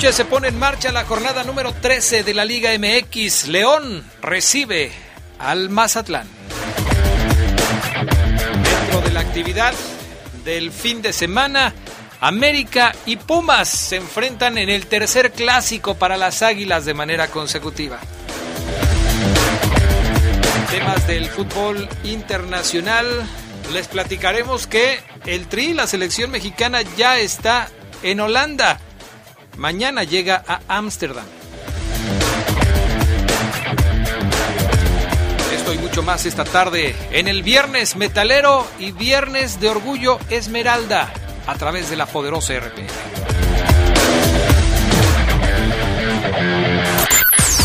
Se 0.00 0.24
pone 0.24 0.48
en 0.48 0.58
marcha 0.58 0.92
la 0.92 1.04
jornada 1.04 1.42
número 1.42 1.74
13 1.74 2.22
de 2.22 2.32
la 2.32 2.44
Liga 2.44 2.70
MX. 2.78 3.48
León 3.48 4.04
recibe 4.22 4.92
al 5.40 5.70
Mazatlán. 5.70 6.26
Dentro 8.62 9.00
de 9.02 9.10
la 9.10 9.20
actividad 9.20 9.74
del 10.44 10.70
fin 10.70 11.02
de 11.02 11.12
semana, 11.12 11.74
América 12.20 12.94
y 13.06 13.16
Pumas 13.16 13.68
se 13.68 13.96
enfrentan 13.96 14.56
en 14.56 14.70
el 14.70 14.86
tercer 14.86 15.32
clásico 15.32 15.96
para 15.96 16.16
las 16.16 16.42
Águilas 16.42 16.84
de 16.84 16.94
manera 16.94 17.26
consecutiva. 17.26 17.98
Temas 20.70 21.06
del 21.08 21.26
fútbol 21.26 21.88
internacional, 22.04 23.28
les 23.72 23.88
platicaremos 23.88 24.68
que 24.68 25.00
el 25.26 25.48
Tri, 25.48 25.74
la 25.74 25.88
selección 25.88 26.30
mexicana, 26.30 26.82
ya 26.96 27.18
está 27.18 27.68
en 28.02 28.20
Holanda 28.20 28.80
Mañana 29.58 30.04
llega 30.04 30.44
a 30.46 30.60
Ámsterdam. 30.68 31.24
Esto 35.52 35.74
y 35.74 35.78
mucho 35.78 36.04
más 36.04 36.26
esta 36.26 36.44
tarde 36.44 36.94
en 37.10 37.26
el 37.26 37.42
Viernes 37.42 37.96
Metalero 37.96 38.64
y 38.78 38.92
Viernes 38.92 39.60
de 39.60 39.68
Orgullo 39.68 40.20
Esmeralda 40.30 41.12
a 41.48 41.54
través 41.56 41.90
de 41.90 41.96
la 41.96 42.06
poderosa 42.06 42.54
RP. 42.54 42.86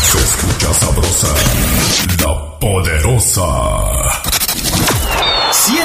Se 0.02 0.18
escucha 0.18 0.74
sabrosa, 0.74 1.34
la 2.20 2.58
poderosa. 2.58 4.23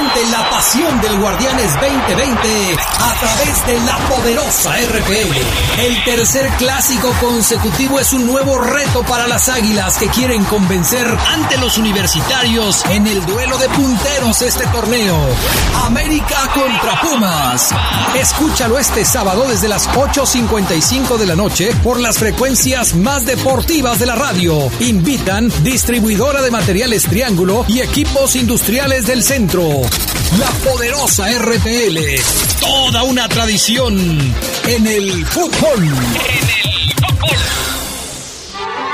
La 0.00 0.48
pasión 0.48 0.98
del 1.02 1.18
Guardianes 1.18 1.74
2020 1.74 2.76
a 3.00 3.14
través 3.20 3.66
de 3.66 3.80
la 3.80 3.98
poderosa 4.08 4.74
RPL. 4.76 5.80
El 5.82 6.04
tercer 6.04 6.48
clásico 6.56 7.12
consecutivo 7.20 8.00
es 8.00 8.14
un 8.14 8.26
nuevo 8.26 8.58
reto 8.58 9.02
para 9.02 9.28
las 9.28 9.50
Águilas 9.50 9.98
que 9.98 10.08
quieren 10.08 10.42
convencer 10.44 11.06
ante 11.34 11.58
los 11.58 11.76
universitarios 11.76 12.82
en 12.86 13.06
el 13.06 13.26
duelo 13.26 13.58
de 13.58 13.68
punteros 13.68 14.40
este 14.40 14.66
torneo. 14.68 15.16
América 15.84 16.48
contra 16.54 17.00
Pumas. 17.02 17.68
Escúchalo 18.18 18.78
este 18.78 19.04
sábado 19.04 19.46
desde 19.48 19.68
las 19.68 19.86
8.55 19.90 21.18
de 21.18 21.26
la 21.26 21.36
noche 21.36 21.74
por 21.82 22.00
las 22.00 22.18
frecuencias 22.18 22.94
más 22.94 23.26
deportivas 23.26 23.98
de 23.98 24.06
la 24.06 24.14
radio. 24.14 24.70
Invitan 24.80 25.52
distribuidora 25.62 26.40
de 26.40 26.50
materiales 26.50 27.02
Triángulo 27.04 27.66
y 27.68 27.80
equipos 27.80 28.34
industriales 28.34 29.06
del 29.06 29.22
centro. 29.22 29.89
La 30.38 30.50
poderosa 30.70 31.26
RPL. 31.38 31.98
Toda 32.60 33.02
una 33.02 33.28
tradición 33.28 33.98
en 34.66 34.86
el 34.86 35.26
fútbol. 35.26 35.84
En 35.84 36.60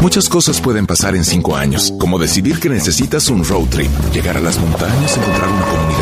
Muchas 0.00 0.30
cosas 0.30 0.62
pueden 0.62 0.86
pasar 0.86 1.14
en 1.14 1.24
cinco 1.24 1.54
años, 1.54 1.92
como 1.98 2.18
decidir 2.18 2.58
que 2.58 2.70
necesitas 2.70 3.28
un 3.28 3.44
road 3.44 3.68
trip, 3.68 3.90
llegar 4.14 4.34
a 4.38 4.40
las 4.40 4.58
montañas, 4.58 5.14
encontrar 5.14 5.48
una 5.50 5.66
comunidad 5.66 5.99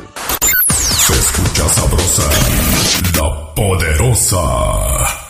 Se 0.69 1.13
escucha 1.13 1.69
sabrosa, 1.69 2.29
la 3.15 3.55
poderosa. 3.55 5.22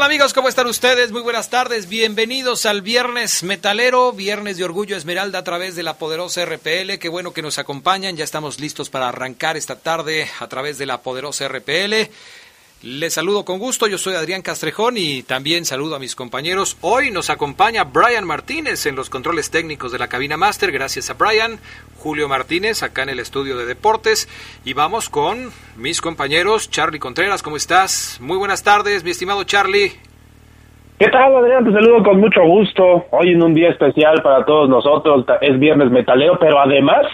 Tal 0.00 0.06
amigos? 0.06 0.32
¿Cómo 0.32 0.48
están 0.48 0.66
ustedes? 0.66 1.12
Muy 1.12 1.20
buenas 1.20 1.50
tardes. 1.50 1.86
Bienvenidos 1.86 2.64
al 2.64 2.80
Viernes 2.80 3.42
Metalero, 3.42 4.12
Viernes 4.12 4.56
de 4.56 4.64
Orgullo 4.64 4.96
Esmeralda 4.96 5.40
a 5.40 5.44
través 5.44 5.76
de 5.76 5.82
la 5.82 5.98
poderosa 5.98 6.42
RPL. 6.46 6.98
Qué 6.98 7.10
bueno 7.10 7.34
que 7.34 7.42
nos 7.42 7.58
acompañan. 7.58 8.16
Ya 8.16 8.24
estamos 8.24 8.60
listos 8.60 8.88
para 8.88 9.10
arrancar 9.10 9.58
esta 9.58 9.78
tarde 9.78 10.26
a 10.38 10.48
través 10.48 10.78
de 10.78 10.86
la 10.86 11.02
poderosa 11.02 11.46
RPL. 11.48 12.08
Les 12.82 13.12
saludo 13.12 13.44
con 13.44 13.58
gusto, 13.58 13.88
yo 13.88 13.98
soy 13.98 14.14
Adrián 14.14 14.40
Castrejón 14.40 14.94
y 14.96 15.22
también 15.22 15.66
saludo 15.66 15.96
a 15.96 15.98
mis 15.98 16.16
compañeros. 16.16 16.78
Hoy 16.80 17.10
nos 17.10 17.28
acompaña 17.28 17.84
Brian 17.84 18.26
Martínez 18.26 18.86
en 18.86 18.96
los 18.96 19.10
controles 19.10 19.50
técnicos 19.50 19.92
de 19.92 19.98
la 19.98 20.08
cabina 20.08 20.38
máster, 20.38 20.72
gracias 20.72 21.10
a 21.10 21.12
Brian, 21.12 21.58
Julio 21.98 22.26
Martínez 22.26 22.82
acá 22.82 23.02
en 23.02 23.10
el 23.10 23.18
estudio 23.18 23.58
de 23.58 23.66
deportes 23.66 24.30
y 24.64 24.72
vamos 24.72 25.10
con 25.10 25.50
mis 25.76 26.00
compañeros, 26.00 26.70
Charlie 26.70 26.98
Contreras, 26.98 27.42
¿cómo 27.42 27.58
estás? 27.58 28.18
Muy 28.22 28.38
buenas 28.38 28.64
tardes, 28.64 29.04
mi 29.04 29.10
estimado 29.10 29.44
Charlie. 29.44 29.92
¿Qué 30.98 31.08
tal, 31.08 31.36
Adrián? 31.36 31.66
Te 31.66 31.72
saludo 31.72 32.02
con 32.02 32.18
mucho 32.18 32.40
gusto. 32.46 33.04
Hoy 33.10 33.32
en 33.32 33.42
un 33.42 33.52
día 33.52 33.68
especial 33.68 34.22
para 34.22 34.42
todos 34.46 34.70
nosotros, 34.70 35.26
es 35.42 35.58
viernes 35.58 35.90
metaleo, 35.90 36.38
pero 36.40 36.58
además 36.58 37.04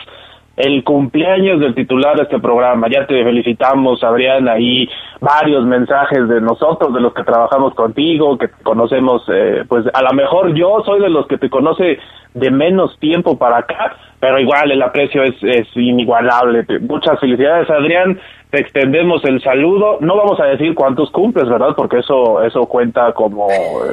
el 0.57 0.83
cumpleaños 0.85 1.61
del 1.61 1.75
titular 1.75 2.17
de 2.17 2.23
este 2.25 2.39
programa. 2.39 2.89
Ya 2.89 3.07
te 3.07 3.23
felicitamos, 3.23 4.03
Adrián, 4.03 4.49
ahí 4.49 4.89
varios 5.21 5.65
mensajes 5.67 6.29
de 6.29 6.41
nosotros, 6.41 6.95
de 6.95 7.01
los 7.01 7.13
que 7.13 7.25
trabajamos 7.25 7.75
contigo, 7.75 8.39
que 8.39 8.49
conocemos, 8.63 9.23
eh, 9.29 9.65
pues 9.69 9.85
a 9.93 10.03
lo 10.03 10.13
mejor 10.13 10.55
yo 10.55 10.83
soy 10.85 11.01
de 11.01 11.11
los 11.11 11.27
que 11.27 11.39
te 11.39 11.51
conoce 11.51 11.99
de 12.35 12.51
menos 12.51 12.99
tiempo 12.99 13.39
para 13.39 13.59
acá, 13.59 13.97
pero 14.19 14.39
igual 14.39 14.71
el 14.71 14.83
aprecio 14.83 15.23
es, 15.23 15.35
es 15.43 15.69
inigualable. 15.75 16.65
Muchas 16.81 17.21
felicidades, 17.21 17.69
Adrián. 17.71 18.19
Te 18.51 18.61
extendemos 18.61 19.25
el 19.25 19.43
saludo. 19.43 19.99
No 20.01 20.17
vamos 20.17 20.39
a 20.41 20.45
decir 20.45 20.75
cuántos 20.75 21.11
cumples, 21.11 21.49
¿verdad? 21.49 21.75
Porque 21.77 21.99
eso, 21.99 22.43
eso 22.43 22.67
cuenta 22.67 23.13
como, 23.13 23.49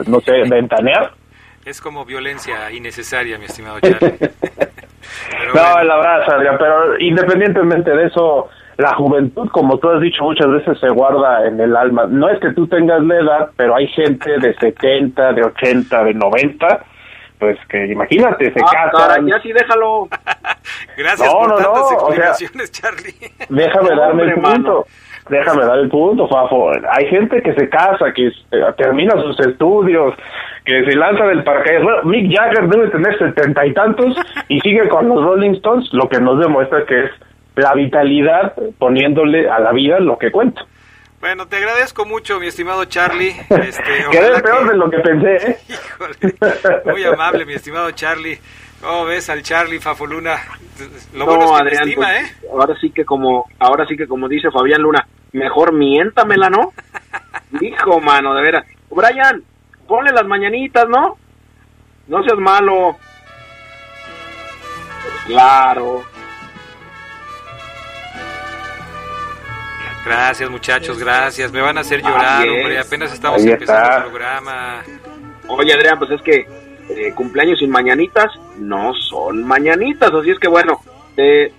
no 0.07 0.19
sé, 0.21 0.43
ventanear. 0.47 1.11
Es 1.65 1.81
como 1.81 2.05
violencia 2.05 2.71
innecesaria, 2.71 3.37
mi 3.39 3.45
estimado 3.45 3.79
Charlie. 3.79 4.17
no, 5.53 5.79
el 5.79 5.91
abrazo, 5.91 6.31
Adrián, 6.31 6.55
pero 6.57 6.99
independientemente 6.99 7.91
de 7.91 8.07
eso, 8.07 8.49
la 8.77 8.95
juventud, 8.95 9.49
como 9.49 9.77
tú 9.77 9.89
has 9.89 10.01
dicho 10.01 10.23
muchas 10.23 10.49
veces, 10.49 10.79
se 10.79 10.89
guarda 10.89 11.45
en 11.47 11.59
el 11.59 11.75
alma. 11.75 12.05
No 12.07 12.29
es 12.29 12.39
que 12.39 12.51
tú 12.53 12.67
tengas 12.67 13.01
la 13.03 13.15
edad, 13.15 13.49
pero 13.55 13.75
hay 13.75 13.87
gente 13.87 14.39
de 14.39 14.53
70, 14.55 15.33
de 15.33 15.43
80, 15.43 16.03
de 16.03 16.13
90, 16.13 16.85
pues 17.39 17.57
que 17.69 17.87
imagínate, 17.87 18.53
se 18.53 18.59
ah, 18.59 18.89
casan. 18.91 19.27
ya 19.27 19.39
sí, 19.41 19.51
déjalo. 19.51 20.07
Gracias 20.97 21.29
por 21.29 21.49
no, 21.49 21.57
tantas 21.57 21.91
explicaciones, 21.91 22.71
Charlie. 22.71 23.15
Déjame 23.49 23.95
darme 23.95 24.23
el 24.23 24.33
punto. 24.35 24.87
Déjame 25.29 25.65
dar 25.65 25.79
el 25.79 25.89
punto, 25.89 26.27
Fafo. 26.27 26.71
Hay 26.91 27.07
gente 27.07 27.41
que 27.41 27.53
se 27.53 27.69
casa, 27.69 28.11
que 28.13 28.27
eh, 28.27 28.61
termina 28.77 29.13
sus 29.21 29.39
estudios, 29.39 30.13
que 30.65 30.83
se 30.83 30.95
lanza 30.95 31.25
del 31.25 31.43
paracaídas. 31.43 31.83
Bueno, 31.83 32.03
Mick 32.03 32.35
Jagger 32.35 32.67
debe 32.67 32.89
tener 32.89 33.17
setenta 33.17 33.65
y 33.65 33.73
tantos 33.73 34.15
y 34.49 34.59
sigue 34.59 34.87
con 34.89 35.07
los 35.07 35.23
Rolling 35.23 35.55
Stones, 35.55 35.89
lo 35.93 36.09
que 36.09 36.19
nos 36.19 36.39
demuestra 36.39 36.85
que 36.85 37.05
es 37.05 37.11
la 37.55 37.73
vitalidad 37.73 38.53
poniéndole 38.77 39.49
a 39.49 39.59
la 39.59 39.71
vida 39.71 39.99
lo 39.99 40.17
que 40.17 40.31
cuenta. 40.31 40.65
Bueno, 41.21 41.47
te 41.47 41.55
agradezco 41.55 42.05
mucho, 42.05 42.37
mi 42.39 42.47
estimado 42.47 42.83
Charlie. 42.83 43.33
Este, 43.49 43.83
Quedé 44.11 44.41
peor 44.41 44.69
de 44.69 44.75
lo 44.75 44.89
que 44.89 44.99
pensé. 44.99 45.35
¿eh? 45.35 45.57
Híjole, 45.69 46.81
muy 46.85 47.03
amable, 47.05 47.45
mi 47.45 47.53
estimado 47.53 47.89
Charlie. 47.91 48.37
¿Cómo 48.83 49.05
ves 49.05 49.29
al 49.29 49.41
Charlie 49.41 49.79
Fafoluna? 49.79 50.35
Lo 51.13 51.25
bueno 51.25 51.45
es 51.45 51.51
que 51.51 51.57
Adrián, 51.61 51.83
estima, 51.87 52.07
pues, 52.07 52.21
¿eh? 52.21 52.47
Ahora 52.51 52.75
sí 52.81 52.91
que 52.91 53.05
como, 53.05 53.45
ahora 53.57 53.85
sí 53.87 53.95
que 53.95 54.07
como 54.07 54.27
dice 54.27 54.51
Fabián 54.51 54.81
Luna, 54.81 55.07
mejor 55.31 55.71
miéntamela, 55.71 56.49
¿no? 56.49 56.73
Hijo, 57.61 58.01
mano, 58.01 58.35
de 58.35 58.41
veras. 58.41 58.65
Brian, 58.89 59.41
ponle 59.87 60.11
las 60.11 60.25
mañanitas, 60.25 60.85
¿no? 60.89 61.17
No 62.07 62.23
seas 62.23 62.37
malo. 62.39 62.97
claro. 65.27 66.03
Gracias, 70.05 70.49
muchachos, 70.49 70.99
gracias. 70.99 71.53
Me 71.53 71.61
van 71.61 71.77
a 71.77 71.81
hacer 71.81 72.01
llorar, 72.01 72.45
hombre. 72.49 72.77
Apenas 72.77 73.13
estamos 73.13 73.41
empezando 73.45 73.95
el 73.95 74.11
programa. 74.11 74.83
Oye, 75.47 75.71
Adrián, 75.73 75.97
pues 75.97 76.11
es 76.11 76.21
que 76.21 76.62
eh, 76.89 77.13
cumpleaños 77.15 77.59
sin 77.59 77.69
mañanitas 77.69 78.31
no 78.57 78.93
son 78.93 79.43
mañanitas. 79.43 80.11
Así 80.13 80.31
es 80.31 80.39
que 80.39 80.47
bueno, 80.47 80.79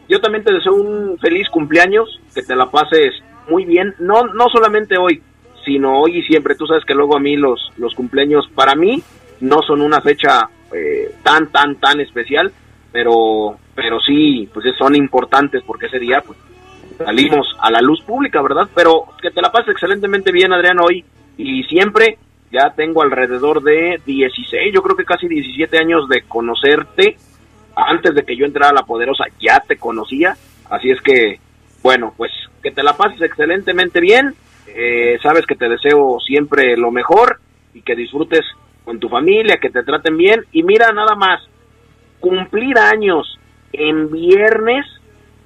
yo 0.08 0.20
también 0.20 0.44
te 0.44 0.52
deseo 0.52 0.74
un 0.74 1.18
feliz 1.18 1.48
cumpleaños, 1.48 2.20
que 2.34 2.42
te 2.42 2.56
la 2.56 2.70
pases 2.70 3.14
muy 3.48 3.64
bien. 3.64 3.94
No, 3.98 4.24
no 4.24 4.48
solamente 4.48 4.96
hoy, 4.98 5.22
sino 5.64 6.00
hoy 6.00 6.18
y 6.18 6.22
siempre. 6.22 6.54
Tú 6.54 6.66
sabes 6.66 6.84
que 6.84 6.94
luego 6.94 7.16
a 7.16 7.20
mí 7.20 7.36
los, 7.36 7.72
los 7.76 7.94
cumpleaños 7.94 8.48
para 8.54 8.74
mí 8.74 9.02
no 9.40 9.62
son 9.62 9.80
una 9.80 10.00
fecha 10.00 10.48
eh, 10.72 11.14
tan, 11.22 11.50
tan, 11.50 11.76
tan 11.76 12.00
especial, 12.00 12.52
pero, 12.92 13.56
pero 13.74 14.00
sí, 14.00 14.48
pues 14.52 14.66
son 14.78 14.96
importantes 14.96 15.62
porque 15.64 15.86
ese 15.86 15.98
día 15.98 16.22
pues, 16.24 16.38
salimos 16.98 17.46
a 17.60 17.70
la 17.70 17.80
luz 17.80 18.02
pública, 18.02 18.42
¿verdad? 18.42 18.68
Pero 18.74 19.06
que 19.20 19.30
te 19.30 19.42
la 19.42 19.52
pases 19.52 19.70
excelentemente 19.70 20.32
bien, 20.32 20.52
Adrián, 20.52 20.78
hoy 20.80 21.04
y 21.36 21.62
siempre. 21.64 22.18
Ya 22.54 22.70
tengo 22.70 23.02
alrededor 23.02 23.62
de 23.62 24.00
16, 24.06 24.72
yo 24.72 24.80
creo 24.80 24.96
que 24.96 25.04
casi 25.04 25.26
17 25.26 25.76
años 25.76 26.08
de 26.08 26.22
conocerte. 26.22 27.16
Antes 27.74 28.14
de 28.14 28.22
que 28.22 28.36
yo 28.36 28.46
entrara 28.46 28.70
a 28.70 28.74
La 28.74 28.86
Poderosa 28.86 29.24
ya 29.40 29.58
te 29.58 29.76
conocía. 29.76 30.36
Así 30.70 30.92
es 30.92 31.00
que, 31.00 31.40
bueno, 31.82 32.14
pues 32.16 32.30
que 32.62 32.70
te 32.70 32.84
la 32.84 32.96
pases 32.96 33.20
excelentemente 33.20 34.00
bien. 34.00 34.34
Eh, 34.68 35.18
sabes 35.20 35.44
que 35.46 35.56
te 35.56 35.68
deseo 35.68 36.18
siempre 36.24 36.76
lo 36.76 36.92
mejor 36.92 37.40
y 37.74 37.82
que 37.82 37.96
disfrutes 37.96 38.42
con 38.84 39.00
tu 39.00 39.08
familia, 39.08 39.58
que 39.60 39.70
te 39.70 39.82
traten 39.82 40.16
bien. 40.16 40.44
Y 40.52 40.62
mira, 40.62 40.92
nada 40.92 41.16
más, 41.16 41.42
cumplir 42.20 42.78
años 42.78 43.36
en 43.72 44.12
viernes 44.12 44.86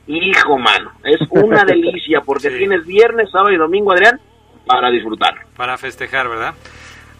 Hijo, 0.09 0.57
mano, 0.57 0.93
es 1.05 1.21
una 1.31 1.65
delicia 1.67 2.23
porque 2.23 2.49
tienes 2.49 2.87
viernes, 2.87 3.31
sábado 3.31 3.53
y 3.53 3.59
domingo, 3.59 3.93
Adrián, 3.93 4.19
para 4.67 4.91
disfrutar. 4.91 5.35
Para 5.55 5.77
festejar, 5.77 6.29
¿verdad? 6.29 6.55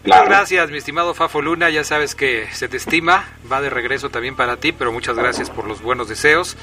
Muchas 0.05 0.25
gracias, 0.25 0.71
mi 0.71 0.77
estimado 0.77 1.13
Fafo 1.13 1.41
Luna. 1.41 1.69
Ya 1.69 1.83
sabes 1.83 2.15
que 2.15 2.47
se 2.53 2.69
te 2.69 2.77
estima. 2.77 3.27
Va 3.51 3.61
de 3.61 3.69
regreso 3.69 4.09
también 4.09 4.35
para 4.35 4.57
ti, 4.57 4.71
pero 4.71 4.91
muchas 4.91 5.17
gracias 5.17 5.49
por 5.49 5.67
los 5.67 5.81
buenos 5.81 6.07
deseos. 6.07 6.55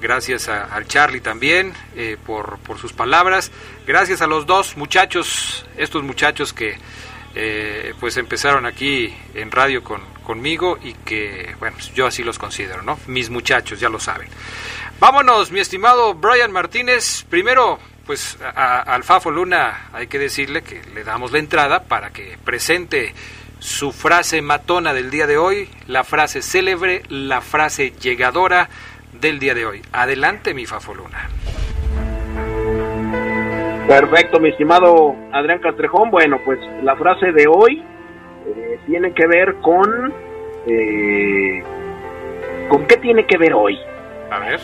Gracias 0.00 0.48
al 0.48 0.86
Charlie 0.86 1.20
también 1.20 1.72
eh, 1.96 2.18
por, 2.26 2.58
por 2.58 2.78
sus 2.78 2.92
palabras. 2.92 3.50
Gracias 3.86 4.20
a 4.20 4.26
los 4.26 4.46
dos 4.46 4.76
muchachos, 4.76 5.64
estos 5.76 6.02
muchachos 6.02 6.52
que 6.52 6.76
eh, 7.34 7.94
pues 7.98 8.18
empezaron 8.18 8.66
aquí 8.66 9.14
en 9.32 9.50
radio 9.50 9.82
con, 9.82 10.02
conmigo 10.22 10.78
y 10.82 10.92
que, 10.92 11.54
bueno, 11.58 11.78
yo 11.94 12.06
así 12.06 12.22
los 12.22 12.38
considero, 12.38 12.82
¿no? 12.82 12.98
Mis 13.06 13.30
muchachos, 13.30 13.80
ya 13.80 13.88
lo 13.88 13.98
saben. 13.98 14.28
Vámonos, 15.00 15.50
mi 15.50 15.60
estimado 15.60 16.14
Brian 16.14 16.52
Martínez. 16.52 17.24
Primero, 17.30 17.78
pues 18.06 18.38
al 18.54 19.02
Fafo 19.04 19.30
Luna 19.30 19.88
hay 19.92 20.06
que 20.06 20.18
decirle 20.18 20.62
que 20.62 20.82
le 20.94 21.04
damos 21.04 21.32
la 21.32 21.38
entrada 21.38 21.84
para 21.84 22.10
que 22.10 22.36
presente 22.44 23.14
su 23.58 23.92
frase 23.92 24.42
matona 24.42 24.92
del 24.92 25.10
día 25.10 25.26
de 25.26 25.38
hoy, 25.38 25.68
la 25.86 26.02
frase 26.02 26.42
célebre, 26.42 27.02
la 27.08 27.40
frase 27.40 27.90
llegadora 27.90 28.68
del 29.12 29.38
día 29.38 29.54
de 29.54 29.66
hoy. 29.66 29.82
Adelante, 29.92 30.52
mi 30.52 30.66
Fafo 30.66 30.94
Luna. 30.94 31.28
Perfecto, 33.86 34.40
mi 34.40 34.48
estimado 34.48 35.14
Adrián 35.32 35.60
Castrejón. 35.60 36.10
Bueno, 36.10 36.38
pues 36.44 36.58
la 36.82 36.96
frase 36.96 37.30
de 37.32 37.46
hoy 37.46 37.82
eh, 38.46 38.80
tiene 38.86 39.12
que 39.12 39.26
ver 39.26 39.54
con... 39.60 40.12
Eh, 40.66 41.62
¿Con 42.68 42.86
qué 42.86 42.96
tiene 42.96 43.26
que 43.26 43.36
ver 43.36 43.52
hoy? 43.54 43.78
A 44.30 44.38
ver. 44.38 44.60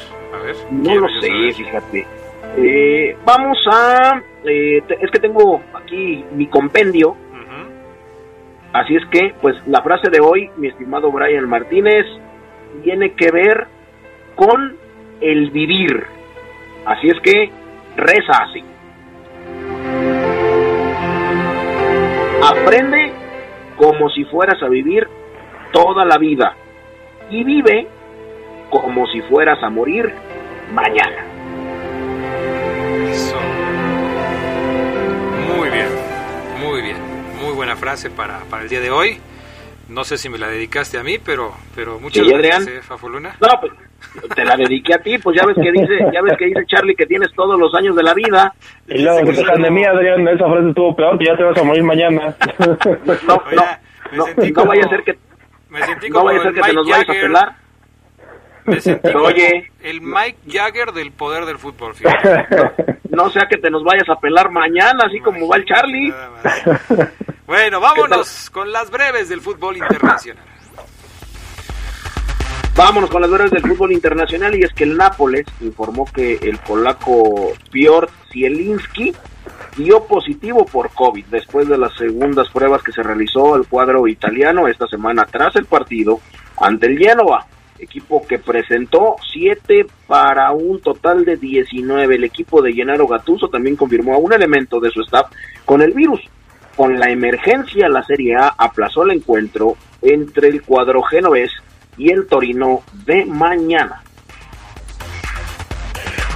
No 0.71 0.95
lo 0.95 1.09
sé, 1.21 1.53
fíjate. 1.55 2.07
Eh, 2.57 3.17
vamos 3.25 3.59
a... 3.71 4.23
Eh, 4.45 4.83
es 5.01 5.11
que 5.11 5.19
tengo 5.19 5.61
aquí 5.75 6.25
mi 6.33 6.47
compendio. 6.47 7.17
Así 8.73 8.97
es 8.97 9.05
que, 9.07 9.35
pues 9.41 9.57
la 9.67 9.83
frase 9.83 10.11
de 10.11 10.21
hoy, 10.21 10.51
mi 10.57 10.69
estimado 10.69 11.11
Brian 11.11 11.49
Martínez, 11.49 12.05
tiene 12.83 13.15
que 13.15 13.31
ver 13.31 13.67
con 14.37 14.77
el 15.21 15.51
vivir. 15.51 16.05
Así 16.85 17.09
es 17.09 17.19
que 17.21 17.51
reza 17.97 18.33
así. 18.43 18.63
Aprende 22.43 23.13
como 23.77 24.11
si 24.11 24.25
fueras 24.25 24.63
a 24.63 24.69
vivir 24.69 25.09
toda 25.73 26.05
la 26.05 26.19
vida 26.19 26.55
y 27.31 27.45
vive 27.45 27.87
como 28.71 29.07
si 29.07 29.23
fueras 29.23 29.63
a 29.63 29.71
morir 29.71 30.13
mañana. 30.73 31.28
Frase 37.79 38.11
para, 38.11 38.41
para 38.51 38.65
el 38.65 38.69
día 38.69 38.81
de 38.81 38.91
hoy. 38.91 39.19
No 39.89 40.05
sé 40.05 40.19
si 40.19 40.29
me 40.29 40.37
la 40.37 40.49
dedicaste 40.49 40.99
a 40.99 41.03
mí, 41.03 41.17
pero, 41.19 41.55
pero 41.75 41.99
muchas 41.99 42.27
gracias, 42.27 42.67
eh, 42.67 42.81
Fafoluna. 42.83 43.37
No, 43.41 43.49
pues, 43.59 43.73
te 44.35 44.45
la 44.45 44.57
dediqué 44.57 44.95
a 44.95 44.99
ti, 44.99 45.17
pues 45.19 45.37
ya 45.41 45.47
ves 45.47 45.57
que 45.57 45.73
dice, 45.73 45.99
ya 46.13 46.21
ves 46.23 46.37
que 46.39 46.47
dice 46.47 46.67
Charlie 46.67 46.95
que 46.95 47.07
tienes 47.07 47.33
todos 47.35 47.59
los 47.59 47.75
años 47.75 47.97
de 47.97 48.03
la 48.03 48.13
vida. 48.13 48.53
Y 48.87 49.03
luego 49.03 49.25
que 49.25 49.33
te 49.33 49.45
pandemia, 49.45 49.91
Adrián, 49.91 50.29
esa 50.29 50.47
frase 50.47 50.69
estuvo 50.69 50.95
peor, 50.95 51.19
que 51.19 51.25
ya 51.25 51.37
te 51.37 51.43
vas 51.43 51.57
a 51.57 51.63
morir 51.63 51.83
mañana. 51.83 52.37
No, 53.27 53.43
no, 54.13 54.27
no, 54.27 54.65
vaya 54.65 54.85
a 54.85 54.89
ser 54.89 55.03
que, 55.03 55.19
no 56.11 56.25
vaya 56.25 56.41
a 56.41 56.43
ser 56.43 56.55
que 56.55 56.61
te 56.61 56.73
nos 56.73 56.89
vayas 56.89 57.09
a 57.09 57.13
pelar. 57.13 57.57
Me 58.65 58.81
sentí 58.81 59.09
Oye, 59.15 59.71
el 59.81 60.01
Mike 60.03 60.39
Jagger 60.47 60.93
del 60.93 61.11
poder 61.13 61.47
del 61.47 61.59
fútbol. 61.59 61.95
No, 63.11 63.25
no, 63.25 63.31
sea 63.31 63.47
que 63.49 63.57
te 63.57 63.71
nos 63.71 63.83
vayas 63.83 64.09
a 64.09 64.21
pelar 64.21 64.51
mañana, 64.51 65.05
así 65.07 65.21
como 65.21 65.49
va 65.49 65.57
el 65.57 65.65
Charlie. 65.65 66.13
Bueno, 67.49 67.81
vámonos 67.81 68.51
con 68.51 68.71
las 68.71 68.91
breves 68.91 69.31
del 69.31 69.41
fútbol 69.41 69.79
internacional. 69.79 70.45
Vámonos 72.77 73.09
con 73.09 73.23
las 73.23 73.31
breves 73.31 73.51
del 73.51 73.63
fútbol 73.63 73.93
internacional 73.93 74.55
y 74.55 74.65
es 74.65 74.73
que 74.75 74.85
el 74.85 74.99
Nápoles 74.99 75.47
informó 75.63 76.05
que 76.05 76.35
el 76.43 76.59
polaco 76.59 77.55
Piotr 77.71 78.11
Zielinski 78.31 79.15
dio 79.79 80.05
positivo 80.05 80.67
por 80.67 80.91
COVID 80.91 81.25
después 81.31 81.67
de 81.67 81.79
las 81.79 81.97
segundas 81.97 82.51
pruebas 82.51 82.83
que 82.83 82.93
se 82.93 83.03
realizó 83.03 83.57
el 83.57 83.67
cuadro 83.67 84.07
italiano 84.07 84.69
esta 84.69 84.87
semana 84.87 85.25
tras 85.25 85.57
el 85.57 85.65
partido 85.65 86.21
ante 86.59 86.87
el 86.89 86.99
Genoa, 86.99 87.47
equipo 87.79 88.27
que 88.27 88.39
presentó 88.39 89.17
7 89.33 89.87
para 90.07 90.51
un 90.51 90.83
total 90.83 91.25
de 91.25 91.39
19. 91.39 92.15
El 92.15 92.25
equipo 92.25 92.61
de 92.61 92.75
Gennaro 92.75 93.07
Gattuso 93.07 93.49
también 93.49 93.75
confirmó 93.75 94.17
a 94.17 94.19
un 94.19 94.35
elemento 94.35 94.81
de 94.81 94.91
su 94.91 95.01
staff 95.01 95.33
con 95.65 95.81
el 95.81 95.95
virus. 95.95 96.21
Con 96.79 96.97
la 96.97 97.11
emergencia, 97.11 97.89
la 97.89 98.05
Serie 98.05 98.37
A 98.37 98.55
aplazó 98.57 99.03
el 99.03 99.11
encuentro 99.11 99.75
entre 100.01 100.47
el 100.47 100.63
cuadro 100.63 101.03
genovés 101.03 101.51
y 101.97 102.13
el 102.13 102.29
Torino 102.29 102.83
de 103.05 103.25
mañana. 103.25 104.01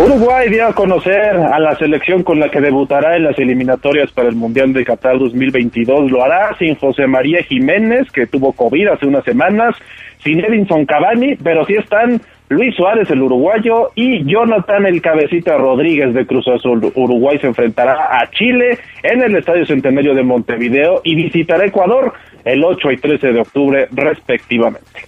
Uruguay 0.01 0.49
dio 0.49 0.67
a 0.67 0.75
conocer 0.75 1.37
a 1.37 1.61
la 1.61 1.77
selección 1.77 2.25
con 2.25 2.41
la 2.41 2.51
que 2.51 2.61
debutará 2.61 3.15
en 3.15 3.23
las 3.23 3.39
eliminatorias 3.39 4.11
para 4.11 4.31
el 4.31 4.35
Mundial 4.35 4.73
de 4.73 4.85
Qatar 4.85 5.17
2022. 5.17 6.11
Lo 6.11 6.25
hará 6.25 6.57
sin 6.59 6.75
José 6.75 7.07
María 7.07 7.45
Jiménez, 7.45 8.11
que 8.11 8.27
tuvo 8.27 8.53
COVID 8.53 8.89
hace 8.89 9.07
unas 9.07 9.23
semanas, 9.23 9.77
sin 10.25 10.45
Edinson 10.45 10.87
Cavani, 10.87 11.37
pero 11.37 11.65
sí 11.67 11.75
están 11.75 12.21
Luis 12.53 12.75
Suárez, 12.77 13.11
el 13.11 13.23
uruguayo, 13.23 13.91
y 13.95 14.25
Jonathan 14.25 14.85
el 14.87 15.01
Cabecita 15.01 15.57
Rodríguez 15.57 16.13
de 16.13 16.27
Cruz 16.27 16.47
Azul. 16.49 16.93
Uruguay 16.95 17.39
se 17.39 17.47
enfrentará 17.47 18.21
a 18.21 18.31
Chile 18.31 18.79
en 19.03 19.23
el 19.23 19.37
Estadio 19.37 19.65
Centenario 19.65 20.15
de 20.15 20.23
Montevideo 20.23 21.01
y 21.03 21.15
visitará 21.15 21.65
Ecuador 21.65 22.13
el 22.45 22.63
8 22.63 22.91
y 22.91 22.97
13 22.99 23.33
de 23.33 23.41
octubre 23.41 23.89
respectivamente. 23.91 25.07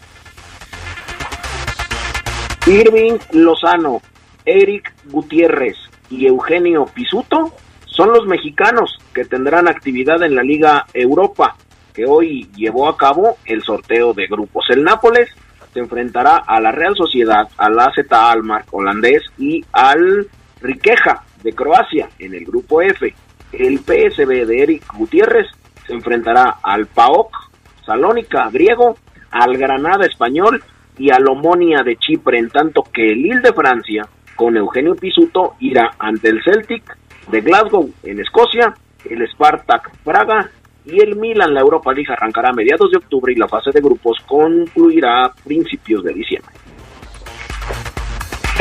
Irving 2.66 3.18
Lozano, 3.32 4.00
Eric 4.46 4.94
Gutiérrez 5.10 5.76
y 6.08 6.26
Eugenio 6.26 6.86
Pisuto 6.94 7.52
son 7.84 8.08
los 8.08 8.26
mexicanos 8.26 8.98
que 9.14 9.24
tendrán 9.24 9.68
actividad 9.68 10.22
en 10.22 10.34
la 10.34 10.42
Liga 10.42 10.86
Europa, 10.94 11.56
que 11.92 12.06
hoy 12.06 12.48
llevó 12.56 12.88
a 12.88 12.96
cabo 12.96 13.36
el 13.44 13.62
sorteo 13.62 14.14
de 14.14 14.26
grupos. 14.28 14.64
El 14.70 14.82
Nápoles 14.82 15.28
se 15.74 15.80
enfrentará 15.80 16.36
a 16.36 16.60
la 16.60 16.70
Real 16.70 16.96
Sociedad, 16.96 17.48
al 17.58 17.78
AZ 17.78 17.98
Almar 18.10 18.64
holandés 18.70 19.22
y 19.36 19.62
al 19.72 20.28
Riqueja 20.62 21.24
de 21.42 21.52
Croacia 21.52 22.08
en 22.18 22.32
el 22.32 22.44
grupo 22.44 22.80
F. 22.80 23.12
El 23.52 23.80
PSB 23.80 24.46
de 24.46 24.62
Eric 24.62 24.84
Gutiérrez 24.94 25.48
se 25.86 25.92
enfrentará 25.92 26.56
al 26.62 26.86
PAOK 26.86 27.36
Salónica 27.84 28.48
griego, 28.50 28.96
al 29.30 29.58
Granada 29.58 30.06
español 30.06 30.62
y 30.96 31.10
al 31.10 31.28
Omonia 31.28 31.82
de 31.84 31.96
Chipre, 31.96 32.38
en 32.38 32.48
tanto 32.48 32.82
que 32.82 33.12
el 33.12 33.20
Lille 33.20 33.40
de 33.40 33.52
Francia, 33.52 34.06
con 34.36 34.56
Eugenio 34.56 34.94
Pisuto, 34.94 35.54
irá 35.58 35.90
ante 35.98 36.28
el 36.28 36.42
Celtic 36.42 36.96
de 37.30 37.40
Glasgow 37.40 37.90
en 38.04 38.20
Escocia, 38.20 38.74
el 39.04 39.28
Spartak 39.28 39.90
Praga 40.04 40.50
y 40.84 41.00
el 41.00 41.16
Milan. 41.16 41.54
La 41.54 41.60
Europa 41.60 41.92
League 41.92 42.12
arrancará 42.12 42.50
a 42.50 42.52
mediados 42.52 42.90
de 42.90 42.98
octubre 42.98 43.32
y 43.32 43.36
la 43.36 43.48
fase 43.48 43.70
de 43.72 43.80
grupos 43.80 44.18
concluirá 44.26 45.24
a 45.24 45.32
principios 45.44 46.02
de 46.04 46.12
diciembre. 46.12 46.54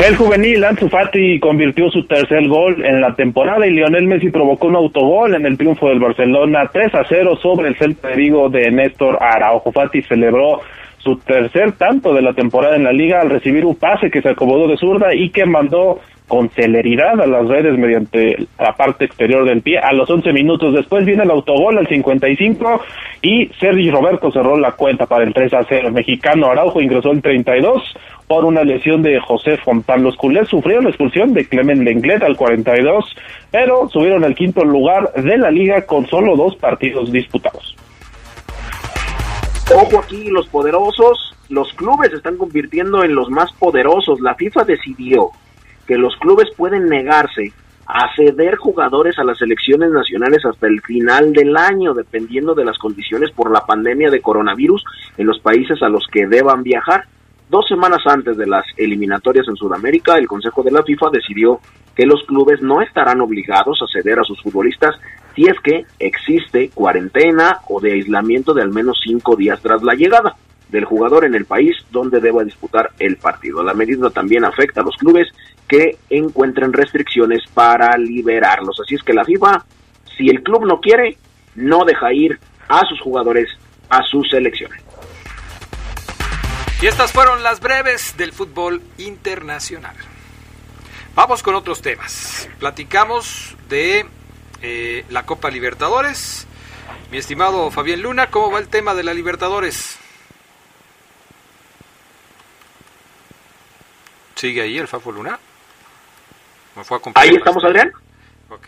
El 0.04 0.16
juvenil 0.16 0.64
Ansu 0.64 0.88
Fati 0.88 1.38
convirtió 1.38 1.88
su 1.88 2.04
tercer 2.04 2.48
gol 2.48 2.84
en 2.84 3.00
la 3.00 3.14
temporada 3.14 3.64
y 3.64 3.70
Lionel 3.70 4.06
Messi 4.06 4.28
provocó 4.28 4.66
un 4.66 4.74
autogol 4.74 5.34
en 5.34 5.46
el 5.46 5.56
triunfo 5.56 5.88
del 5.88 6.00
Barcelona 6.00 6.68
3 6.72 6.94
a 6.96 7.04
0 7.08 7.38
sobre 7.40 7.68
el 7.68 7.76
Celta 7.76 8.08
de 8.08 8.16
Vigo 8.16 8.48
de 8.48 8.70
Néstor 8.72 9.16
Araujo. 9.20 9.70
Fati 9.70 10.02
celebró 10.02 10.60
su 10.98 11.16
tercer 11.18 11.72
tanto 11.72 12.12
de 12.12 12.22
la 12.22 12.32
temporada 12.32 12.74
en 12.74 12.84
la 12.84 12.92
liga 12.92 13.20
al 13.20 13.30
recibir 13.30 13.64
un 13.64 13.76
pase 13.76 14.10
que 14.10 14.20
se 14.20 14.30
acomodó 14.30 14.66
de 14.66 14.76
zurda 14.76 15.14
y 15.14 15.30
que 15.30 15.46
mandó 15.46 16.00
con 16.28 16.48
celeridad 16.50 17.20
a 17.20 17.26
las 17.26 17.46
redes 17.46 17.78
mediante 17.78 18.46
la 18.58 18.72
parte 18.72 19.04
exterior 19.04 19.44
del 19.44 19.62
pie. 19.62 19.78
A 19.78 19.92
los 19.92 20.08
11 20.08 20.32
minutos 20.32 20.74
después 20.74 21.04
viene 21.04 21.22
el 21.22 21.30
autogol 21.30 21.78
al 21.78 21.86
55 21.86 22.80
y 23.22 23.46
Sergio 23.60 23.92
Roberto 23.92 24.30
cerró 24.32 24.56
la 24.58 24.72
cuenta 24.72 25.06
para 25.06 25.24
el 25.24 25.34
3 25.34 25.54
a 25.54 25.64
0. 25.68 25.88
El 25.88 25.94
mexicano 25.94 26.46
Araujo 26.46 26.80
ingresó 26.80 27.10
el 27.10 27.20
32 27.20 27.82
por 28.26 28.44
una 28.44 28.64
lesión 28.64 29.02
de 29.02 29.20
José 29.20 29.58
Fontán. 29.58 30.02
Los 30.02 30.16
culés 30.16 30.48
sufrieron 30.48 30.84
la 30.84 30.90
expulsión 30.90 31.34
de 31.34 31.46
Clement 31.46 31.82
Lenglet 31.82 32.22
al 32.22 32.36
42, 32.36 33.04
pero 33.50 33.88
subieron 33.90 34.24
al 34.24 34.34
quinto 34.34 34.64
lugar 34.64 35.12
de 35.12 35.36
la 35.36 35.50
liga 35.50 35.84
con 35.84 36.06
solo 36.06 36.36
dos 36.36 36.56
partidos 36.56 37.12
disputados. 37.12 37.76
Ojo 39.74 39.98
aquí, 39.98 40.28
los 40.28 40.46
poderosos, 40.48 41.34
los 41.48 41.72
clubes 41.74 42.10
se 42.10 42.16
están 42.16 42.36
convirtiendo 42.36 43.02
en 43.02 43.14
los 43.14 43.30
más 43.30 43.52
poderosos. 43.52 44.20
La 44.20 44.34
FIFA 44.34 44.64
decidió 44.64 45.30
que 45.86 45.96
los 45.96 46.16
clubes 46.16 46.48
pueden 46.56 46.86
negarse 46.86 47.52
a 47.86 48.14
ceder 48.16 48.56
jugadores 48.56 49.18
a 49.18 49.24
las 49.24 49.38
selecciones 49.38 49.90
nacionales 49.90 50.44
hasta 50.44 50.66
el 50.66 50.80
final 50.80 51.32
del 51.32 51.56
año, 51.56 51.92
dependiendo 51.92 52.54
de 52.54 52.64
las 52.64 52.78
condiciones 52.78 53.30
por 53.30 53.50
la 53.50 53.66
pandemia 53.66 54.10
de 54.10 54.22
coronavirus 54.22 54.82
en 55.18 55.26
los 55.26 55.38
países 55.40 55.82
a 55.82 55.88
los 55.88 56.06
que 56.10 56.26
deban 56.26 56.62
viajar. 56.62 57.04
Dos 57.50 57.66
semanas 57.68 58.00
antes 58.06 58.36
de 58.38 58.46
las 58.46 58.64
eliminatorias 58.76 59.46
en 59.48 59.56
Sudamérica, 59.56 60.16
el 60.16 60.26
Consejo 60.26 60.62
de 60.62 60.70
la 60.70 60.82
FIFA 60.82 61.10
decidió 61.12 61.60
que 61.94 62.06
los 62.06 62.24
clubes 62.24 62.62
no 62.62 62.80
estarán 62.80 63.20
obligados 63.20 63.80
a 63.82 63.86
ceder 63.92 64.18
a 64.18 64.24
sus 64.24 64.40
futbolistas 64.42 64.96
si 65.36 65.44
es 65.44 65.58
que 65.62 65.84
existe 65.98 66.70
cuarentena 66.70 67.58
o 67.68 67.80
de 67.80 67.92
aislamiento 67.92 68.54
de 68.54 68.62
al 68.62 68.70
menos 68.70 68.98
cinco 69.04 69.36
días 69.36 69.60
tras 69.60 69.82
la 69.82 69.94
llegada 69.94 70.36
del 70.70 70.84
jugador 70.84 71.24
en 71.24 71.34
el 71.34 71.44
país 71.44 71.76
donde 71.92 72.20
deba 72.20 72.42
disputar 72.42 72.90
el 72.98 73.16
partido. 73.16 73.62
La 73.62 73.74
medida 73.74 74.10
también 74.10 74.44
afecta 74.44 74.80
a 74.80 74.84
los 74.84 74.96
clubes 74.96 75.28
que 75.68 75.98
encuentren 76.10 76.72
restricciones 76.72 77.42
para 77.52 77.96
liberarlos. 77.96 78.78
Así 78.80 78.94
es 78.94 79.02
que 79.02 79.12
la 79.12 79.24
FIFA, 79.24 79.64
si 80.16 80.28
el 80.28 80.42
club 80.42 80.66
no 80.66 80.80
quiere, 80.80 81.16
no 81.54 81.84
deja 81.84 82.12
ir 82.12 82.38
a 82.68 82.80
sus 82.86 83.00
jugadores 83.00 83.48
a 83.88 84.02
sus 84.02 84.28
selecciones. 84.30 84.82
Y 86.82 86.86
estas 86.86 87.12
fueron 87.12 87.42
las 87.42 87.60
breves 87.60 88.16
del 88.16 88.32
fútbol 88.32 88.82
internacional. 88.98 89.96
Vamos 91.14 91.42
con 91.42 91.54
otros 91.54 91.80
temas. 91.80 92.48
Platicamos 92.58 93.56
de 93.68 94.04
eh, 94.62 95.04
la 95.10 95.24
Copa 95.24 95.50
Libertadores. 95.50 96.46
Mi 97.10 97.18
estimado 97.18 97.70
Fabián 97.70 98.02
Luna, 98.02 98.30
¿cómo 98.30 98.50
va 98.50 98.58
el 98.58 98.68
tema 98.68 98.94
de 98.94 99.04
la 99.04 99.14
Libertadores? 99.14 99.98
¿Sigue 104.34 104.62
ahí 104.62 104.76
el 104.76 104.88
Fafo 104.88 105.12
Luna? 105.12 105.38
Ahí 107.14 107.30
estamos, 107.30 107.64
Adrián. 107.64 107.92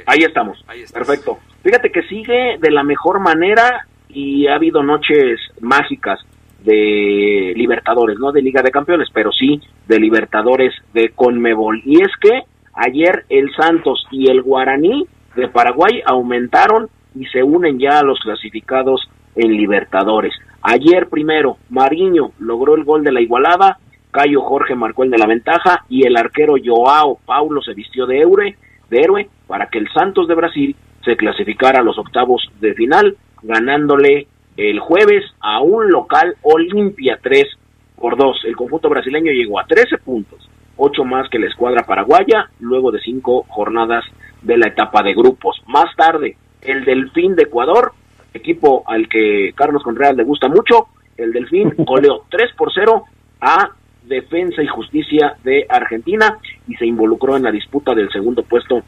Ahí 0.06 0.20
estamos. 0.20 0.64
Perfecto. 0.92 1.38
Fíjate 1.62 1.90
que 1.90 2.02
sigue 2.02 2.58
de 2.60 2.70
la 2.70 2.82
mejor 2.82 3.20
manera 3.20 3.86
y 4.08 4.46
ha 4.46 4.54
habido 4.54 4.82
noches 4.82 5.40
mágicas 5.60 6.20
de 6.64 7.52
Libertadores, 7.56 8.18
no 8.18 8.32
de 8.32 8.42
Liga 8.42 8.62
de 8.62 8.70
Campeones, 8.70 9.08
pero 9.12 9.30
sí 9.32 9.60
de 9.86 9.98
Libertadores 9.98 10.74
de 10.92 11.10
Conmebol. 11.10 11.80
Y 11.84 12.02
es 12.02 12.10
que 12.20 12.42
ayer 12.74 13.24
el 13.28 13.54
Santos 13.54 14.06
y 14.10 14.30
el 14.30 14.42
Guaraní 14.42 15.06
de 15.36 15.48
Paraguay 15.48 16.02
aumentaron 16.04 16.88
y 17.14 17.26
se 17.26 17.42
unen 17.42 17.78
ya 17.78 18.00
a 18.00 18.02
los 18.02 18.18
clasificados 18.20 19.08
en 19.36 19.52
Libertadores. 19.52 20.34
Ayer 20.62 21.08
primero, 21.08 21.58
Mariño 21.70 22.32
logró 22.38 22.74
el 22.74 22.84
gol 22.84 23.04
de 23.04 23.12
la 23.12 23.20
igualada, 23.20 23.78
Cayo 24.16 24.40
Jorge 24.40 24.74
marcó 24.74 25.04
el 25.04 25.10
de 25.10 25.18
la 25.18 25.26
ventaja 25.26 25.84
y 25.90 26.06
el 26.06 26.16
arquero 26.16 26.54
Joao 26.64 27.18
Paulo 27.26 27.60
se 27.60 27.74
vistió 27.74 28.06
de 28.06 28.20
héroe, 28.20 28.56
de 28.88 28.98
héroe 28.98 29.28
para 29.46 29.66
que 29.66 29.78
el 29.78 29.92
Santos 29.92 30.26
de 30.26 30.34
Brasil 30.34 30.74
se 31.04 31.18
clasificara 31.18 31.80
a 31.80 31.82
los 31.82 31.98
octavos 31.98 32.50
de 32.58 32.72
final, 32.72 33.14
ganándole 33.42 34.26
el 34.56 34.80
jueves 34.80 35.22
a 35.40 35.60
un 35.60 35.90
local 35.90 36.34
Olimpia 36.40 37.18
3 37.22 37.44
por 37.94 38.16
2. 38.16 38.44
El 38.46 38.56
conjunto 38.56 38.88
brasileño 38.88 39.32
llegó 39.32 39.60
a 39.60 39.66
13 39.66 39.98
puntos, 39.98 40.48
8 40.78 41.04
más 41.04 41.28
que 41.28 41.38
la 41.38 41.48
escuadra 41.48 41.84
paraguaya, 41.84 42.48
luego 42.60 42.92
de 42.92 43.00
5 43.00 43.44
jornadas 43.48 44.02
de 44.40 44.56
la 44.56 44.68
etapa 44.68 45.02
de 45.02 45.12
grupos. 45.12 45.60
Más 45.66 45.94
tarde, 45.94 46.38
el 46.62 46.86
Delfín 46.86 47.36
de 47.36 47.42
Ecuador, 47.42 47.92
equipo 48.32 48.82
al 48.86 49.10
que 49.10 49.52
Carlos 49.54 49.82
Contreras 49.82 50.16
le 50.16 50.24
gusta 50.24 50.48
mucho, 50.48 50.86
el 51.18 51.34
Delfín 51.34 51.74
goleó 51.76 52.24
3 52.30 52.54
por 52.56 52.72
0 52.72 53.04
a 53.42 53.72
Defensa 54.06 54.62
y 54.62 54.66
Justicia 54.66 55.36
de 55.42 55.66
Argentina 55.68 56.38
y 56.68 56.74
se 56.76 56.86
involucró 56.86 57.36
en 57.36 57.42
la 57.42 57.50
disputa 57.50 57.94
del 57.94 58.10
segundo 58.10 58.42
puesto 58.42 58.82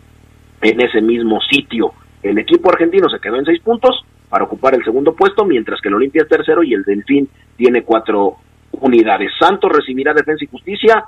en 0.61 0.81
ese 0.81 1.01
mismo 1.01 1.41
sitio. 1.41 1.93
El 2.23 2.39
equipo 2.39 2.71
argentino 2.71 3.09
se 3.09 3.21
quedó 3.21 3.37
en 3.37 3.45
seis 3.45 3.61
puntos 3.61 4.05
para 4.29 4.45
ocupar 4.45 4.75
el 4.75 4.85
segundo 4.85 5.15
puesto, 5.15 5.45
mientras 5.45 5.81
que 5.81 5.89
el 5.89 5.95
Olimpia 5.95 6.23
es 6.23 6.29
tercero 6.29 6.63
y 6.63 6.75
el 6.75 6.83
Delfín 6.83 7.29
tiene 7.57 7.83
cuatro 7.83 8.37
unidades. 8.73 9.31
Santos 9.39 9.73
recibirá 9.73 10.13
Defensa 10.13 10.45
y 10.45 10.49
Justicia 10.49 11.05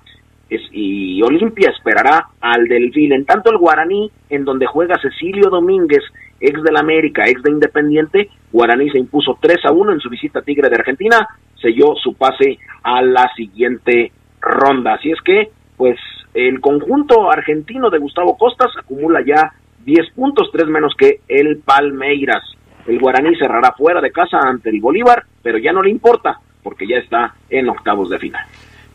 y 0.73 1.23
Olimpia 1.23 1.71
esperará 1.71 2.29
al 2.40 2.67
Delfín. 2.67 3.12
En 3.12 3.25
tanto 3.25 3.50
el 3.50 3.59
Guaraní, 3.59 4.11
en 4.29 4.45
donde 4.45 4.67
juega 4.67 5.00
Cecilio 5.00 5.50
Domínguez, 5.50 6.02
ex 6.40 6.62
del 6.62 6.76
América, 6.76 7.29
ex 7.29 7.43
de 7.43 7.50
Independiente, 7.50 8.31
Guaraní 8.52 8.90
se 8.90 8.99
impuso 8.99 9.38
3 9.40 9.64
a 9.64 9.73
1 9.73 9.93
en 9.93 10.00
su 10.00 10.09
visita 10.09 10.40
a 10.40 10.43
Tigre 10.43 10.69
de 10.69 10.76
Argentina, 10.76 11.29
selló 11.61 11.95
su 12.02 12.14
pase 12.14 12.59
a 12.83 13.02
la 13.02 13.31
siguiente 13.37 14.12
ronda. 14.40 14.95
Así 14.95 15.11
es 15.11 15.21
que, 15.23 15.50
pues, 15.76 15.99
el 16.35 16.61
conjunto 16.61 17.31
argentino 17.31 17.90
de 17.90 17.99
Gustavo 17.99 18.37
Costas 18.37 18.71
acumula 18.79 19.21
ya 19.26 19.52
10 19.85 20.11
puntos, 20.14 20.50
3 20.52 20.67
menos 20.69 20.95
que 20.97 21.21
el 21.29 21.59
Palmeiras. 21.59 22.43
El 22.87 22.99
Guaraní 22.99 23.37
cerrará 23.37 23.73
fuera 23.73 24.00
de 24.00 24.12
casa 24.12 24.38
ante 24.43 24.71
el 24.71 24.81
Bolívar, 24.81 25.25
pero 25.43 25.59
ya 25.59 25.73
no 25.73 25.83
le 25.83 25.90
importa, 25.90 26.40
porque 26.62 26.87
ya 26.87 26.97
está 26.97 27.35
en 27.49 27.69
octavos 27.69 28.11
de 28.11 28.19
final. 28.19 28.45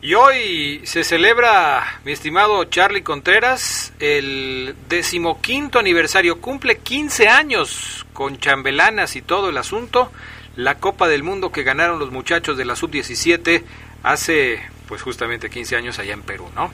Y 0.02 0.14
hoy 0.14 0.80
se 0.84 1.02
celebra, 1.04 1.82
mi 2.04 2.12
estimado 2.12 2.64
Charlie 2.64 3.02
Contreras, 3.02 3.94
el 3.98 4.74
decimoquinto 4.88 5.78
aniversario. 5.78 6.40
Cumple 6.40 6.78
15 6.78 7.28
años 7.28 8.06
con 8.12 8.36
chambelanas 8.38 9.16
y 9.16 9.22
todo 9.22 9.48
el 9.50 9.56
asunto. 9.56 10.12
La 10.56 10.76
Copa 10.76 11.06
del 11.06 11.22
Mundo 11.22 11.50
que 11.52 11.62
ganaron 11.62 11.98
los 11.98 12.10
muchachos 12.10 12.56
de 12.56 12.64
la 12.64 12.76
Sub-17 12.76 13.62
hace, 14.02 14.56
pues 14.88 15.02
justamente 15.02 15.50
15 15.50 15.76
años 15.76 15.98
allá 15.98 16.14
en 16.14 16.22
Perú, 16.22 16.44
¿no? 16.54 16.70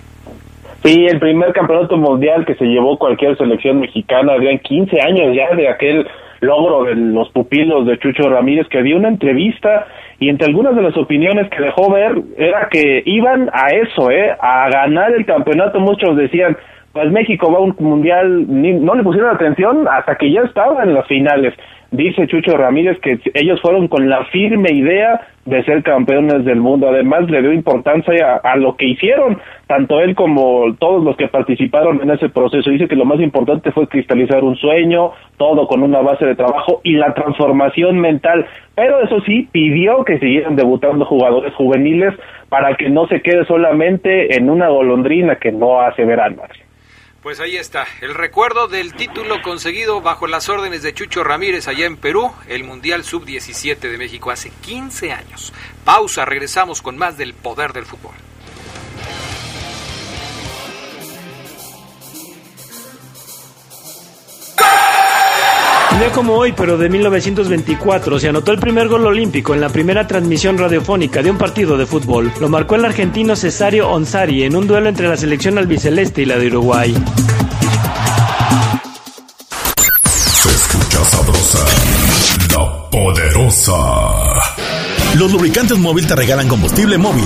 Sí, 0.85 1.07
el 1.07 1.19
primer 1.19 1.53
campeonato 1.53 1.97
mundial 1.97 2.45
que 2.45 2.55
se 2.55 2.65
llevó 2.65 2.97
cualquier 2.99 3.37
selección 3.37 3.81
mexicana, 3.81 4.35
habían 4.35 4.59
15 4.59 5.01
años 5.01 5.35
ya 5.37 5.55
de 5.55 5.69
aquel 5.69 6.07
logro 6.41 6.85
de 6.85 6.95
los 6.95 7.29
pupilos 7.31 7.87
de 7.87 7.99
Chucho 7.99 8.29
Ramírez, 8.29 8.69
que 8.69 8.83
dio 8.83 8.97
una 8.97 9.09
entrevista 9.09 9.87
y 10.19 10.29
entre 10.29 10.47
algunas 10.47 10.77
de 10.77 10.83
las 10.83 10.97
opiniones 10.97 11.49
que 11.51 11.63
dejó 11.63 11.91
ver 11.91 12.21
era 12.37 12.69
que 12.69 13.03
iban 13.07 13.51
a 13.53 13.69
eso, 13.69 14.11
¿eh? 14.11 14.37
a 14.41 14.69
ganar 14.71 15.13
el 15.13 15.25
campeonato. 15.27 15.81
Muchos 15.81 16.17
decían, 16.17 16.57
pues 16.93 17.11
México 17.11 17.51
va 17.51 17.59
a 17.59 17.63
un 17.63 17.75
mundial, 17.79 18.47
no 18.49 18.95
le 18.95 19.03
pusieron 19.03 19.35
atención 19.35 19.89
hasta 19.89 20.17
que 20.17 20.31
ya 20.31 20.43
estaba 20.43 20.83
en 20.83 20.95
las 20.95 21.07
finales. 21.07 21.55
Dice 21.91 22.27
Chucho 22.27 22.57
Ramírez 22.57 22.99
que 23.01 23.19
ellos 23.35 23.61
fueron 23.61 23.87
con 23.87 24.09
la 24.09 24.25
firme 24.27 24.73
idea 24.73 25.21
de 25.45 25.63
ser 25.65 25.83
campeones 25.83 26.43
del 26.47 26.59
mundo. 26.59 26.89
Además, 26.89 27.29
le 27.29 27.43
dio 27.43 27.53
importancia 27.53 28.37
a, 28.43 28.57
lo 28.57 28.77
que 28.77 28.87
hicieron, 28.87 29.39
tanto 29.67 30.01
él 30.01 30.15
como 30.15 30.75
todos 30.79 31.05
los 31.05 31.19
que 31.19 31.29
participaron 31.29 32.01
en 32.01 32.11
ese 32.11 32.31
proceso. 32.31 32.71
Dice 32.71 32.89
que 32.89 32.97
lo 32.97 33.05
más 33.05 33.21
importante 33.21 33.73
fue 33.73 33.89
cristalizar 33.89 34.43
un 34.43 34.57
sueño, 34.57 35.11
todo 35.37 35.67
con 35.67 35.83
una 35.83 36.01
base 36.01 36.25
de 36.25 36.35
trabajo 36.35 36.81
y 36.83 36.95
la 36.95 37.13
transformación 37.13 37.99
mental. 37.99 38.47
Pero 38.75 39.03
eso 39.03 39.21
sí, 39.27 39.49
pidió 39.53 40.03
que 40.05 40.19
siguieran 40.19 40.57
debutando 40.57 41.05
jugadores 41.05 41.53
juveniles 41.55 42.15
para 42.49 42.75
que 42.75 42.89
no 42.89 43.07
se 43.09 43.21
quede 43.21 43.45
solamente 43.45 44.35
en 44.35 44.49
una 44.49 44.69
golondrina 44.69 45.37
que 45.37 45.53
no 45.53 45.83
hace 45.83 46.07
verano. 46.07 46.43
Pues 47.23 47.39
ahí 47.39 47.57
está, 47.57 47.87
el 48.01 48.15
recuerdo 48.15 48.67
del 48.67 48.95
título 48.95 49.43
conseguido 49.43 50.01
bajo 50.01 50.27
las 50.27 50.49
órdenes 50.49 50.83
de 50.83 50.93
Chucho 50.93 51.23
Ramírez 51.23 51.69
allá 51.69 51.87
en 51.87 51.97
Perú, 51.97 52.33
el 52.49 52.65
Mundial 52.65 53.05
Sub-17 53.05 53.79
de 53.79 53.97
México 53.97 54.33
hace 54.33 54.51
15 54.51 55.13
años. 55.13 55.53
Pausa, 55.85 56.25
regresamos 56.25 56.83
con 56.83 56.99
más 56.99 57.17
del 57.17 57.33
poder 57.35 57.73
del 57.75 57.87
fútbol. 57.87 58.15
Un 65.93 65.99
día 65.99 66.11
como 66.11 66.33
hoy, 66.33 66.53
pero 66.57 66.79
de 66.79 66.89
1924, 66.89 68.19
se 68.19 68.29
anotó 68.31 68.51
el 68.51 68.59
primer 68.59 68.89
gol 68.89 69.07
olímpico 69.07 69.53
en 69.53 69.61
la 69.61 69.69
primera 69.69 70.07
transmisión 70.07 70.57
radiofónica 70.57 71.23
de 71.23 71.31
un 71.31 71.37
partido 71.37 71.77
de 71.77 71.85
fútbol. 71.85 72.33
Lo 72.41 72.49
marcó 72.49 72.77
el 72.77 72.87
argentino 72.87 73.37
Cesario 73.37 73.91
Onsari 73.91 74.45
en 74.45 74.57
un 74.57 74.67
duelo 74.67 74.89
entre 74.89 75.07
la 75.07 75.19
selección 75.19 75.59
albiceleste 75.59 76.23
y 76.23 76.25
la 76.25 76.39
de 76.39 76.47
Uruguay. 76.47 76.95
Los 85.17 85.31
lubricantes 85.31 85.79
móvil 85.79 86.07
te 86.07 86.17
regalan 86.17 86.49
combustible 86.49 86.97
móvil. 86.97 87.25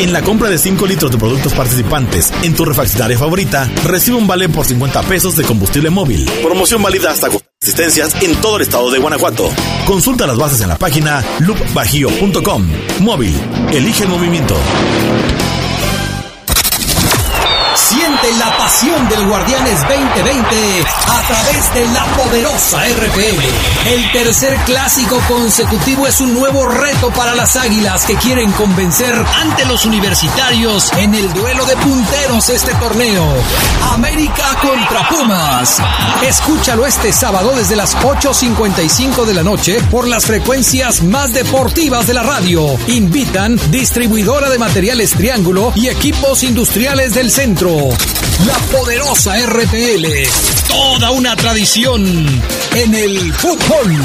En 0.00 0.12
la 0.12 0.22
compra 0.22 0.48
de 0.48 0.58
5 0.58 0.86
litros 0.86 1.10
de 1.10 1.18
productos 1.18 1.52
participantes 1.52 2.32
en 2.42 2.54
tu 2.54 2.64
refaccionaria 2.64 3.18
favorita, 3.18 3.70
recibe 3.84 4.16
un 4.16 4.26
vale 4.26 4.48
por 4.48 4.64
50 4.64 5.02
pesos 5.02 5.36
de 5.36 5.44
combustible 5.44 5.90
móvil. 5.90 6.24
Promoción 6.42 6.82
válida 6.82 7.10
hasta 7.10 7.28
asistencias 7.62 8.14
en 8.22 8.34
todo 8.36 8.56
el 8.56 8.62
estado 8.62 8.90
de 8.90 8.98
Guanajuato. 8.98 9.50
Consulta 9.86 10.26
las 10.26 10.38
bases 10.38 10.60
en 10.62 10.68
la 10.68 10.78
página 10.78 11.22
loopbajío.com. 11.40 12.66
Móvil, 13.00 13.34
elige 13.72 14.04
el 14.04 14.08
movimiento. 14.08 14.56
La 18.36 18.54
pasión 18.58 19.08
del 19.08 19.26
Guardianes 19.26 19.80
2020 19.88 20.84
a 21.06 21.22
través 21.22 21.74
de 21.74 21.86
la 21.92 22.04
poderosa 22.14 22.78
RPL. 22.84 23.88
El 23.88 24.12
tercer 24.12 24.54
clásico 24.66 25.18
consecutivo 25.26 26.06
es 26.06 26.20
un 26.20 26.34
nuevo 26.34 26.66
reto 26.68 27.10
para 27.10 27.34
las 27.34 27.56
Águilas 27.56 28.04
que 28.04 28.16
quieren 28.16 28.52
convencer 28.52 29.14
ante 29.40 29.64
los 29.64 29.86
universitarios 29.86 30.92
en 30.98 31.14
el 31.14 31.32
duelo 31.32 31.64
de 31.64 31.76
punteros 31.76 32.50
este 32.50 32.74
torneo. 32.74 33.24
América 33.94 34.44
contra 34.60 35.08
Pumas. 35.08 35.78
Escúchalo 36.22 36.84
este 36.84 37.12
sábado 37.12 37.54
desde 37.56 37.76
las 37.76 37.96
8.55 37.96 39.24
de 39.24 39.34
la 39.34 39.42
noche 39.42 39.80
por 39.90 40.06
las 40.06 40.26
frecuencias 40.26 41.02
más 41.02 41.32
deportivas 41.32 42.06
de 42.06 42.14
la 42.14 42.24
radio. 42.24 42.76
Invitan 42.88 43.58
distribuidora 43.70 44.50
de 44.50 44.58
materiales 44.58 45.12
Triángulo 45.12 45.72
y 45.74 45.88
equipos 45.88 46.42
industriales 46.42 47.14
del 47.14 47.30
centro. 47.30 47.88
La 48.46 48.54
poderosa 48.78 49.34
RPL. 49.46 50.06
Toda 50.68 51.10
una 51.10 51.36
tradición 51.36 52.04
en 52.74 52.94
el 52.94 53.32
fútbol. 53.32 53.96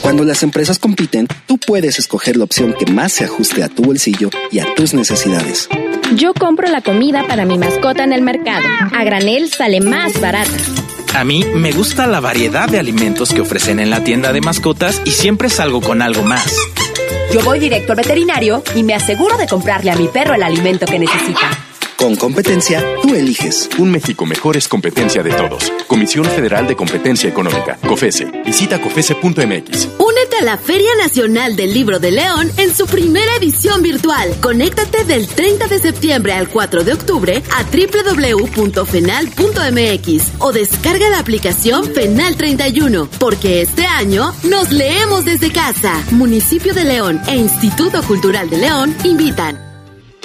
Cuando 0.00 0.24
las 0.24 0.42
empresas 0.42 0.78
compiten, 0.78 1.26
tú 1.46 1.58
puedes 1.58 1.98
escoger 1.98 2.36
la 2.36 2.44
opción 2.44 2.74
que 2.78 2.86
más 2.86 3.12
se 3.12 3.24
ajuste 3.24 3.62
a 3.62 3.68
tu 3.68 3.82
bolsillo 3.82 4.30
y 4.50 4.58
a 4.58 4.74
tus 4.74 4.94
necesidades. 4.94 5.68
Yo 6.14 6.34
compro 6.34 6.68
la 6.68 6.82
comida 6.82 7.26
para 7.26 7.44
mi 7.44 7.58
mascota 7.58 8.04
en 8.04 8.12
el 8.12 8.22
mercado. 8.22 8.66
A 8.94 9.02
granel 9.04 9.50
sale 9.50 9.80
más 9.80 10.20
barata. 10.20 10.52
A 11.14 11.24
mí 11.24 11.44
me 11.54 11.72
gusta 11.72 12.06
la 12.06 12.20
variedad 12.20 12.68
de 12.68 12.78
alimentos 12.78 13.32
que 13.32 13.40
ofrecen 13.40 13.80
en 13.80 13.88
la 13.88 14.04
tienda 14.04 14.32
de 14.32 14.40
mascotas 14.40 15.00
y 15.04 15.10
siempre 15.10 15.48
salgo 15.48 15.80
con 15.80 16.02
algo 16.02 16.22
más. 16.22 16.54
Yo 17.34 17.42
voy 17.42 17.58
directo 17.58 17.90
al 17.90 17.96
veterinario 17.96 18.62
y 18.76 18.84
me 18.84 18.94
aseguro 18.94 19.36
de 19.36 19.48
comprarle 19.48 19.90
a 19.90 19.96
mi 19.96 20.06
perro 20.06 20.34
el 20.34 20.42
alimento 20.44 20.86
que 20.86 21.00
necesita. 21.00 21.50
Con 21.96 22.14
competencia, 22.14 22.80
tú 23.02 23.12
eliges. 23.12 23.68
Un 23.76 23.90
México 23.90 24.24
mejor 24.24 24.56
es 24.56 24.68
competencia 24.68 25.20
de 25.20 25.32
todos. 25.32 25.72
Comisión 25.88 26.26
Federal 26.26 26.68
de 26.68 26.76
Competencia 26.76 27.28
Económica, 27.28 27.76
COFESE. 27.88 28.26
Visita 28.44 28.80
COFESE.mx. 28.80 29.88
Únete 30.24 30.38
a 30.38 30.44
la 30.44 30.56
Feria 30.56 30.88
Nacional 30.96 31.54
del 31.54 31.74
Libro 31.74 31.98
de 31.98 32.10
León 32.10 32.50
en 32.56 32.74
su 32.74 32.86
primera 32.86 33.36
edición 33.36 33.82
virtual. 33.82 34.34
Conéctate 34.40 35.04
del 35.04 35.26
30 35.26 35.66
de 35.66 35.78
septiembre 35.78 36.32
al 36.32 36.48
4 36.48 36.82
de 36.82 36.94
octubre 36.94 37.42
a 37.54 37.62
www.fenal.mx 37.64 40.32
o 40.38 40.52
descarga 40.52 41.10
la 41.10 41.18
aplicación 41.18 41.92
Fenal 41.92 42.38
31, 42.38 43.06
porque 43.18 43.60
este 43.60 43.84
año 43.84 44.34
nos 44.44 44.72
leemos 44.72 45.26
desde 45.26 45.52
casa. 45.52 46.02
Municipio 46.10 46.72
de 46.72 46.84
León 46.84 47.20
e 47.26 47.36
Instituto 47.36 48.02
Cultural 48.04 48.48
de 48.48 48.56
León 48.56 48.96
invitan. 49.04 49.60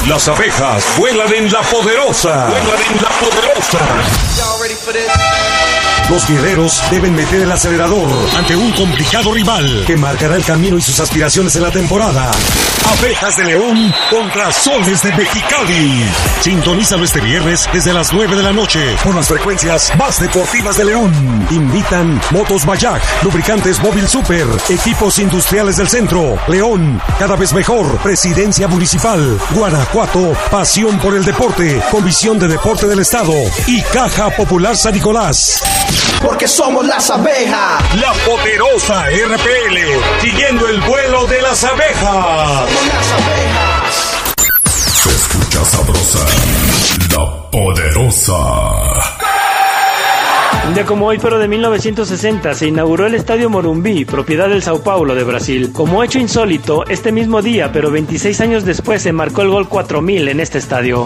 Las 0.07 0.27
abejas 0.27 0.83
vuelan 0.97 1.33
en 1.33 1.51
la 1.51 1.61
poderosa. 1.61 2.49
Vuelan 2.49 2.81
en 2.91 2.97
la 3.01 3.09
poderosa. 3.19 3.79
Los 6.09 6.27
guerreros 6.27 6.81
deben 6.91 7.15
meter 7.15 7.41
el 7.41 7.51
acelerador 7.51 8.09
ante 8.37 8.55
un 8.55 8.71
complicado 8.73 9.33
rival 9.33 9.83
que 9.87 9.97
marcará 9.97 10.35
el 10.35 10.43
camino 10.43 10.77
y 10.77 10.81
sus 10.81 10.99
aspiraciones 10.99 11.55
en 11.55 11.63
la 11.63 11.71
temporada. 11.71 12.29
Abejas 12.99 13.37
de 13.37 13.45
León 13.45 13.93
contra 14.09 14.51
Soles 14.51 15.01
de 15.01 15.11
Mexicali. 15.13 16.05
Sintonízalo 16.41 17.03
este 17.03 17.21
viernes 17.21 17.67
desde 17.73 17.93
las 17.93 18.13
9 18.13 18.35
de 18.35 18.43
la 18.43 18.51
noche 18.51 18.95
por 19.03 19.15
las 19.15 19.27
frecuencias 19.27 19.91
más 19.97 20.19
deportivas 20.19 20.77
de 20.77 20.85
León. 20.85 21.47
Invitan 21.49 22.21
Motos 22.31 22.65
Bayac, 22.65 23.01
Lubricantes 23.23 23.81
Móvil 23.81 24.07
Super, 24.07 24.45
Equipos 24.69 25.17
Industriales 25.19 25.77
del 25.77 25.87
Centro, 25.87 26.37
León, 26.47 27.01
cada 27.17 27.35
vez 27.35 27.53
mejor, 27.53 27.97
Presidencia 27.99 28.67
Municipal, 28.67 29.39
Guanajuato, 29.51 30.33
Pasión 30.51 30.99
por 30.99 31.15
el 31.15 31.25
Deporte, 31.25 31.81
Comisión 31.89 32.37
de 32.37 32.49
Deporte 32.49 32.87
del 32.87 32.99
Estado 32.99 33.33
y 33.65 33.81
Caja 33.81 34.29
Popular 34.31 34.75
San 34.75 34.93
Nicolás. 34.93 35.61
Porque 36.21 36.47
somos 36.47 36.85
las 36.85 37.09
abejas. 37.09 37.95
La 37.95 38.13
poderosa 38.25 39.05
RPL, 39.09 40.21
siguiendo 40.21 40.67
el 40.67 40.81
vuelo 40.81 41.25
de 41.27 41.41
las 41.41 41.63
abejas. 41.63 42.69
Se 44.65 45.09
escucha 45.09 45.65
sabrosa, 45.65 46.25
la 47.11 47.51
poderosa. 47.51 48.33
Un 50.65 50.73
día 50.73 50.85
como 50.85 51.07
hoy, 51.07 51.19
pero 51.19 51.39
de 51.39 51.47
1960, 51.49 52.53
se 52.53 52.67
inauguró 52.67 53.05
el 53.05 53.15
Estadio 53.15 53.49
Morumbi, 53.49 54.05
propiedad 54.05 54.47
del 54.47 54.63
Sao 54.63 54.81
Paulo 54.81 55.13
de 55.13 55.23
Brasil. 55.25 55.71
Como 55.73 56.03
hecho 56.03 56.19
insólito, 56.19 56.85
este 56.87 57.11
mismo 57.11 57.41
día, 57.41 57.71
pero 57.73 57.91
26 57.91 58.39
años 58.39 58.63
después, 58.63 59.01
se 59.01 59.11
marcó 59.11 59.41
el 59.41 59.49
gol 59.49 59.67
4000 59.67 60.29
en 60.29 60.39
este 60.39 60.59
estadio. 60.59 61.05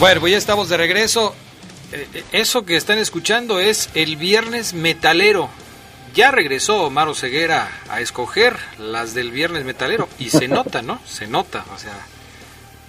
Bueno, 0.00 0.22
pues 0.22 0.32
ya 0.32 0.38
estamos 0.38 0.70
de 0.70 0.78
regreso. 0.78 1.34
Eh, 1.92 2.08
eh, 2.14 2.24
Eso 2.32 2.64
que 2.64 2.76
están 2.76 2.98
escuchando 2.98 3.60
es 3.60 3.90
el 3.92 4.16
Viernes 4.16 4.72
Metalero. 4.72 5.50
Ya 6.14 6.30
regresó 6.30 6.84
Omar 6.84 7.14
Ceguera 7.14 7.70
a 7.90 8.00
escoger 8.00 8.56
las 8.78 9.12
del 9.12 9.30
Viernes 9.30 9.66
Metalero 9.66 10.08
y 10.18 10.30
se 10.30 10.48
nota, 10.48 10.80
¿no? 10.80 11.02
Se 11.06 11.26
nota, 11.26 11.66
o 11.74 11.78
sea, 11.78 11.92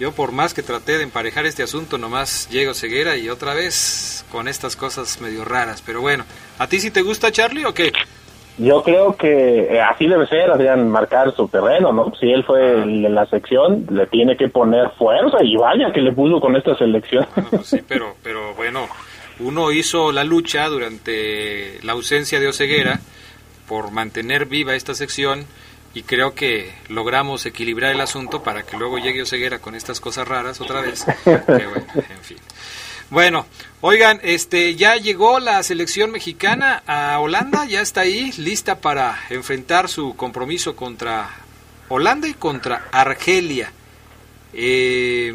yo 0.00 0.12
por 0.12 0.32
más 0.32 0.54
que 0.54 0.62
traté 0.62 0.96
de 0.96 1.04
emparejar 1.04 1.44
este 1.44 1.62
asunto, 1.62 1.98
nomás 1.98 2.48
llego 2.48 2.72
Ceguera 2.72 3.14
y 3.18 3.28
otra 3.28 3.52
vez 3.52 4.24
con 4.32 4.48
estas 4.48 4.74
cosas 4.74 5.20
medio 5.20 5.44
raras. 5.44 5.82
Pero 5.84 6.00
bueno, 6.00 6.24
¿a 6.58 6.66
ti 6.66 6.80
sí 6.80 6.90
te 6.90 7.02
gusta 7.02 7.30
Charlie 7.30 7.66
o 7.66 7.74
qué? 7.74 7.92
Yo 8.58 8.82
creo 8.82 9.16
que 9.16 9.74
eh, 9.74 9.80
así 9.80 10.06
debe 10.06 10.26
ser, 10.26 10.50
Adrián, 10.50 10.88
marcar 10.90 11.34
su 11.34 11.48
terreno, 11.48 11.92
¿no? 11.92 12.12
Si 12.20 12.30
él 12.30 12.44
fue 12.44 12.82
el 12.82 13.02
de 13.02 13.08
la 13.08 13.26
sección, 13.26 13.86
le 13.90 14.06
tiene 14.06 14.36
que 14.36 14.48
poner 14.48 14.90
fuerza 14.98 15.38
y 15.42 15.56
vaya 15.56 15.92
que 15.92 16.02
le 16.02 16.12
puso 16.12 16.40
con 16.40 16.54
esta 16.56 16.76
selección. 16.76 17.26
Sí, 17.64 17.80
pero, 17.86 18.14
pero 18.22 18.54
bueno, 18.54 18.88
uno 19.40 19.72
hizo 19.72 20.12
la 20.12 20.24
lucha 20.24 20.68
durante 20.68 21.78
la 21.82 21.92
ausencia 21.92 22.40
de 22.40 22.48
Oceguera 22.48 23.00
por 23.66 23.90
mantener 23.90 24.46
viva 24.46 24.74
esta 24.74 24.94
sección 24.94 25.46
y 25.94 26.02
creo 26.02 26.34
que 26.34 26.72
logramos 26.88 27.46
equilibrar 27.46 27.92
el 27.92 28.00
asunto 28.00 28.42
para 28.42 28.62
que 28.62 28.76
luego 28.76 28.98
llegue 28.98 29.22
Oceguera 29.22 29.58
con 29.60 29.74
estas 29.74 30.00
cosas 30.00 30.28
raras 30.28 30.60
otra 30.60 30.80
vez. 30.80 31.06
Pero 31.24 31.70
bueno, 31.70 31.86
en 31.96 32.20
fin. 32.20 32.38
Bueno, 33.12 33.44
oigan, 33.82 34.20
este 34.22 34.74
ya 34.74 34.96
llegó 34.96 35.38
la 35.38 35.62
selección 35.62 36.12
mexicana 36.12 36.82
a 36.86 37.20
Holanda, 37.20 37.66
ya 37.68 37.82
está 37.82 38.00
ahí 38.00 38.30
lista 38.38 38.76
para 38.76 39.16
enfrentar 39.28 39.88
su 39.88 40.16
compromiso 40.16 40.74
contra 40.74 41.26
Holanda 41.90 42.26
y 42.26 42.32
contra 42.32 42.84
Argelia. 42.90 43.70
Eh, 44.54 45.34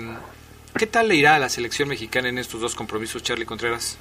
¿Qué 0.75 0.87
tal 0.87 1.09
le 1.09 1.17
irá 1.17 1.35
a 1.35 1.39
la 1.39 1.49
selección 1.49 1.87
mexicana 1.87 2.29
en 2.29 2.39
estos 2.39 2.61
dos 2.61 2.73
compromisos, 2.73 3.21
Charlie 3.21 3.45
Contreras? 3.45 3.99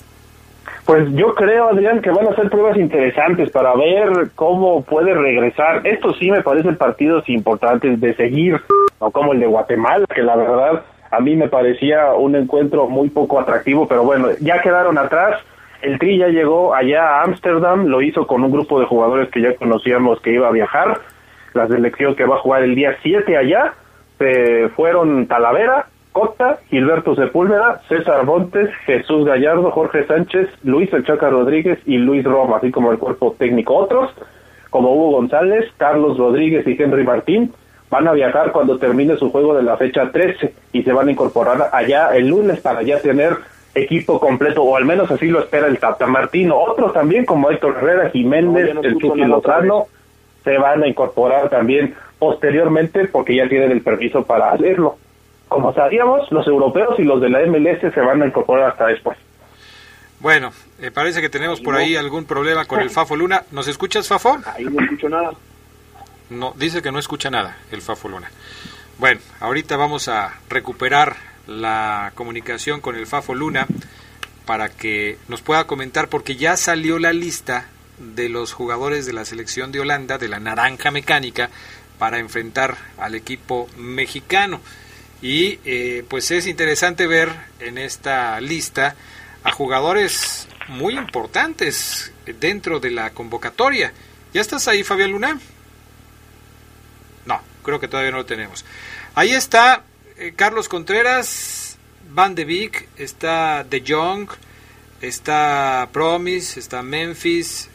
Pues 0.86 1.06
yo 1.12 1.34
creo, 1.34 1.68
Adrián, 1.68 2.00
que 2.00 2.08
van 2.08 2.28
a 2.28 2.34
ser 2.34 2.48
pruebas 2.48 2.78
interesantes 2.78 3.50
para 3.50 3.74
ver 3.74 4.30
cómo 4.36 4.84
puede 4.84 5.12
regresar. 5.12 5.86
Estos 5.86 6.16
sí 6.18 6.30
me 6.30 6.42
parecen 6.42 6.78
partidos 6.78 7.28
importantes 7.28 8.00
de 8.00 8.14
seguir, 8.14 8.58
no 9.02 9.10
como 9.10 9.34
el 9.34 9.40
de 9.40 9.46
Guatemala, 9.46 10.06
que 10.14 10.22
la 10.22 10.36
verdad 10.36 10.82
a 11.10 11.20
mí 11.20 11.36
me 11.36 11.48
parecía 11.48 12.12
un 12.14 12.36
encuentro 12.36 12.88
muy 12.88 13.08
poco 13.08 13.40
atractivo, 13.40 13.86
pero 13.86 14.04
bueno, 14.04 14.28
ya 14.40 14.60
quedaron 14.60 14.98
atrás. 14.98 15.40
El 15.82 15.98
Tri 15.98 16.18
ya 16.18 16.28
llegó 16.28 16.74
allá 16.74 17.08
a 17.08 17.22
Ámsterdam, 17.24 17.86
lo 17.86 18.02
hizo 18.02 18.26
con 18.26 18.42
un 18.42 18.50
grupo 18.50 18.80
de 18.80 18.86
jugadores 18.86 19.28
que 19.30 19.42
ya 19.42 19.54
conocíamos 19.54 20.20
que 20.20 20.32
iba 20.32 20.48
a 20.48 20.52
viajar. 20.52 21.00
La 21.54 21.66
selección 21.68 22.14
que 22.14 22.24
va 22.24 22.36
a 22.36 22.40
jugar 22.40 22.62
el 22.62 22.74
día 22.74 22.96
7 23.02 23.36
allá, 23.36 23.74
se 24.18 24.68
fueron 24.70 25.26
Talavera, 25.26 25.86
Cota, 26.12 26.60
Gilberto 26.70 27.14
Sepúlveda, 27.14 27.82
César 27.88 28.24
Montes, 28.24 28.70
Jesús 28.86 29.26
Gallardo, 29.26 29.70
Jorge 29.70 30.06
Sánchez, 30.06 30.48
Luis 30.64 30.90
El 30.94 31.04
Chaca 31.04 31.28
Rodríguez 31.28 31.78
y 31.84 31.98
Luis 31.98 32.24
Roma, 32.24 32.56
así 32.56 32.70
como 32.70 32.90
el 32.90 32.98
cuerpo 32.98 33.36
técnico. 33.38 33.76
Otros, 33.76 34.10
como 34.70 34.92
Hugo 34.92 35.12
González, 35.12 35.70
Carlos 35.76 36.16
Rodríguez 36.16 36.66
y 36.66 36.82
Henry 36.82 37.04
Martín, 37.04 37.52
van 37.90 38.08
a 38.08 38.12
viajar 38.12 38.52
cuando 38.52 38.78
termine 38.78 39.16
su 39.16 39.30
juego 39.30 39.54
de 39.54 39.62
la 39.62 39.76
fecha 39.76 40.10
13 40.10 40.52
y 40.72 40.82
se 40.82 40.92
van 40.92 41.08
a 41.08 41.12
incorporar 41.12 41.70
allá 41.72 42.16
el 42.16 42.28
lunes 42.28 42.60
para 42.60 42.82
ya 42.82 43.00
tener 43.00 43.36
equipo 43.74 44.18
completo, 44.18 44.62
o 44.62 44.76
al 44.76 44.84
menos 44.84 45.10
así 45.10 45.26
lo 45.26 45.40
espera 45.40 45.66
el 45.66 45.78
Tata 45.78 46.06
Martino. 46.06 46.58
Otros 46.58 46.92
también, 46.92 47.24
como 47.24 47.50
Héctor 47.50 47.76
Herrera, 47.76 48.10
Jiménez, 48.10 48.74
No, 48.74 48.80
el 48.82 48.98
Chucky 48.98 49.20
Lozano, 49.20 49.86
se 50.42 50.56
van 50.58 50.82
a 50.82 50.88
incorporar 50.88 51.50
también 51.50 51.94
posteriormente 52.18 53.06
porque 53.08 53.36
ya 53.36 53.48
tienen 53.48 53.70
el 53.70 53.82
permiso 53.82 54.24
para 54.24 54.52
hacerlo. 54.52 54.96
Como 55.48 55.72
sabíamos, 55.74 56.30
los 56.32 56.46
europeos 56.46 56.98
y 56.98 57.04
los 57.04 57.20
de 57.20 57.28
la 57.28 57.40
MLS 57.46 57.92
se 57.92 58.00
van 58.00 58.22
a 58.22 58.26
incorporar 58.26 58.70
hasta 58.70 58.86
después. 58.86 59.16
Bueno, 60.18 60.50
eh, 60.80 60.90
parece 60.90 61.20
que 61.20 61.28
tenemos 61.28 61.60
por 61.60 61.76
ahí 61.76 61.94
algún 61.94 62.24
problema 62.24 62.64
con 62.64 62.80
el 62.80 62.90
Fafo 62.90 63.14
Luna. 63.16 63.42
¿Nos 63.52 63.68
escuchas, 63.68 64.08
Fafo? 64.08 64.38
Ahí 64.54 64.64
no 64.64 64.82
escucho 64.82 65.08
nada. 65.08 65.32
No, 66.30 66.54
dice 66.56 66.82
que 66.82 66.90
no 66.90 66.98
escucha 66.98 67.30
nada 67.30 67.56
el 67.70 67.82
Fafo 67.82 68.08
Luna. 68.08 68.30
Bueno, 68.98 69.20
ahorita 69.40 69.76
vamos 69.76 70.08
a 70.08 70.40
recuperar 70.48 71.16
la 71.46 72.12
comunicación 72.14 72.80
con 72.80 72.96
el 72.96 73.06
Fafo 73.06 73.34
Luna 73.34 73.66
para 74.44 74.68
que 74.68 75.18
nos 75.28 75.42
pueda 75.42 75.66
comentar 75.66 76.08
porque 76.08 76.36
ya 76.36 76.56
salió 76.56 76.98
la 76.98 77.12
lista 77.12 77.68
de 77.98 78.28
los 78.28 78.52
jugadores 78.52 79.06
de 79.06 79.12
la 79.12 79.24
selección 79.24 79.70
de 79.70 79.80
Holanda, 79.80 80.18
de 80.18 80.28
la 80.28 80.40
naranja 80.40 80.90
mecánica, 80.90 81.50
para 81.98 82.18
enfrentar 82.18 82.76
al 82.98 83.14
equipo 83.14 83.68
mexicano. 83.76 84.60
Y 85.22 85.60
eh, 85.64 86.04
pues 86.08 86.30
es 86.30 86.46
interesante 86.46 87.06
ver 87.06 87.32
en 87.60 87.78
esta 87.78 88.40
lista 88.40 88.94
a 89.44 89.52
jugadores 89.52 90.48
muy 90.68 90.96
importantes 90.96 92.12
dentro 92.40 92.80
de 92.80 92.90
la 92.90 93.10
convocatoria. 93.10 93.92
¿Ya 94.34 94.40
estás 94.40 94.68
ahí, 94.68 94.82
Fabián 94.82 95.12
Luna? 95.12 95.38
Creo 97.66 97.80
que 97.80 97.88
todavía 97.88 98.12
no 98.12 98.18
lo 98.18 98.26
tenemos. 98.26 98.64
Ahí 99.16 99.32
está 99.32 99.82
eh, 100.18 100.32
Carlos 100.36 100.68
Contreras, 100.68 101.78
Van 102.10 102.36
de 102.36 102.44
Beek, 102.44 102.88
está 102.96 103.64
De 103.64 103.82
Jong, 103.84 104.28
está 105.02 105.88
Promise, 105.92 106.60
está 106.60 106.84
Memphis, 106.84 107.68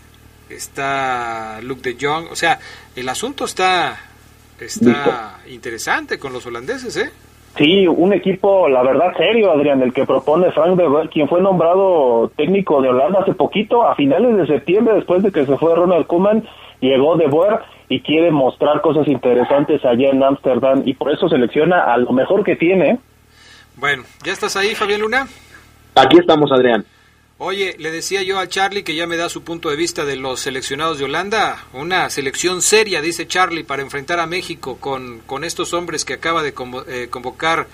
está 0.49 1.59
Luke 1.61 1.81
De 1.81 1.97
Jong. 1.99 2.31
O 2.31 2.37
sea, 2.37 2.57
el 2.95 3.09
asunto 3.09 3.43
está, 3.43 3.99
está 4.61 5.41
interesante 5.49 6.17
con 6.17 6.31
los 6.31 6.45
holandeses, 6.45 6.95
¿eh? 6.95 7.11
Sí, 7.57 7.85
un 7.85 8.13
equipo, 8.13 8.69
la 8.69 8.81
verdad, 8.81 9.13
serio, 9.17 9.51
Adrián, 9.51 9.81
el 9.81 9.91
que 9.91 10.05
propone 10.05 10.53
Frank 10.53 10.77
de 10.77 10.87
Boer, 10.87 11.09
quien 11.09 11.27
fue 11.27 11.41
nombrado 11.41 12.31
técnico 12.37 12.81
de 12.81 12.87
Holanda 12.87 13.19
hace 13.19 13.33
poquito, 13.33 13.85
a 13.85 13.95
finales 13.95 14.37
de 14.37 14.47
septiembre, 14.47 14.95
después 14.95 15.21
de 15.21 15.33
que 15.33 15.45
se 15.45 15.57
fue 15.57 15.75
Ronald 15.75 16.07
Koeman, 16.07 16.47
llegó 16.79 17.17
de 17.17 17.27
Boer 17.27 17.59
y 17.91 18.01
quiere 18.01 18.31
mostrar 18.31 18.81
cosas 18.81 19.07
interesantes 19.07 19.83
allá 19.83 20.09
en 20.09 20.23
Ámsterdam 20.23 20.83
y 20.85 20.93
por 20.93 21.11
eso 21.11 21.27
selecciona 21.27 21.93
a 21.93 21.97
lo 21.97 22.11
mejor 22.13 22.43
que 22.43 22.55
tiene. 22.55 22.99
Bueno, 23.75 24.03
¿ya 24.23 24.31
estás 24.33 24.55
ahí, 24.55 24.75
Fabián 24.75 25.01
Luna? 25.01 25.27
Aquí 25.95 26.17
estamos, 26.17 26.51
Adrián. 26.51 26.85
Oye, 27.37 27.75
le 27.79 27.91
decía 27.91 28.21
yo 28.21 28.37
a 28.39 28.47
Charlie 28.47 28.83
que 28.83 28.95
ya 28.95 29.07
me 29.07 29.17
da 29.17 29.27
su 29.27 29.43
punto 29.43 29.69
de 29.69 29.75
vista 29.75 30.05
de 30.05 30.15
los 30.15 30.39
seleccionados 30.41 30.99
de 30.99 31.05
Holanda. 31.05 31.57
Una 31.73 32.09
selección 32.09 32.61
seria, 32.61 33.01
dice 33.01 33.27
Charlie, 33.27 33.63
para 33.63 33.81
enfrentar 33.81 34.19
a 34.19 34.27
México 34.27 34.77
con, 34.79 35.19
con 35.25 35.43
estos 35.43 35.73
hombres 35.73 36.05
que 36.05 36.13
acaba 36.13 36.43
de 36.43 36.53
convo- 36.53 36.85
eh, 36.87 37.07
convocar 37.09 37.65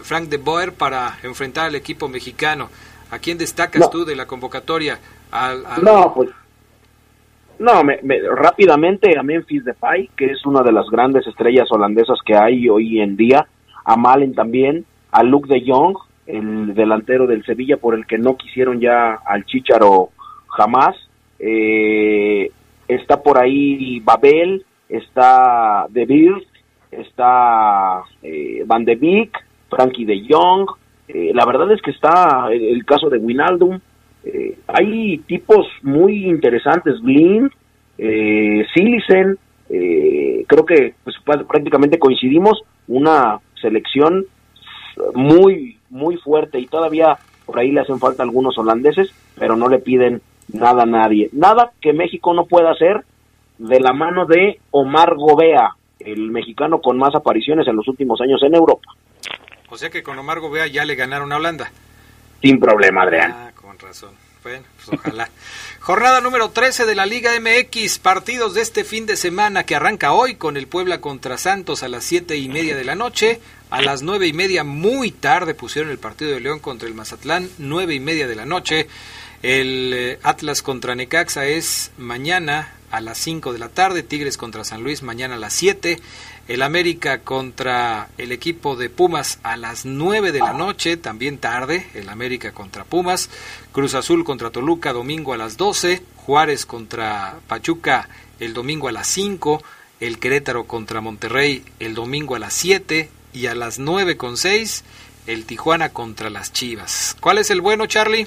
Frank 0.00 0.28
de 0.28 0.36
Boer 0.38 0.72
para 0.72 1.18
enfrentar 1.24 1.66
al 1.66 1.74
equipo 1.74 2.08
mexicano. 2.08 2.70
¿A 3.10 3.18
quién 3.18 3.36
destacas 3.36 3.80
No. 3.80 3.88
tú 3.90 4.04
de 4.04 4.14
la 4.16 4.26
convocatoria? 4.26 5.00
Al, 5.32 5.66
al- 5.66 5.82
No, 5.84 6.14
pues. 6.14 6.30
No, 7.58 7.82
me- 7.84 7.98
me- 8.02 8.20
rápidamente 8.20 9.18
a 9.18 9.22
Memphis 9.22 9.64
Depay, 9.64 10.10
que 10.16 10.26
es 10.26 10.44
una 10.44 10.62
de 10.62 10.72
las 10.72 10.86
grandes 10.90 11.26
estrellas 11.26 11.70
holandesas 11.70 12.18
que 12.24 12.36
hay 12.36 12.68
hoy 12.68 13.00
en 13.00 13.16
día, 13.16 13.46
a 13.84 13.96
Malen 13.96 14.34
también, 14.34 14.84
a 15.10 15.22
Luke 15.22 15.48
de 15.48 15.64
Jong, 15.66 15.96
el 16.26 16.74
delantero 16.74 17.26
del 17.26 17.44
Sevilla 17.44 17.76
por 17.78 17.94
el 17.94 18.06
que 18.06 18.18
no 18.18 18.36
quisieron 18.36 18.80
ya 18.80 19.14
al 19.24 19.44
Chicharo 19.46 20.10
jamás. 20.48 20.96
Eh, 21.38 22.50
está 22.88 23.22
por 23.22 23.38
ahí 23.38 24.00
Babel, 24.00 24.64
está 24.88 25.86
De 25.90 26.04
Beers, 26.04 26.44
está 26.90 28.02
eh, 28.22 28.64
Van 28.66 28.84
de 28.84 28.96
Beek, 28.96 29.32
Frankie 29.70 30.04
de 30.04 30.26
Jong. 30.28 30.68
Eh, 31.08 31.30
la 31.34 31.44
verdad 31.46 31.70
es 31.72 31.80
que 31.80 31.92
está 31.92 32.48
el, 32.50 32.84
caso 32.84 33.08
de 33.08 33.18
Winaldum. 33.18 33.78
Eh, 34.26 34.58
hay 34.66 35.18
tipos 35.18 35.68
muy 35.82 36.26
interesantes, 36.26 37.00
Blind, 37.00 37.48
eh, 37.96 38.66
Silicen, 38.74 39.38
eh, 39.70 40.44
creo 40.48 40.66
que 40.66 40.94
pues, 41.04 41.16
prácticamente 41.24 41.98
coincidimos, 41.98 42.60
una 42.88 43.38
selección 43.60 44.26
muy, 45.14 45.78
muy 45.90 46.16
fuerte 46.16 46.58
y 46.58 46.66
todavía 46.66 47.16
por 47.44 47.60
ahí 47.60 47.70
le 47.70 47.80
hacen 47.80 48.00
falta 48.00 48.24
algunos 48.24 48.58
holandeses, 48.58 49.12
pero 49.38 49.56
no 49.56 49.68
le 49.68 49.78
piden 49.78 50.20
nada 50.52 50.82
a 50.82 50.86
nadie. 50.86 51.30
Nada 51.32 51.70
que 51.80 51.92
México 51.92 52.34
no 52.34 52.46
pueda 52.46 52.72
hacer 52.72 53.04
de 53.58 53.78
la 53.78 53.92
mano 53.92 54.26
de 54.26 54.58
Omar 54.72 55.14
Gobea, 55.14 55.76
el 56.00 56.32
mexicano 56.32 56.80
con 56.80 56.98
más 56.98 57.14
apariciones 57.14 57.68
en 57.68 57.76
los 57.76 57.86
últimos 57.86 58.20
años 58.20 58.42
en 58.42 58.56
Europa. 58.56 58.90
O 59.70 59.76
sea 59.76 59.90
que 59.90 60.02
con 60.02 60.18
Omar 60.18 60.40
Gobea 60.40 60.66
ya 60.66 60.84
le 60.84 60.96
ganaron 60.96 61.32
a 61.32 61.36
Holanda. 61.36 61.70
Sin 62.42 62.60
problema, 62.60 63.02
Adrián. 63.02 63.32
Ah, 63.34 63.50
razón. 63.78 64.10
Bueno, 64.42 64.64
pues 64.76 64.98
ojalá. 64.98 65.30
Jornada 65.80 66.20
número 66.20 66.50
13 66.50 66.86
de 66.86 66.94
la 66.94 67.06
Liga 67.06 67.32
MX. 67.40 67.98
Partidos 67.98 68.54
de 68.54 68.62
este 68.62 68.84
fin 68.84 69.06
de 69.06 69.16
semana 69.16 69.64
que 69.64 69.74
arranca 69.74 70.12
hoy 70.12 70.36
con 70.36 70.56
el 70.56 70.68
Puebla 70.68 71.00
contra 71.00 71.38
Santos 71.38 71.82
a 71.82 71.88
las 71.88 72.04
siete 72.04 72.36
y 72.36 72.48
media 72.48 72.76
de 72.76 72.84
la 72.84 72.94
noche. 72.94 73.40
A 73.70 73.82
las 73.82 74.02
nueve 74.02 74.28
y 74.28 74.32
media, 74.32 74.62
muy 74.62 75.10
tarde, 75.10 75.54
pusieron 75.54 75.90
el 75.90 75.98
partido 75.98 76.30
de 76.30 76.40
León 76.40 76.60
contra 76.60 76.86
el 76.86 76.94
Mazatlán, 76.94 77.50
nueve 77.58 77.94
y 77.94 78.00
media 78.00 78.28
de 78.28 78.36
la 78.36 78.46
noche. 78.46 78.86
El 79.42 79.92
eh, 79.92 80.18
Atlas 80.22 80.62
contra 80.62 80.94
Necaxa 80.94 81.46
es 81.46 81.90
mañana 81.98 82.72
a 82.90 83.00
las 83.00 83.18
5 83.18 83.52
de 83.52 83.58
la 83.58 83.68
tarde, 83.68 84.02
Tigres 84.02 84.36
contra 84.36 84.64
San 84.64 84.82
Luis 84.82 85.02
mañana 85.02 85.34
a 85.34 85.38
las 85.38 85.52
7, 85.54 86.00
el 86.48 86.62
América 86.62 87.20
contra 87.20 88.08
el 88.18 88.30
equipo 88.30 88.76
de 88.76 88.88
Pumas 88.88 89.40
a 89.42 89.56
las 89.56 89.84
9 89.84 90.32
de 90.32 90.38
la 90.38 90.52
noche, 90.52 90.96
también 90.96 91.38
tarde, 91.38 91.86
el 91.94 92.08
América 92.08 92.52
contra 92.52 92.84
Pumas, 92.84 93.30
Cruz 93.72 93.94
Azul 93.94 94.24
contra 94.24 94.50
Toluca 94.50 94.92
domingo 94.92 95.32
a 95.32 95.36
las 95.36 95.56
12, 95.56 96.02
Juárez 96.16 96.66
contra 96.66 97.34
Pachuca 97.48 98.08
el 98.38 98.54
domingo 98.54 98.88
a 98.88 98.92
las 98.92 99.08
5, 99.08 99.62
el 100.00 100.18
Querétaro 100.18 100.64
contra 100.64 101.00
Monterrey 101.00 101.64
el 101.80 101.94
domingo 101.94 102.36
a 102.36 102.38
las 102.38 102.52
7 102.54 103.08
y 103.32 103.46
a 103.46 103.54
las 103.54 103.78
9 103.78 104.16
con 104.16 104.36
6 104.36 104.84
el 105.26 105.44
Tijuana 105.46 105.88
contra 105.88 106.30
las 106.30 106.52
Chivas. 106.52 107.16
¿Cuál 107.20 107.38
es 107.38 107.50
el 107.50 107.60
bueno, 107.60 107.86
Charlie? 107.86 108.26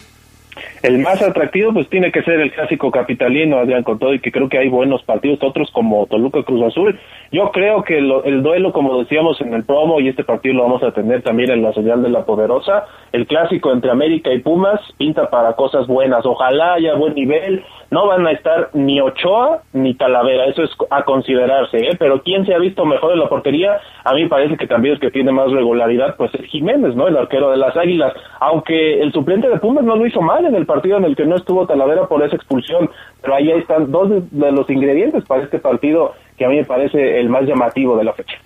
El 0.81 0.99
más 0.99 1.21
atractivo 1.21 1.73
pues 1.73 1.89
tiene 1.89 2.11
que 2.11 2.23
ser 2.23 2.39
el 2.39 2.51
clásico 2.51 2.91
capitalino, 2.91 3.59
Adrián, 3.59 3.83
con 3.83 3.99
todo 3.99 4.13
y 4.13 4.19
que 4.19 4.31
creo 4.31 4.49
que 4.49 4.57
hay 4.57 4.67
buenos 4.67 5.03
partidos, 5.03 5.39
otros 5.41 5.69
como 5.71 6.05
Toluca 6.07 6.43
Cruz 6.43 6.67
Azul. 6.67 6.99
Yo 7.31 7.51
creo 7.51 7.83
que 7.83 7.99
el 7.99 8.41
duelo, 8.41 8.71
como 8.71 8.97
decíamos 8.97 9.39
en 9.41 9.53
el 9.53 9.63
promo, 9.63 9.99
y 9.99 10.07
este 10.07 10.23
partido 10.23 10.55
lo 10.55 10.63
vamos 10.63 10.81
a 10.81 10.91
tener 10.91 11.21
también 11.21 11.51
en 11.51 11.61
la 11.61 11.73
señal 11.73 12.01
de 12.01 12.09
la 12.09 12.25
poderosa, 12.25 12.85
el 13.11 13.27
clásico 13.27 13.71
entre 13.71 13.91
América 13.91 14.33
y 14.33 14.39
Pumas 14.39 14.79
pinta 14.97 15.29
para 15.29 15.53
cosas 15.53 15.85
buenas. 15.85 16.25
Ojalá 16.25 16.73
haya 16.73 16.95
buen 16.95 17.13
nivel, 17.13 17.63
no 17.91 18.07
van 18.07 18.25
a 18.25 18.31
estar 18.31 18.69
ni 18.73 18.99
Ochoa 18.99 19.61
ni 19.73 19.93
Talavera, 19.93 20.45
eso 20.45 20.63
es 20.63 20.71
a 20.89 21.03
considerarse, 21.03 21.77
¿eh? 21.77 21.95
pero 21.99 22.21
¿quién 22.23 22.47
se 22.47 22.53
ha 22.55 22.57
visto 22.57 22.83
mejor 22.85 23.13
en 23.13 23.19
la 23.19 23.29
portería? 23.29 23.79
A 24.03 24.13
mí 24.13 24.27
parece 24.27 24.57
que 24.57 24.65
también 24.65 24.95
el 24.95 24.99
que 24.99 25.11
tiene 25.11 25.31
más 25.31 25.51
regularidad, 25.51 26.15
pues 26.17 26.33
es 26.33 26.45
Jiménez, 26.45 26.95
¿no? 26.95 27.07
El 27.07 27.17
arquero 27.17 27.51
de 27.51 27.57
las 27.57 27.77
Águilas, 27.77 28.13
aunque 28.39 29.01
el 29.01 29.11
suplente 29.13 29.49
de 29.49 29.59
Pumas 29.59 29.83
no 29.83 29.95
lo 29.95 30.07
hizo 30.07 30.21
mal 30.21 30.45
en 30.45 30.55
el 30.55 30.65
partido 30.65 30.97
en 30.97 31.05
el 31.05 31.15
que 31.15 31.25
no 31.25 31.35
estuvo 31.35 31.67
Talavera 31.67 32.07
por 32.07 32.23
esa 32.23 32.35
expulsión, 32.35 32.89
pero 33.21 33.35
ahí 33.35 33.51
están 33.51 33.91
dos 33.91 34.09
de 34.31 34.51
los 34.51 34.67
ingredientes 34.69 35.25
para 35.25 35.43
este 35.43 35.59
partido 35.59 36.13
que 36.39 36.45
a 36.45 36.49
mí 36.49 36.55
me 36.55 36.65
parece 36.65 37.19
el 37.19 37.29
más 37.29 37.43
llamativo 37.43 37.97
de 37.97 38.05
la 38.05 38.13
fecha. 38.13 38.37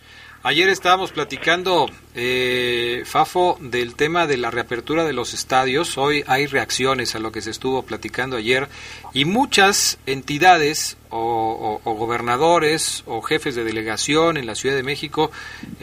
Ayer 0.46 0.68
estábamos 0.68 1.14
platicando, 1.14 1.86
eh, 2.16 3.04
Fafo, 3.06 3.58
del 3.62 3.96
tema 3.96 4.28
de 4.28 4.36
la 4.36 4.52
reapertura 4.52 5.06
de 5.06 5.14
los 5.14 5.34
estadios. 5.34 5.98
Hoy 5.98 6.26
hay 6.28 6.48
reacciones 6.48 7.16
a 7.16 7.20
lo 7.20 7.32
que 7.32 7.40
se 7.40 7.52
estuvo 7.52 7.84
platicando 7.84 8.36
ayer 8.36 8.68
y 9.14 9.24
muchas 9.24 10.00
entidades 10.06 10.98
o, 11.12 11.80
gobernadores 11.86 13.04
o 13.06 13.22
jefes 13.22 13.56
de 13.56 13.64
delegación 13.64 14.36
en 14.36 14.46
la 14.46 14.56
Ciudad 14.56 14.76
de 14.76 14.84
México, 14.84 15.32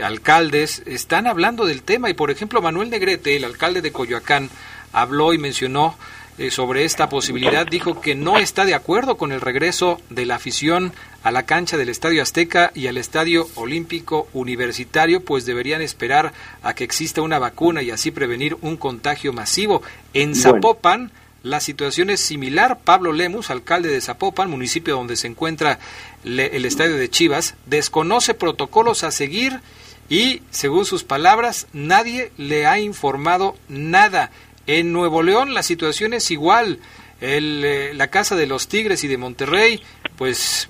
alcaldes, 0.03 0.83
están 0.87 1.27
hablando 1.27 1.65
del 1.65 1.83
tema. 1.83 2.11
Y 2.11 2.15
por 2.15 2.31
ejemplo, 2.31 2.61
Manuel 2.61 2.91
Negrete, 2.91 3.37
el 3.37 3.45
alcalde 3.45 3.81
de 3.81 3.93
Coyoacán, 3.93 4.51
habló 4.93 5.33
y 5.33 5.39
mencionó 5.39 5.97
eh, 6.41 6.51
sobre 6.51 6.87
esta 6.87 7.11
posibilidad, 7.11 7.67
dijo 7.67 8.01
que 8.01 8.15
no 8.15 8.39
está 8.39 8.65
de 8.65 8.73
acuerdo 8.73 9.19
con 9.19 9.31
el 9.31 9.43
regreso 9.43 10.01
de 10.09 10.25
la 10.25 10.37
afición 10.37 10.95
a 11.23 11.31
la 11.31 11.45
cancha 11.45 11.77
del 11.77 11.91
Estadio 11.91 12.23
Azteca 12.23 12.73
y 12.75 12.87
al 12.87 12.97
Estadio 12.97 13.47
Olímpico 13.57 14.27
Universitario, 14.33 15.23
pues 15.23 15.45
deberían 15.45 15.83
esperar 15.83 16.33
a 16.63 16.73
que 16.73 16.85
exista 16.85 17.21
una 17.21 17.39
vacuna 17.39 17.83
y 17.83 17.91
así 17.91 18.11
prevenir 18.11 18.57
un 18.63 18.79
contagio 18.79 19.35
masivo. 19.35 19.83
En 20.15 20.35
Zapopan, 20.35 21.13
la 21.43 21.61
situación 21.61 22.09
es 22.09 22.21
similar. 22.21 22.79
Pablo 22.85 23.13
Lemus, 23.13 23.51
alcalde 23.51 23.91
de 23.91 24.01
Zapopan, 24.01 24.49
municipio 24.49 24.95
donde 24.95 25.17
se 25.17 25.27
encuentra 25.27 25.79
el 26.25 26.65
estadio 26.65 26.97
de 26.97 27.11
Chivas, 27.11 27.55
desconoce 27.67 28.33
protocolos 28.33 29.05
a 29.05 29.11
seguir 29.11 29.61
y, 30.09 30.41
según 30.51 30.87
sus 30.87 31.05
palabras, 31.05 31.67
nadie 31.75 32.33
le 32.39 32.67
ha 32.67 32.81
informado 32.81 33.57
nada. 33.69 34.31
En 34.67 34.93
Nuevo 34.93 35.23
León 35.23 35.55
la 35.55 35.63
situación 35.63 36.13
es 36.13 36.31
igual. 36.31 36.79
El, 37.21 37.63
eh, 37.65 37.95
la 37.95 38.09
Casa 38.09 38.35
de 38.35 38.47
los 38.47 38.69
Tigres 38.69 39.05
y 39.05 39.09
de 39.09 39.19
Monterrey 39.19 39.81
pues 40.21 40.69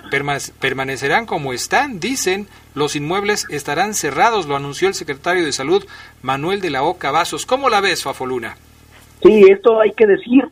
permanecerán 0.61 1.26
como 1.26 1.53
están, 1.53 1.98
dicen, 1.98 2.46
los 2.76 2.94
inmuebles 2.94 3.48
estarán 3.50 3.94
cerrados, 3.94 4.46
lo 4.46 4.55
anunció 4.55 4.87
el 4.87 4.94
secretario 4.94 5.44
de 5.44 5.50
Salud 5.50 5.85
Manuel 6.22 6.61
de 6.61 6.70
la 6.70 6.85
Oca 6.85 7.11
Vasos. 7.11 7.46
¿Cómo 7.46 7.68
la 7.68 7.81
ves, 7.81 8.05
Fafoluna? 8.05 8.57
Sí, 9.24 9.44
esto 9.50 9.81
hay 9.81 9.90
que 9.90 10.07
decir, 10.07 10.44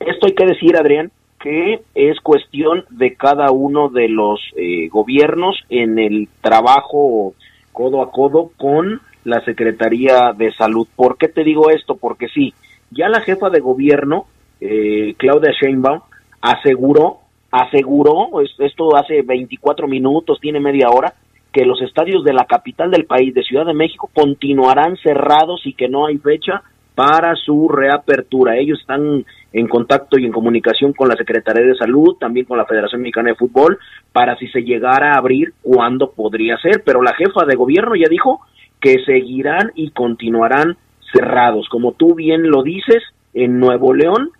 esto 0.00 0.26
hay 0.26 0.34
que 0.34 0.44
decir, 0.44 0.76
Adrián, 0.76 1.10
que 1.40 1.80
es 1.94 2.20
cuestión 2.20 2.84
de 2.90 3.14
cada 3.14 3.50
uno 3.52 3.88
de 3.88 4.08
los 4.08 4.38
eh, 4.56 4.88
gobiernos 4.88 5.56
en 5.70 5.98
el 5.98 6.28
trabajo 6.42 7.32
codo 7.72 8.02
a 8.02 8.10
codo 8.10 8.50
con 8.58 9.00
la 9.28 9.44
Secretaría 9.44 10.32
de 10.36 10.52
Salud. 10.52 10.86
¿Por 10.96 11.16
qué 11.16 11.28
te 11.28 11.44
digo 11.44 11.70
esto? 11.70 11.96
Porque 11.96 12.28
sí, 12.28 12.54
ya 12.90 13.08
la 13.08 13.20
jefa 13.20 13.50
de 13.50 13.60
gobierno, 13.60 14.26
eh, 14.60 15.14
Claudia 15.18 15.52
Sheinbaum, 15.52 16.00
aseguró 16.40 17.20
aseguró, 17.50 18.28
esto 18.58 18.96
hace 18.96 19.22
24 19.22 19.88
minutos, 19.88 20.38
tiene 20.40 20.60
media 20.60 20.88
hora, 20.90 21.14
que 21.52 21.64
los 21.64 21.80
estadios 21.80 22.24
de 22.24 22.34
la 22.34 22.44
capital 22.44 22.90
del 22.90 23.06
país, 23.06 23.32
de 23.34 23.42
Ciudad 23.42 23.64
de 23.64 23.74
México, 23.74 24.10
continuarán 24.12 24.96
cerrados 24.98 25.62
y 25.64 25.72
que 25.72 25.88
no 25.88 26.06
hay 26.06 26.18
fecha 26.18 26.62
para 26.94 27.34
su 27.36 27.68
reapertura. 27.68 28.58
Ellos 28.58 28.80
están 28.80 29.24
en 29.52 29.68
contacto 29.68 30.18
y 30.18 30.26
en 30.26 30.32
comunicación 30.32 30.92
con 30.92 31.08
la 31.08 31.16
Secretaría 31.16 31.64
de 31.64 31.76
Salud, 31.76 32.16
también 32.20 32.44
con 32.44 32.58
la 32.58 32.66
Federación 32.66 33.00
Mexicana 33.00 33.30
de 33.30 33.36
Fútbol, 33.36 33.78
para 34.12 34.36
si 34.36 34.48
se 34.48 34.62
llegara 34.62 35.12
a 35.12 35.18
abrir, 35.18 35.54
cuándo 35.62 36.10
podría 36.10 36.58
ser. 36.58 36.82
Pero 36.84 37.00
la 37.00 37.14
jefa 37.14 37.46
de 37.46 37.56
gobierno 37.56 37.94
ya 37.96 38.08
dijo 38.10 38.40
que 38.80 39.04
seguirán 39.04 39.72
y 39.74 39.90
continuarán 39.90 40.76
cerrados. 41.12 41.68
Como 41.68 41.92
tú 41.92 42.14
bien 42.14 42.50
lo 42.50 42.62
dices, 42.62 43.02
en 43.34 43.58
Nuevo 43.58 43.94
León 43.94 44.30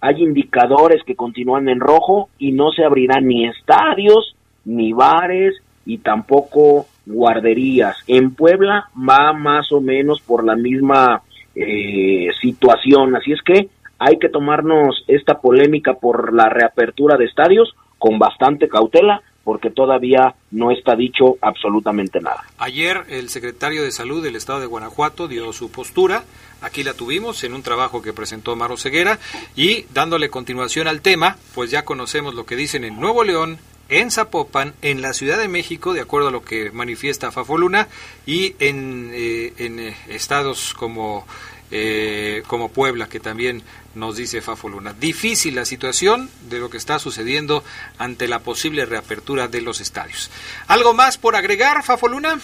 hay 0.00 0.22
indicadores 0.22 1.02
que 1.04 1.14
continúan 1.14 1.68
en 1.68 1.80
rojo 1.80 2.28
y 2.38 2.52
no 2.52 2.72
se 2.72 2.84
abrirán 2.84 3.26
ni 3.26 3.46
estadios, 3.46 4.34
ni 4.64 4.92
bares 4.92 5.54
y 5.86 5.98
tampoco 5.98 6.86
guarderías. 7.06 7.96
En 8.06 8.34
Puebla 8.34 8.88
va 8.96 9.32
más 9.32 9.70
o 9.72 9.80
menos 9.80 10.20
por 10.20 10.44
la 10.44 10.56
misma 10.56 11.22
eh, 11.54 12.28
situación, 12.40 13.14
así 13.14 13.32
es 13.32 13.42
que 13.42 13.68
hay 13.98 14.18
que 14.18 14.28
tomarnos 14.28 15.04
esta 15.06 15.40
polémica 15.40 15.94
por 15.94 16.34
la 16.34 16.48
reapertura 16.48 17.16
de 17.16 17.26
estadios 17.26 17.72
con 17.98 18.18
bastante 18.18 18.68
cautela 18.68 19.22
porque 19.44 19.70
todavía 19.70 20.34
no 20.50 20.70
está 20.70 20.94
dicho 20.94 21.36
absolutamente 21.40 22.20
nada. 22.20 22.44
Ayer 22.58 23.04
el 23.08 23.28
secretario 23.28 23.82
de 23.82 23.90
Salud 23.90 24.22
del 24.22 24.36
Estado 24.36 24.60
de 24.60 24.66
Guanajuato 24.66 25.28
dio 25.28 25.52
su 25.52 25.70
postura, 25.70 26.24
aquí 26.60 26.84
la 26.84 26.94
tuvimos 26.94 27.42
en 27.44 27.54
un 27.54 27.62
trabajo 27.62 28.02
que 28.02 28.12
presentó 28.12 28.54
Maro 28.56 28.76
Ceguera 28.76 29.18
y 29.56 29.84
dándole 29.92 30.30
continuación 30.30 30.86
al 30.88 31.00
tema, 31.00 31.36
pues 31.54 31.70
ya 31.70 31.84
conocemos 31.84 32.34
lo 32.34 32.46
que 32.46 32.56
dicen 32.56 32.84
en 32.84 33.00
Nuevo 33.00 33.24
León, 33.24 33.58
en 33.88 34.10
Zapopan, 34.10 34.74
en 34.80 35.02
la 35.02 35.12
Ciudad 35.12 35.38
de 35.38 35.48
México, 35.48 35.92
de 35.92 36.00
acuerdo 36.00 36.28
a 36.28 36.32
lo 36.32 36.42
que 36.42 36.70
manifiesta 36.70 37.30
Fafoluna, 37.30 37.88
y 38.24 38.54
en, 38.58 39.10
eh, 39.12 39.52
en 39.58 39.80
eh, 39.80 39.96
estados 40.08 40.72
como 40.72 41.26
eh, 41.72 42.42
como 42.46 42.68
Puebla, 42.68 43.08
que 43.08 43.18
también 43.18 43.62
nos 43.94 44.16
dice 44.16 44.42
Fafo 44.42 44.68
Luna. 44.68 44.92
Difícil 44.92 45.54
la 45.54 45.64
situación 45.64 46.28
de 46.50 46.60
lo 46.60 46.68
que 46.68 46.76
está 46.76 46.98
sucediendo 46.98 47.64
ante 47.98 48.28
la 48.28 48.40
posible 48.40 48.84
reapertura 48.84 49.48
de 49.48 49.62
los 49.62 49.80
estadios. 49.80 50.30
¿Algo 50.68 50.92
más 50.92 51.16
por 51.16 51.34
agregar, 51.34 51.82
Fafo 51.82 52.08
Luna? 52.08 52.38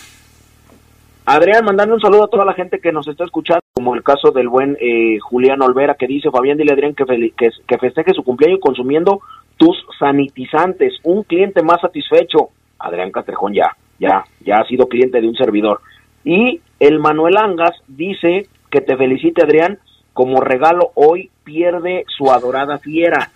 Adrián, 1.26 1.62
mandando 1.62 1.94
un 1.94 2.00
saludo 2.00 2.24
a 2.24 2.28
toda 2.28 2.46
la 2.46 2.54
gente 2.54 2.80
que 2.80 2.90
nos 2.90 3.06
está 3.06 3.24
escuchando. 3.24 3.60
como 3.74 3.94
el 3.94 4.02
caso 4.02 4.30
del 4.30 4.48
buen 4.48 4.78
eh, 4.80 5.18
Julián 5.20 5.60
Olvera 5.60 5.94
que 5.94 6.06
dice, 6.06 6.30
Fabián, 6.30 6.56
dile 6.56 6.72
a 6.72 6.74
Adrián 6.74 6.94
que, 6.94 7.04
que, 7.36 7.50
que 7.66 7.78
festeje 7.78 8.14
su 8.14 8.24
cumpleaños 8.24 8.60
consumiendo 8.62 9.20
tus 9.58 9.76
sanitizantes, 9.98 10.94
un 11.02 11.24
cliente 11.24 11.62
más 11.62 11.82
satisfecho. 11.82 12.48
Adrián 12.78 13.10
Castrejón 13.10 13.52
ya, 13.52 13.76
ya, 13.98 14.24
ya 14.40 14.56
ha 14.56 14.66
sido 14.66 14.88
cliente 14.88 15.20
de 15.20 15.28
un 15.28 15.34
servidor. 15.34 15.80
Y 16.24 16.62
el 16.80 16.98
Manuel 16.98 17.36
Angas 17.36 17.76
dice 17.86 18.46
que 18.70 18.80
te 18.80 18.96
felicite 18.96 19.42
Adrián, 19.42 19.78
como 20.12 20.40
regalo 20.40 20.90
hoy 20.94 21.30
pierde 21.44 22.04
su 22.08 22.30
adorada 22.30 22.78
fiera. 22.78 23.30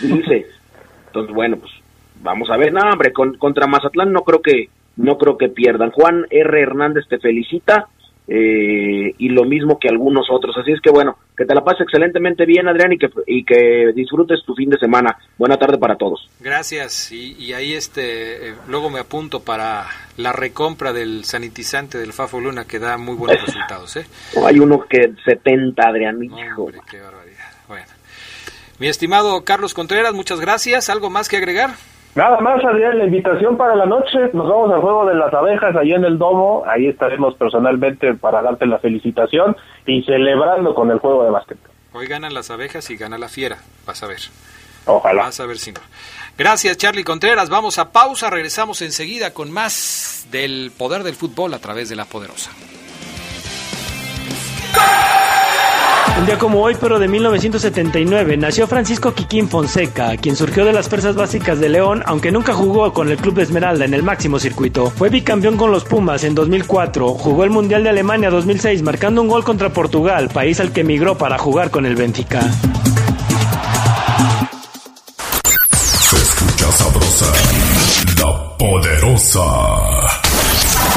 Dice. 0.00 0.46
Entonces, 1.06 1.34
bueno, 1.34 1.58
pues 1.58 1.72
vamos 2.22 2.50
a 2.50 2.56
ver. 2.56 2.72
No, 2.72 2.80
hombre, 2.80 3.12
contra 3.12 3.66
Mazatlán 3.66 4.12
no 4.12 4.22
creo 4.22 4.40
que 4.40 4.68
no 4.96 5.18
creo 5.18 5.36
que 5.36 5.48
pierdan. 5.48 5.90
Juan 5.90 6.26
R. 6.30 6.60
Hernández 6.60 7.06
te 7.08 7.18
felicita 7.18 7.88
eh, 8.26 9.14
y 9.18 9.28
lo 9.28 9.44
mismo 9.44 9.78
que 9.78 9.88
algunos 9.88 10.26
otros. 10.30 10.56
Así 10.56 10.72
es 10.72 10.80
que 10.80 10.90
bueno, 10.90 11.18
que 11.36 11.44
te 11.44 11.54
la 11.54 11.62
pases 11.62 11.82
excelentemente 11.82 12.46
bien, 12.46 12.68
Adrián, 12.68 12.92
y 12.92 12.98
que, 12.98 13.10
y 13.26 13.44
que 13.44 13.92
disfrutes 13.94 14.42
tu 14.44 14.54
fin 14.54 14.70
de 14.70 14.78
semana. 14.78 15.16
Buena 15.36 15.58
tarde 15.58 15.78
para 15.78 15.96
todos. 15.96 16.28
Gracias. 16.40 17.12
Y, 17.12 17.52
ahí 17.52 17.74
este, 17.74 18.50
eh, 18.50 18.54
luego 18.68 18.90
me 18.90 19.00
apunto 19.00 19.40
para 19.40 19.86
la 20.16 20.32
recompra 20.32 20.92
del 20.92 21.24
sanitizante 21.24 21.98
del 21.98 22.12
Fafo 22.12 22.40
Luna 22.40 22.64
que 22.64 22.78
da 22.78 22.96
muy 22.96 23.14
buenos 23.14 23.42
resultados. 23.46 23.96
¿eh? 23.96 24.06
hay 24.46 24.58
uno 24.58 24.84
que 24.88 25.12
70, 25.24 25.82
Adrián. 25.82 26.16
Hombre, 26.56 26.78
qué 26.90 27.00
barbaridad. 27.00 27.50
Bueno. 27.68 27.86
Mi 28.78 28.88
estimado 28.88 29.44
Carlos 29.44 29.72
Contreras, 29.72 30.14
muchas 30.14 30.40
gracias. 30.40 30.90
¿Algo 30.90 31.08
más 31.08 31.28
que 31.28 31.36
agregar? 31.36 31.70
Nada 32.14 32.38
más, 32.40 32.64
Adrián, 32.64 32.98
la 32.98 33.06
invitación 33.06 33.56
para 33.56 33.74
la 33.74 33.86
noche. 33.86 34.30
Nos 34.32 34.48
vamos 34.48 34.70
al 34.72 34.80
juego 34.80 35.04
de 35.06 35.14
las 35.14 35.34
abejas 35.34 35.74
ahí 35.74 35.92
en 35.92 36.04
el 36.04 36.16
domo. 36.16 36.62
Ahí 36.66 36.86
estaremos 36.86 37.34
personalmente 37.34 38.14
para 38.14 38.40
darte 38.40 38.66
la 38.66 38.78
felicitación 38.78 39.56
y 39.84 40.02
celebrando 40.04 40.74
con 40.74 40.92
el 40.92 41.00
juego 41.00 41.24
de 41.24 41.30
básquet. 41.30 41.58
Hoy 41.92 42.06
ganan 42.06 42.32
las 42.32 42.50
abejas 42.50 42.88
y 42.90 42.96
gana 42.96 43.18
la 43.18 43.28
fiera. 43.28 43.58
Vas 43.84 44.02
a 44.04 44.06
ver. 44.06 44.20
Ojalá. 44.86 45.24
Vas 45.24 45.40
a 45.40 45.46
ver 45.46 45.58
si 45.58 45.72
no. 45.72 45.80
Gracias, 46.38 46.76
Charlie 46.76 47.04
Contreras. 47.04 47.50
Vamos 47.50 47.78
a 47.78 47.90
pausa. 47.90 48.30
Regresamos 48.30 48.80
enseguida 48.82 49.32
con 49.32 49.50
más 49.50 50.28
del 50.30 50.70
poder 50.76 51.02
del 51.02 51.14
fútbol 51.14 51.52
a 51.52 51.58
través 51.58 51.88
de 51.88 51.96
la 51.96 52.04
poderosa. 52.04 52.50
Un 56.16 56.26
día 56.26 56.38
como 56.38 56.62
hoy, 56.62 56.76
pero 56.80 57.00
de 57.00 57.08
1979, 57.08 58.36
nació 58.36 58.68
Francisco 58.68 59.12
Quiquín 59.12 59.48
Fonseca, 59.48 60.16
quien 60.16 60.36
surgió 60.36 60.64
de 60.64 60.72
las 60.72 60.88
fuerzas 60.88 61.16
básicas 61.16 61.58
de 61.58 61.68
León, 61.68 62.04
aunque 62.06 62.30
nunca 62.30 62.54
jugó 62.54 62.92
con 62.92 63.10
el 63.10 63.16
Club 63.16 63.34
de 63.34 63.42
Esmeralda 63.42 63.84
en 63.84 63.94
el 63.94 64.04
máximo 64.04 64.38
circuito. 64.38 64.90
Fue 64.90 65.08
bicampeón 65.08 65.56
con 65.56 65.72
los 65.72 65.84
Pumas 65.84 66.22
en 66.22 66.36
2004, 66.36 67.14
jugó 67.14 67.42
el 67.42 67.50
Mundial 67.50 67.82
de 67.82 67.90
Alemania 67.90 68.30
2006, 68.30 68.82
marcando 68.82 69.22
un 69.22 69.28
gol 69.28 69.42
contra 69.42 69.70
Portugal, 69.70 70.28
país 70.32 70.60
al 70.60 70.72
que 70.72 70.82
emigró 70.82 71.18
para 71.18 71.36
jugar 71.36 71.70
con 71.70 71.84
el 71.84 71.96
Benfica. 71.96 72.42
Se 75.72 76.16
escucha 76.16 76.70
sabrosa, 76.72 77.32
la 78.20 78.56
poderosa. 78.56 79.73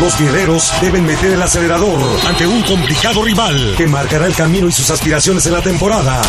Los 0.00 0.18
guerreros 0.18 0.72
deben 0.80 1.06
meter 1.06 1.32
el 1.32 1.42
acelerador 1.42 2.00
ante 2.26 2.46
un 2.46 2.62
complicado 2.62 3.22
rival 3.22 3.74
que 3.76 3.86
marcará 3.86 4.26
el 4.26 4.34
camino 4.34 4.68
y 4.68 4.72
sus 4.72 4.90
aspiraciones 4.90 5.46
en 5.46 5.52
la 5.52 5.62
temporada. 5.62 6.20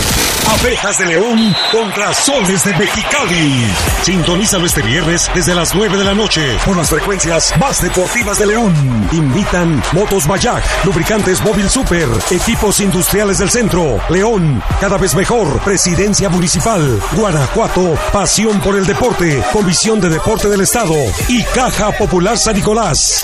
Abejas 0.60 1.00
de 1.00 1.08
León 1.08 1.56
contra 1.72 2.14
Soles 2.14 2.64
de 2.64 2.74
Mexicali. 2.78 3.66
Sintonízalo 4.04 4.66
este 4.66 4.82
viernes 4.82 5.30
desde 5.34 5.56
las 5.56 5.74
9 5.74 5.98
de 5.98 6.04
la 6.04 6.14
noche 6.14 6.58
por 6.64 6.78
las 6.78 6.90
frecuencias 6.90 7.54
más 7.60 7.82
deportivas 7.82 8.38
de 8.40 8.46
León. 8.46 9.10
Invitan 9.12 9.82
Motos 9.94 10.28
Bayak, 10.28 10.64
Lubricantes 10.86 11.42
Móvil 11.42 11.70
Super, 11.70 12.08
Equipos 12.30 12.80
Industriales 12.80 13.40
del 13.40 13.50
Centro, 13.50 14.00
León, 14.10 14.62
cada 14.80 14.98
vez 14.98 15.16
mejor, 15.16 15.60
Presidencia 15.62 16.30
Municipal, 16.30 17.00
Guanajuato, 17.14 17.98
Pasión 18.14 18.62
por 18.62 18.76
el 18.78 18.86
Deporte, 18.86 19.44
Comisión 19.52 20.00
de 20.00 20.10
Deporte 20.10 20.48
del 20.48 20.62
Estado 20.62 20.96
y 21.28 21.44
Caja 21.44 21.92
Popular 21.92 22.38
San 22.38 22.56
Nicolás. 22.56 23.24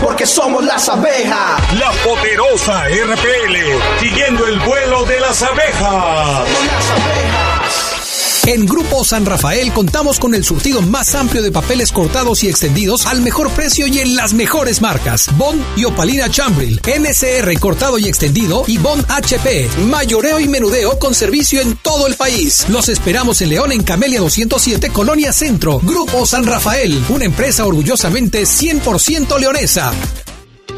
Porque 0.00 0.26
somos 0.26 0.64
las 0.64 0.88
abejas. 0.88 1.60
La 1.78 1.90
poderosa 2.04 2.84
RPL, 2.88 3.56
siguiendo 4.00 4.46
el 4.46 4.58
vuelo 4.60 5.04
de 5.04 5.20
las 5.20 5.42
abejas. 5.42 6.48
En 8.44 8.66
Grupo 8.66 9.04
San 9.04 9.24
Rafael 9.24 9.72
contamos 9.72 10.18
con 10.18 10.34
el 10.34 10.42
surtido 10.42 10.82
más 10.82 11.14
amplio 11.14 11.42
de 11.42 11.52
papeles 11.52 11.92
cortados 11.92 12.42
y 12.42 12.48
extendidos 12.48 13.06
al 13.06 13.22
mejor 13.22 13.50
precio 13.50 13.86
y 13.86 14.00
en 14.00 14.16
las 14.16 14.34
mejores 14.34 14.80
marcas. 14.80 15.28
Bond 15.38 15.62
y 15.76 15.84
Opalina 15.84 16.28
Chambril, 16.28 16.80
NSR 16.84 17.56
cortado 17.60 17.98
y 17.98 18.08
extendido 18.08 18.64
y 18.66 18.78
Bond 18.78 19.06
HP, 19.08 19.68
mayoreo 19.86 20.40
y 20.40 20.48
menudeo 20.48 20.98
con 20.98 21.14
servicio 21.14 21.60
en 21.60 21.76
todo 21.76 22.08
el 22.08 22.16
país. 22.16 22.66
Los 22.68 22.88
esperamos 22.88 23.40
en 23.42 23.50
León 23.50 23.70
en 23.70 23.84
Camelia 23.84 24.18
207, 24.18 24.90
Colonia 24.90 25.32
Centro. 25.32 25.78
Grupo 25.78 26.26
San 26.26 26.44
Rafael, 26.44 27.00
una 27.10 27.24
empresa 27.24 27.64
orgullosamente 27.64 28.42
100% 28.42 29.38
leonesa. 29.38 29.92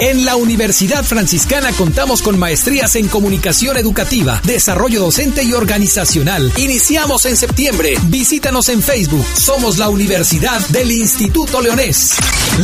En 0.00 0.24
la 0.24 0.34
Universidad 0.34 1.04
Franciscana 1.04 1.72
contamos 1.76 2.22
con 2.22 2.38
maestrías 2.38 2.96
en 2.96 3.06
comunicación 3.06 3.76
educativa, 3.76 4.40
desarrollo 4.44 4.98
docente 4.98 5.42
y 5.42 5.52
organizacional. 5.52 6.50
Iniciamos 6.56 7.26
en 7.26 7.36
septiembre. 7.36 7.92
Visítanos 8.04 8.70
en 8.70 8.82
Facebook. 8.82 9.26
Somos 9.34 9.76
la 9.76 9.90
Universidad 9.90 10.58
del 10.68 10.90
Instituto 10.90 11.60
Leonés. 11.60 12.16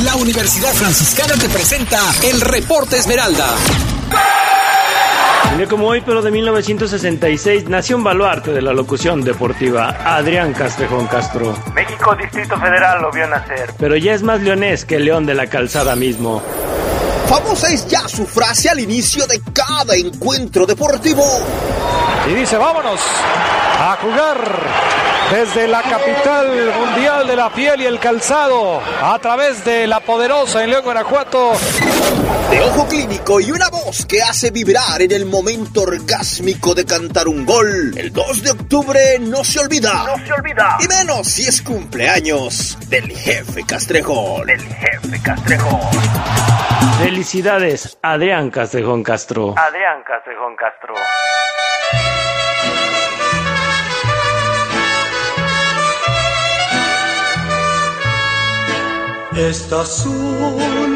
La 0.03 0.16
Universidad 0.16 0.72
Franciscana 0.72 1.35
te 1.35 1.51
presenta 1.51 2.01
el 2.25 2.40
Reporte 2.40 2.96
Esmeralda. 2.96 3.55
Un 5.53 5.59
día 5.59 5.68
como 5.68 5.88
hoy, 5.88 6.03
pero 6.07 6.22
de 6.22 6.31
1966, 6.31 7.68
nació 7.68 7.99
un 7.99 8.05
baluarte 8.05 8.53
de 8.53 8.62
la 8.62 8.72
locución 8.72 9.20
deportiva, 9.22 9.90
Adrián 10.16 10.55
Castrejón 10.55 11.07
Castro. 11.07 11.55
México 11.75 12.16
Distrito 12.16 12.59
Federal 12.59 13.03
lo 13.03 13.12
vio 13.12 13.27
nacer. 13.27 13.75
Pero 13.79 13.94
ya 13.96 14.14
es 14.14 14.22
más 14.22 14.40
leonés 14.40 14.87
que 14.87 14.96
el 14.96 15.05
león 15.05 15.27
de 15.27 15.35
la 15.35 15.49
calzada 15.49 15.94
mismo. 15.96 16.42
Famosa 17.29 17.69
es 17.69 17.87
ya 17.89 18.07
su 18.09 18.25
frase 18.25 18.71
al 18.71 18.79
inicio 18.79 19.27
de 19.27 19.41
cada 19.53 19.97
encuentro 19.97 20.65
deportivo. 20.65 21.25
Y 22.31 22.35
dice, 22.35 22.57
vámonos 22.57 23.01
a 23.79 23.99
jugar 24.01 24.39
desde 25.31 25.67
la 25.67 25.83
capital 25.83 26.73
mundial 26.79 27.27
de 27.27 27.37
la 27.37 27.53
piel 27.53 27.81
y 27.81 27.85
el 27.85 27.99
calzado, 27.99 28.81
a 29.03 29.18
través 29.18 29.64
de 29.64 29.89
la 29.89 30.01
poderosa 30.01 30.62
en 30.62 30.70
León, 30.70 30.85
Guanajuato. 30.85 31.53
De 32.51 32.61
ojo 32.63 32.87
clínico 32.87 33.41
y 33.41 33.51
una 33.51 33.69
voz 33.69 34.07
que 34.07 34.23
hace 34.23 34.51
vibrar 34.51 35.03
en 35.03 35.13
el 35.13 35.27
momento 35.27 35.83
orgásmico 35.83 36.75
de 36.75 36.85
cantar 36.85 37.27
un 37.29 37.45
gol. 37.45 37.93
El 37.97 38.13
2 38.13 38.43
de 38.43 38.51
octubre 38.53 39.01
no 39.21 39.43
se 39.43 39.61
olvida. 39.61 40.05
No 40.07 40.25
se 40.25 40.33
olvida. 40.33 40.79
Y 40.81 40.89
menos 40.89 41.27
si 41.27 41.47
es 41.47 41.61
cumpleaños 41.61 42.79
del 42.89 43.11
jefe 43.11 43.65
Castrejón. 43.67 44.47
Del 44.47 44.63
jefe 44.63 45.21
Castrejón. 45.23 45.81
Felicidades, 46.99 47.99
Adrián 48.03 48.51
Castrejón 48.51 49.03
Castro. 49.03 49.55
Adrián 49.59 50.03
Castrejón 50.07 50.57
Castro. 50.57 50.95
Estas 59.37 59.89
son 59.89 60.95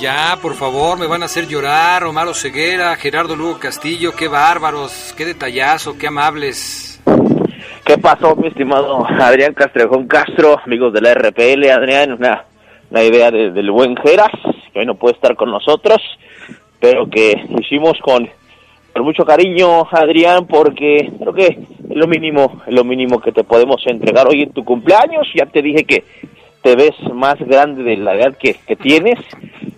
Ya, 0.00 0.38
por 0.40 0.54
favor, 0.54 0.98
me 0.98 1.06
van 1.06 1.22
a 1.22 1.26
hacer 1.26 1.46
llorar. 1.48 2.04
Omar 2.04 2.32
Ceguera, 2.34 2.94
Gerardo 2.96 3.34
Lugo 3.34 3.58
Castillo, 3.58 4.12
qué 4.16 4.28
bárbaros, 4.28 5.12
qué 5.16 5.24
detallazo, 5.24 5.98
qué 5.98 6.06
amables. 6.06 7.00
¿Qué 7.84 7.98
pasó, 7.98 8.36
mi 8.36 8.48
estimado 8.48 9.04
Adrián 9.06 9.54
Castrejón 9.54 10.06
Castro, 10.06 10.58
amigos 10.64 10.92
de 10.92 11.00
la 11.00 11.14
RPL? 11.14 11.68
Adrián, 11.70 12.12
una, 12.12 12.44
una 12.90 13.02
idea 13.02 13.30
de- 13.30 13.50
del 13.50 13.70
buen 13.70 13.96
Geras, 13.96 14.30
que 14.72 14.80
hoy 14.80 14.86
no 14.86 14.94
puede 14.94 15.14
estar 15.14 15.34
con 15.36 15.50
nosotros, 15.50 15.98
pero 16.80 17.08
que 17.08 17.32
hicimos 17.60 17.94
con, 18.02 18.28
mucho 19.00 19.24
cariño, 19.24 19.86
Adrián, 19.90 20.46
porque 20.46 21.10
creo 21.20 21.32
que 21.32 21.46
es 21.46 21.56
lo 21.96 22.06
mínimo, 22.08 22.60
lo 22.66 22.82
mínimo 22.84 23.20
que 23.20 23.30
te 23.32 23.44
podemos 23.44 23.80
entregar 23.86 24.26
hoy 24.28 24.42
en 24.42 24.50
tu 24.52 24.64
cumpleaños. 24.64 25.26
Ya 25.34 25.46
te 25.46 25.62
dije 25.62 25.84
que 25.84 26.04
te 26.62 26.76
ves 26.76 26.94
más 27.14 27.38
grande 27.38 27.82
de 27.82 27.96
la 27.96 28.14
edad 28.14 28.36
que, 28.36 28.54
que 28.54 28.76
tienes, 28.76 29.18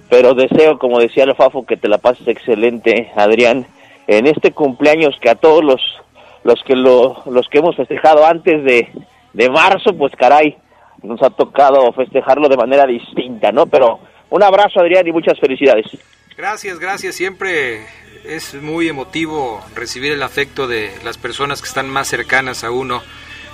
pero 0.09 0.35
deseo, 0.35 0.78
como 0.78 0.99
decía 0.99 1.24
el 1.24 1.35
Fafo, 1.35 1.66
que 1.66 1.76
te 1.76 1.89
la 1.89 1.99
pases 1.99 2.26
excelente, 2.26 3.11
Adrián, 3.16 3.66
en 4.07 4.26
este 4.26 4.53
cumpleaños 4.53 5.14
que 5.20 5.31
a 5.31 5.35
todos 5.35 5.64
los 5.64 5.81
los 6.43 6.62
que 6.64 6.74
lo, 6.74 7.22
los 7.26 7.47
que 7.49 7.59
hemos 7.59 7.76
festejado 7.76 8.24
antes 8.24 8.64
de, 8.64 8.89
de 9.33 9.51
marzo, 9.51 9.97
pues 9.97 10.12
caray, 10.16 10.57
nos 11.03 11.22
ha 11.22 11.31
tocado 11.31 11.93
festejarlo 11.93 12.49
de 12.49 12.57
manera 12.57 12.87
distinta, 12.87 13.53
¿no? 13.53 13.66
Pero 13.66 14.01
un 14.31 14.43
abrazo, 14.43 14.81
Adrián, 14.81 15.07
y 15.07 15.12
muchas 15.12 15.39
felicidades. 15.39 15.87
Gracias, 16.37 16.78
gracias. 16.78 17.14
Siempre 17.14 17.85
es 18.24 18.55
muy 18.55 18.89
emotivo 18.89 19.61
recibir 19.74 20.12
el 20.12 20.22
afecto 20.22 20.66
de 20.66 20.91
las 21.05 21.18
personas 21.18 21.61
que 21.61 21.68
están 21.68 21.89
más 21.89 22.09
cercanas 22.09 22.64
a 22.64 22.70
uno 22.70 23.03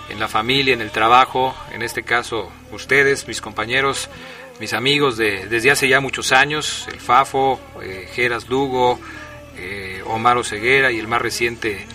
en 0.09 0.20
la 0.20 0.28
familia, 0.28 0.74
en 0.74 0.80
el 0.80 0.90
trabajo, 0.90 1.54
en 1.72 1.82
este 1.82 2.02
caso 2.02 2.50
ustedes, 2.72 3.26
mis 3.26 3.40
compañeros, 3.40 4.09
mis 4.61 4.72
amigos 4.72 5.16
de, 5.16 5.46
desde 5.46 5.70
hace 5.70 5.88
ya 5.88 6.00
muchos 6.00 6.32
años, 6.32 6.86
el 6.92 7.00
Fafo, 7.00 7.61
eh, 7.82 8.09
Geras 8.12 8.48
Lugo, 8.48 8.98
eh, 9.57 10.02
Omar 10.07 10.42
Ceguera 10.44 10.92
y 10.92 10.98
el 10.98 11.09
más 11.09 11.20
reciente 11.20 11.86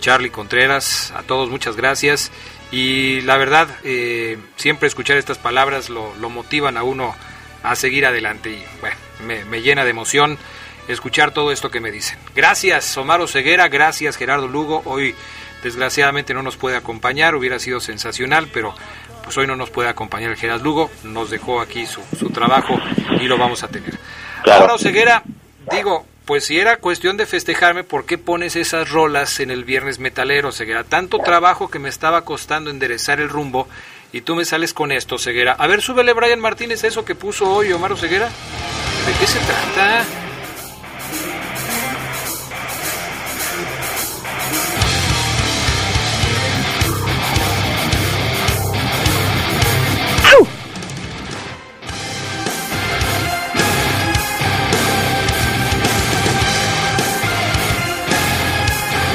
Charlie 0.00 0.30
Contreras, 0.30 1.12
a 1.16 1.22
todos 1.22 1.50
muchas 1.50 1.76
gracias 1.76 2.30
y 2.70 3.20
la 3.22 3.36
verdad 3.36 3.68
eh, 3.84 4.38
siempre 4.56 4.88
escuchar 4.88 5.16
estas 5.16 5.38
palabras 5.38 5.90
lo, 5.90 6.14
lo 6.16 6.30
motivan 6.30 6.76
a 6.76 6.82
uno 6.82 7.14
a 7.62 7.74
seguir 7.74 8.06
adelante 8.06 8.50
y 8.50 8.64
bueno, 8.80 8.96
me, 9.26 9.44
me 9.44 9.62
llena 9.62 9.84
de 9.84 9.90
emoción 9.90 10.38
escuchar 10.86 11.32
todo 11.32 11.52
esto 11.52 11.70
que 11.70 11.80
me 11.80 11.90
dicen. 11.90 12.18
Gracias 12.34 12.96
Omar 12.96 13.26
Ceguera, 13.28 13.68
gracias 13.68 14.16
Gerardo 14.16 14.48
Lugo, 14.48 14.82
hoy 14.86 15.14
desgraciadamente 15.62 16.34
no 16.34 16.42
nos 16.42 16.56
puede 16.56 16.76
acompañar, 16.76 17.34
hubiera 17.34 17.58
sido 17.58 17.80
sensacional, 17.80 18.48
pero 18.52 18.74
pues 19.22 19.36
hoy 19.36 19.46
no 19.46 19.56
nos 19.56 19.70
puede 19.70 19.88
acompañar 19.88 20.30
el 20.30 20.36
Gerardo 20.36 20.64
Lugo, 20.64 20.90
nos 21.04 21.30
dejó 21.30 21.60
aquí 21.60 21.86
su, 21.86 22.00
su 22.18 22.30
trabajo 22.30 22.78
y 23.20 23.24
lo 23.24 23.36
vamos 23.36 23.62
a 23.62 23.68
tener. 23.68 23.98
Ahora 24.46 24.78
Ceguera, 24.78 25.22
digo, 25.70 26.06
pues 26.24 26.44
si 26.44 26.58
era 26.58 26.76
cuestión 26.76 27.16
de 27.16 27.26
festejarme, 27.26 27.84
¿por 27.84 28.04
qué 28.04 28.18
pones 28.18 28.56
esas 28.56 28.90
rolas 28.90 29.40
en 29.40 29.50
el 29.50 29.64
viernes 29.64 29.98
metalero, 29.98 30.52
Ceguera? 30.52 30.84
Tanto 30.84 31.18
trabajo 31.18 31.70
que 31.70 31.78
me 31.78 31.88
estaba 31.88 32.24
costando 32.24 32.70
enderezar 32.70 33.20
el 33.20 33.28
rumbo 33.28 33.68
y 34.12 34.22
tú 34.22 34.34
me 34.34 34.44
sales 34.44 34.74
con 34.74 34.92
esto, 34.92 35.18
Ceguera. 35.18 35.52
A 35.58 35.66
ver, 35.66 35.82
súbele 35.82 36.12
Brian 36.12 36.40
Martínez 36.40 36.84
eso 36.84 37.04
que 37.04 37.14
puso 37.14 37.50
hoy 37.50 37.72
Omar 37.72 37.96
Ceguera. 37.96 38.28
¿De 38.28 39.12
qué 39.18 39.26
se 39.26 39.38
trata? 39.38 40.04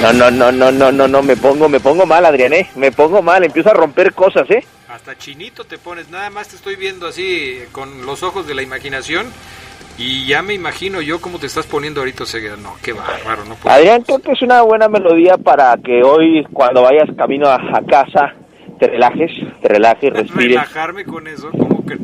No, 0.04 0.12
no, 0.12 0.30
no, 0.30 0.52
no, 0.52 0.70
no, 0.70 0.92
no, 0.92 1.08
no, 1.08 1.24
me 1.24 1.38
pongo, 1.38 1.70
me 1.70 1.80
pongo 1.80 2.06
mal, 2.06 2.26
Adrián, 2.26 2.52
¿eh? 2.52 2.70
Me 2.76 2.92
pongo 2.92 3.22
mal, 3.22 3.42
empiezo 3.46 3.70
a 3.70 3.74
romper 3.74 4.12
cosas, 4.12 4.52
¿eh? 4.52 4.62
Hasta 4.90 5.18
chinito 5.18 5.64
te 5.64 5.78
pones, 5.78 6.10
nada 6.10 6.30
más 6.30 6.50
te 6.50 6.58
estoy 6.58 6.76
viendo 6.76 7.08
así 7.08 7.60
con 7.72 8.06
los 8.06 8.22
ojos 8.22 8.46
de 8.46 8.54
la 8.54 8.62
imaginación 8.62 9.28
y 9.98 10.26
ya 10.26 10.42
me 10.42 10.54
imagino 10.56 11.00
yo 11.02 11.22
cómo 11.22 11.40
te 11.40 11.46
estás 11.46 11.68
poniendo 11.68 12.02
ahorita, 12.02 12.26
Ceguera. 12.26 12.58
No, 12.58 12.74
qué 12.82 12.92
bárbaro, 12.92 13.46
no 13.46 13.56
puedo. 13.56 13.74
Adrián, 13.74 14.02
creo 14.02 14.20
que 14.20 14.34
es 14.34 14.42
una 14.42 14.62
buena 14.64 14.90
melodía 14.90 15.38
para 15.38 15.78
que 15.78 16.04
hoy, 16.04 16.46
cuando 16.52 16.82
vayas 16.82 17.10
camino 17.18 17.48
a, 17.48 17.56
a 17.56 17.82
casa, 17.88 18.34
te 18.80 18.88
relajes, 18.88 19.32
te 19.62 19.70
relajes, 19.70 20.12
respires. 20.14 20.50
Relajarme 20.50 21.06
con 21.06 21.28
eso, 21.28 21.50
¿cómo 21.52 21.86
que 21.86 21.96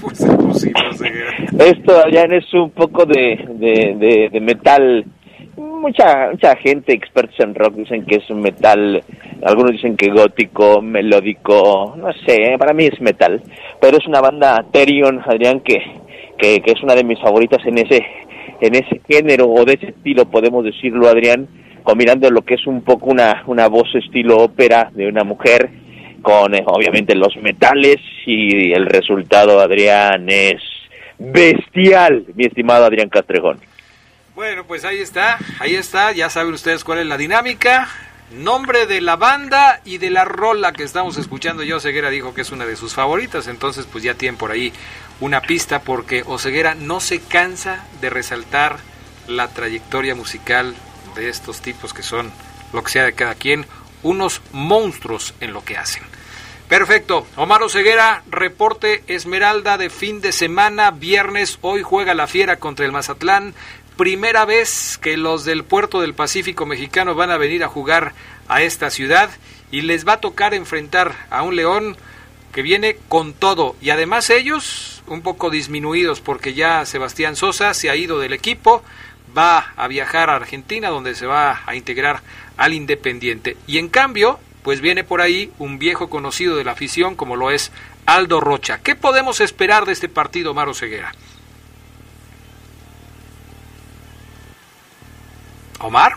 puede 0.00 0.14
ser 0.14 0.36
posible, 0.36 0.92
Ceguera? 0.94 1.32
Esto, 1.58 1.98
Adrián, 2.00 2.32
es 2.34 2.52
un 2.52 2.70
poco 2.70 3.06
de, 3.06 3.46
de, 3.54 3.96
de, 3.98 4.28
de 4.30 4.40
metal. 4.40 5.06
Mucha, 5.80 6.28
mucha 6.30 6.56
gente, 6.56 6.92
expertos 6.92 7.40
en 7.40 7.54
rock, 7.54 7.74
dicen 7.74 8.04
que 8.04 8.16
es 8.16 8.28
un 8.28 8.42
metal. 8.42 9.02
Algunos 9.42 9.72
dicen 9.72 9.96
que 9.96 10.10
gótico, 10.10 10.82
melódico, 10.82 11.94
no 11.96 12.12
sé, 12.26 12.54
para 12.58 12.74
mí 12.74 12.84
es 12.84 13.00
metal. 13.00 13.40
Pero 13.80 13.96
es 13.96 14.06
una 14.06 14.20
banda 14.20 14.62
Therion, 14.70 15.22
Adrián, 15.24 15.60
que, 15.60 15.78
que, 16.36 16.60
que 16.60 16.72
es 16.72 16.82
una 16.82 16.94
de 16.94 17.02
mis 17.02 17.18
favoritas 17.18 17.64
en 17.64 17.78
ese, 17.78 18.04
en 18.60 18.74
ese 18.74 19.00
género 19.08 19.48
o 19.48 19.64
de 19.64 19.72
ese 19.72 19.86
estilo, 19.86 20.26
podemos 20.26 20.66
decirlo, 20.66 21.08
Adrián, 21.08 21.48
combinando 21.82 22.30
lo 22.30 22.42
que 22.42 22.56
es 22.56 22.66
un 22.66 22.82
poco 22.82 23.06
una, 23.06 23.42
una 23.46 23.66
voz 23.68 23.88
estilo 23.94 24.36
ópera 24.36 24.90
de 24.92 25.08
una 25.08 25.24
mujer 25.24 25.70
con 26.20 26.54
eh, 26.54 26.62
obviamente 26.66 27.14
los 27.14 27.34
metales 27.38 27.96
y 28.26 28.70
el 28.72 28.84
resultado, 28.84 29.60
Adrián, 29.60 30.28
es 30.28 30.60
bestial, 31.18 32.26
mi 32.34 32.44
estimado 32.44 32.84
Adrián 32.84 33.08
Castrejón. 33.08 33.69
Bueno, 34.40 34.64
pues 34.64 34.86
ahí 34.86 35.02
está, 35.02 35.38
ahí 35.58 35.74
está, 35.74 36.12
ya 36.12 36.30
saben 36.30 36.54
ustedes 36.54 36.82
cuál 36.82 37.00
es 37.00 37.06
la 37.06 37.18
dinámica. 37.18 37.90
Nombre 38.30 38.86
de 38.86 39.02
la 39.02 39.16
banda 39.16 39.82
y 39.84 39.98
de 39.98 40.08
la 40.08 40.24
rola 40.24 40.72
que 40.72 40.82
estamos 40.82 41.18
escuchando. 41.18 41.62
Ya 41.62 41.76
Oseguera 41.76 42.08
dijo 42.08 42.32
que 42.32 42.40
es 42.40 42.50
una 42.50 42.64
de 42.64 42.74
sus 42.74 42.94
favoritas, 42.94 43.48
entonces 43.48 43.84
pues 43.84 44.02
ya 44.02 44.14
tienen 44.14 44.38
por 44.38 44.50
ahí 44.50 44.72
una 45.20 45.42
pista 45.42 45.82
porque 45.82 46.24
Oseguera 46.26 46.74
no 46.74 47.00
se 47.00 47.20
cansa 47.20 47.84
de 48.00 48.08
resaltar 48.08 48.78
la 49.28 49.48
trayectoria 49.48 50.14
musical 50.14 50.74
de 51.14 51.28
estos 51.28 51.60
tipos 51.60 51.92
que 51.92 52.02
son, 52.02 52.32
lo 52.72 52.82
que 52.82 52.92
sea 52.92 53.04
de 53.04 53.12
cada 53.12 53.34
quien, 53.34 53.66
unos 54.02 54.40
monstruos 54.52 55.34
en 55.40 55.52
lo 55.52 55.62
que 55.66 55.76
hacen. 55.76 56.02
Perfecto. 56.70 57.26
Omar 57.34 57.68
Ceguera, 57.68 58.22
reporte 58.30 59.02
Esmeralda 59.08 59.76
de 59.76 59.90
fin 59.90 60.20
de 60.20 60.30
semana, 60.30 60.92
viernes, 60.92 61.58
hoy 61.62 61.82
juega 61.82 62.14
la 62.14 62.28
Fiera 62.28 62.60
contra 62.60 62.86
el 62.86 62.92
Mazatlán. 62.92 63.54
Primera 64.00 64.46
vez 64.46 64.96
que 64.96 65.18
los 65.18 65.44
del 65.44 65.62
puerto 65.62 66.00
del 66.00 66.14
Pacífico 66.14 66.64
mexicano 66.64 67.14
van 67.14 67.30
a 67.30 67.36
venir 67.36 67.62
a 67.62 67.68
jugar 67.68 68.14
a 68.48 68.62
esta 68.62 68.88
ciudad 68.88 69.28
y 69.70 69.82
les 69.82 70.08
va 70.08 70.14
a 70.14 70.20
tocar 70.20 70.54
enfrentar 70.54 71.26
a 71.28 71.42
un 71.42 71.54
León 71.54 71.98
que 72.54 72.62
viene 72.62 72.96
con 73.10 73.34
todo 73.34 73.76
y 73.82 73.90
además 73.90 74.30
ellos 74.30 75.02
un 75.06 75.20
poco 75.20 75.50
disminuidos 75.50 76.22
porque 76.22 76.54
ya 76.54 76.86
Sebastián 76.86 77.36
Sosa 77.36 77.74
se 77.74 77.90
ha 77.90 77.96
ido 77.96 78.18
del 78.18 78.32
equipo, 78.32 78.82
va 79.36 79.74
a 79.76 79.86
viajar 79.86 80.30
a 80.30 80.36
Argentina 80.36 80.88
donde 80.88 81.14
se 81.14 81.26
va 81.26 81.60
a 81.66 81.74
integrar 81.74 82.22
al 82.56 82.72
Independiente 82.72 83.58
y 83.66 83.76
en 83.76 83.90
cambio 83.90 84.40
pues 84.62 84.80
viene 84.80 85.04
por 85.04 85.20
ahí 85.20 85.52
un 85.58 85.78
viejo 85.78 86.08
conocido 86.08 86.56
de 86.56 86.64
la 86.64 86.72
afición 86.72 87.16
como 87.16 87.36
lo 87.36 87.50
es 87.50 87.70
Aldo 88.06 88.40
Rocha. 88.40 88.80
¿Qué 88.82 88.96
podemos 88.96 89.42
esperar 89.42 89.84
de 89.84 89.92
este 89.92 90.08
partido, 90.08 90.54
Maro 90.54 90.72
Ceguera? 90.72 91.12
¿Omar? 95.80 96.12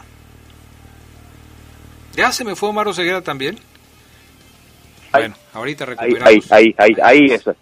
¿Ya 2.15 2.31
se 2.31 2.43
me 2.43 2.55
fue 2.55 2.69
Omar 2.69 2.93
Ceguera 2.93 3.21
también? 3.21 3.55
Bueno, 5.11 5.35
ahorita 5.53 5.85
Ahí, 5.85 5.89
recuperamos. 5.91 6.51
ahí, 6.51 6.75
ahí, 6.75 6.75
ahí, 6.77 6.95
ahí 7.03 7.25
estoy. 7.33 7.55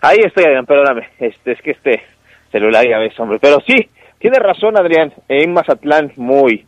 Ahí 0.00 0.18
estoy, 0.24 0.44
Adrián, 0.44 0.66
perdóname. 0.66 1.08
Este, 1.18 1.52
es 1.52 1.62
que 1.62 1.72
este 1.72 2.02
celular 2.52 2.86
ya 2.88 2.98
ves, 2.98 3.18
hombre. 3.18 3.38
Pero 3.40 3.58
sí, 3.66 3.88
tiene 4.18 4.38
razón, 4.38 4.78
Adrián. 4.78 5.12
En 5.28 5.52
Mazatlán, 5.52 6.12
muy 6.16 6.64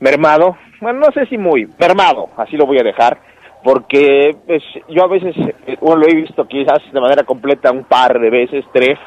mermado. 0.00 0.56
Bueno, 0.80 1.00
no 1.00 1.12
sé 1.12 1.26
si 1.26 1.38
muy 1.38 1.68
mermado, 1.78 2.30
así 2.36 2.56
lo 2.56 2.66
voy 2.66 2.78
a 2.78 2.84
dejar. 2.84 3.18
Porque 3.62 4.34
pues, 4.46 4.62
yo 4.88 5.04
a 5.04 5.08
veces, 5.08 5.36
eh, 5.66 5.76
bueno, 5.80 6.02
lo 6.02 6.08
he 6.08 6.14
visto 6.16 6.44
quizás 6.48 6.80
de 6.92 7.00
manera 7.00 7.22
completa 7.22 7.70
un 7.70 7.84
par 7.84 8.18
de 8.18 8.30
veces, 8.30 8.64
tres. 8.72 8.98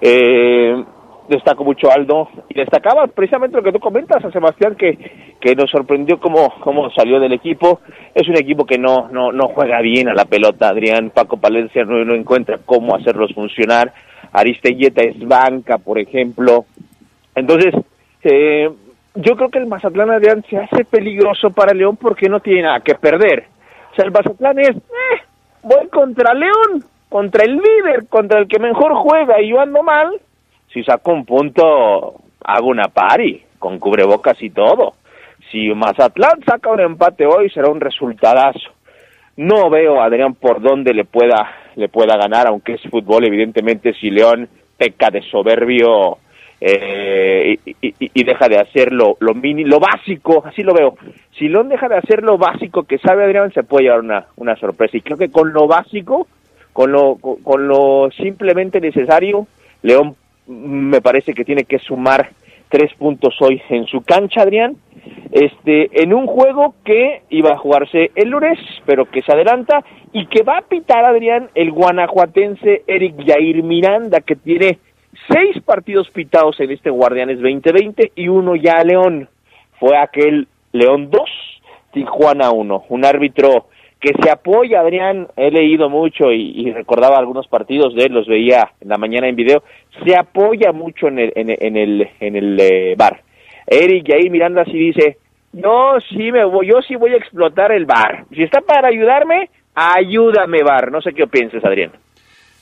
Eh, 0.00 0.84
destaco 1.28 1.64
mucho 1.64 1.90
Aldo 1.90 2.28
y 2.48 2.54
destacaba 2.54 3.06
precisamente 3.06 3.56
lo 3.56 3.62
que 3.62 3.72
tú 3.72 3.80
comentas 3.80 4.24
a 4.24 4.30
Sebastián 4.30 4.74
que, 4.74 5.36
que 5.40 5.54
nos 5.54 5.70
sorprendió 5.70 6.18
cómo, 6.18 6.52
cómo 6.60 6.90
salió 6.90 7.20
del 7.20 7.32
equipo 7.32 7.80
es 8.14 8.28
un 8.28 8.36
equipo 8.36 8.66
que 8.66 8.78
no, 8.78 9.08
no, 9.08 9.32
no 9.32 9.48
juega 9.48 9.80
bien 9.80 10.08
a 10.08 10.14
la 10.14 10.24
pelota 10.24 10.68
Adrián 10.68 11.10
Paco 11.10 11.36
Palencia 11.36 11.84
no, 11.84 12.04
no 12.04 12.14
encuentra 12.14 12.58
cómo 12.64 12.96
hacerlos 12.96 13.32
funcionar 13.34 13.92
Aristelleta 14.32 15.02
es 15.02 15.18
banca 15.20 15.78
por 15.78 15.98
ejemplo 15.98 16.66
entonces 17.34 17.74
eh, 18.24 18.68
yo 19.14 19.36
creo 19.36 19.50
que 19.50 19.58
el 19.58 19.66
Mazatlán 19.66 20.10
Adrián 20.10 20.44
se 20.48 20.58
hace 20.58 20.84
peligroso 20.84 21.50
para 21.50 21.74
León 21.74 21.96
porque 21.96 22.28
no 22.28 22.40
tiene 22.40 22.62
nada 22.62 22.80
que 22.80 22.94
perder. 22.94 23.44
O 23.92 23.94
sea, 23.94 24.04
el 24.06 24.12
Mazatlán 24.12 24.58
es, 24.58 24.70
eh, 24.70 25.22
voy 25.62 25.88
contra 25.88 26.32
León, 26.34 26.84
contra 27.08 27.44
el 27.44 27.56
líder, 27.56 28.08
contra 28.08 28.38
el 28.38 28.48
que 28.48 28.58
mejor 28.58 28.94
juega 28.94 29.40
y 29.40 29.50
yo 29.50 29.60
ando 29.60 29.82
mal. 29.82 30.20
Si 30.72 30.82
saco 30.82 31.12
un 31.12 31.24
punto, 31.24 32.14
hago 32.44 32.68
una 32.68 32.88
pari, 32.88 33.42
con 33.58 33.78
cubrebocas 33.78 34.42
y 34.42 34.50
todo. 34.50 34.94
Si 35.50 35.68
Mazatlán 35.74 36.42
saca 36.46 36.70
un 36.70 36.80
empate 36.80 37.26
hoy, 37.26 37.50
será 37.50 37.70
un 37.70 37.80
resultadazo. 37.80 38.70
No 39.36 39.70
veo 39.70 40.00
Adrián 40.00 40.34
por 40.34 40.60
dónde 40.60 40.92
le 40.94 41.04
pueda, 41.04 41.50
le 41.76 41.88
pueda 41.88 42.16
ganar, 42.16 42.46
aunque 42.48 42.74
es 42.74 42.82
fútbol, 42.90 43.26
evidentemente 43.26 43.94
si 43.94 44.10
León 44.10 44.48
peca 44.76 45.10
de 45.10 45.22
soberbio 45.22 46.18
eh, 46.64 47.58
y, 47.80 48.24
deja 48.24 48.48
de 48.48 48.58
hacer 48.58 48.92
lo, 48.92 49.16
lo 49.18 49.34
mini, 49.34 49.64
lo 49.64 49.80
básico, 49.80 50.44
así 50.46 50.62
lo 50.62 50.74
veo. 50.74 50.96
Si 51.36 51.48
León 51.48 51.68
deja 51.68 51.88
de 51.88 51.96
hacer 51.96 52.22
lo 52.22 52.38
básico 52.38 52.84
que 52.84 52.98
sabe 52.98 53.24
Adrián, 53.24 53.52
se 53.52 53.64
puede 53.64 53.84
llevar 53.84 54.00
una, 54.00 54.26
una 54.36 54.54
sorpresa. 54.56 54.96
Y 54.96 55.00
creo 55.00 55.18
que 55.18 55.30
con 55.30 55.52
lo 55.52 55.66
básico, 55.66 56.28
con 56.72 56.92
lo, 56.92 57.16
con, 57.16 57.66
lo 57.66 58.10
simplemente 58.16 58.80
necesario, 58.80 59.48
León 59.82 60.14
me 60.46 61.00
parece 61.00 61.34
que 61.34 61.44
tiene 61.44 61.64
que 61.64 61.78
sumar 61.78 62.30
tres 62.68 62.92
puntos 62.94 63.34
hoy 63.40 63.60
en 63.68 63.86
su 63.86 64.02
cancha, 64.02 64.42
Adrián. 64.42 64.76
Este, 65.30 66.02
en 66.02 66.14
un 66.14 66.26
juego 66.26 66.74
que 66.84 67.22
iba 67.30 67.52
a 67.52 67.58
jugarse 67.58 68.10
el 68.14 68.30
lunes, 68.30 68.58
pero 68.86 69.06
que 69.06 69.22
se 69.22 69.32
adelanta 69.32 69.84
y 70.12 70.26
que 70.26 70.42
va 70.42 70.58
a 70.58 70.62
pitar 70.62 71.04
Adrián 71.04 71.50
el 71.54 71.70
guanajuatense 71.70 72.82
Eric 72.86 73.14
Jair 73.26 73.62
Miranda, 73.62 74.20
que 74.20 74.36
tiene 74.36 74.78
seis 75.30 75.60
partidos 75.64 76.10
pitados 76.10 76.58
en 76.60 76.70
este 76.70 76.90
Guardianes 76.90 77.40
2020 77.40 78.12
y 78.14 78.28
uno 78.28 78.56
ya 78.56 78.78
a 78.78 78.84
León. 78.84 79.28
Fue 79.78 79.96
aquel 79.96 80.48
León 80.72 81.10
2, 81.10 81.22
Tijuana 81.92 82.50
1. 82.50 82.84
Un 82.88 83.04
árbitro 83.04 83.66
que 84.02 84.12
se 84.20 84.30
apoya, 84.30 84.80
Adrián, 84.80 85.28
he 85.36 85.50
leído 85.52 85.88
mucho 85.88 86.32
y, 86.32 86.70
recordaba 86.72 87.16
algunos 87.18 87.46
partidos 87.46 87.94
de 87.94 88.06
él, 88.06 88.12
los 88.12 88.26
veía 88.26 88.72
en 88.80 88.88
la 88.88 88.98
mañana 88.98 89.28
en 89.28 89.36
video, 89.36 89.62
se 90.04 90.16
apoya 90.16 90.72
mucho 90.72 91.06
en 91.06 91.20
el, 91.20 91.32
en, 91.36 91.50
el- 91.50 91.58
en 91.60 91.76
el, 91.76 92.08
en 92.20 92.36
el 92.36 92.60
eh, 92.60 92.94
bar. 92.98 93.20
Eric 93.64 94.04
Jair 94.08 94.28
Miranda 94.28 94.64
sí 94.64 94.72
dice, 94.76 95.18
yo 95.52 95.94
sí 96.10 96.32
me 96.32 96.44
voy, 96.44 96.66
yo 96.66 96.82
sí 96.82 96.96
voy 96.96 97.12
a 97.12 97.16
explotar 97.16 97.70
el 97.70 97.86
bar. 97.86 98.24
Si 98.34 98.42
está 98.42 98.60
para 98.60 98.88
ayudarme, 98.88 99.48
ayúdame 99.74 100.64
bar. 100.64 100.90
No 100.90 101.00
sé 101.00 101.12
qué 101.12 101.28
pienses, 101.28 101.64
Adrián. 101.64 101.92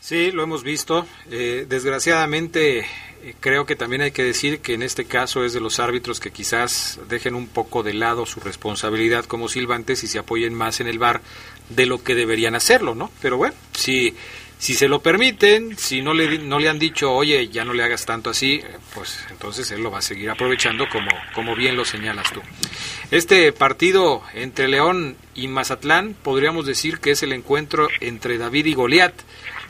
Sí, 0.01 0.33
lo 0.33 0.43
hemos 0.43 0.65
visto. 0.65 1.07
Eh, 1.31 1.67
desgraciadamente, 1.69 2.79
eh, 2.79 3.35
creo 3.39 3.67
que 3.67 3.77
también 3.77 4.01
hay 4.01 4.13
que 4.13 4.25
decir 4.25 4.61
que 4.61 4.73
en 4.73 4.83
este 4.83 5.05
caso 5.05 5.45
es 5.45 5.53
de 5.53 5.61
los 5.61 5.79
árbitros 5.79 6.21
que 6.21 6.31
quizás 6.31 6.99
dejen 7.09 7.35
un 7.35 7.47
poco 7.47 7.83
de 7.83 7.93
lado 7.93 8.25
su 8.25 8.41
responsabilidad 8.41 9.27
como 9.27 9.49
silbantes 9.49 10.03
y 10.03 10.07
se 10.07 10.19
apoyen 10.19 10.55
más 10.55 10.81
en 10.81 10.87
el 10.87 10.99
bar 10.99 11.21
de 11.69 11.85
lo 11.85 12.03
que 12.03 12.15
deberían 12.15 12.55
hacerlo, 12.55 12.95
¿no? 12.95 13.11
Pero 13.21 13.37
bueno, 13.37 13.55
si, 13.73 14.15
si 14.59 14.73
se 14.73 14.89
lo 14.89 15.03
permiten, 15.03 15.77
si 15.77 16.01
no 16.01 16.15
le, 16.15 16.39
no 16.39 16.59
le 16.59 16.71
han 16.71 16.79
dicho, 16.79 17.13
oye, 17.13 17.49
ya 17.49 17.67
no 17.67 17.75
le 17.75 17.85
hagas 17.85 18.07
tanto 18.07 18.31
así, 18.31 18.55
eh, 18.55 18.65
pues 18.95 19.19
entonces 19.31 19.71
él 19.71 19.83
lo 19.83 19.91
va 19.91 19.99
a 19.99 20.03
seguir 20.03 20.31
aprovechando 20.31 20.89
como, 20.89 21.11
como 21.35 21.55
bien 21.55 21.77
lo 21.77 21.85
señalas 21.85 22.33
tú. 22.33 22.41
Este 23.11 23.53
partido 23.53 24.23
entre 24.33 24.69
León 24.69 25.17
y 25.35 25.49
Mazatlán 25.49 26.15
podríamos 26.15 26.65
decir 26.65 27.01
que 27.01 27.11
es 27.11 27.23
el 27.23 27.33
encuentro 27.33 27.89
entre 28.01 28.39
David 28.39 28.65
y 28.65 28.75
Goliat. 28.75 29.15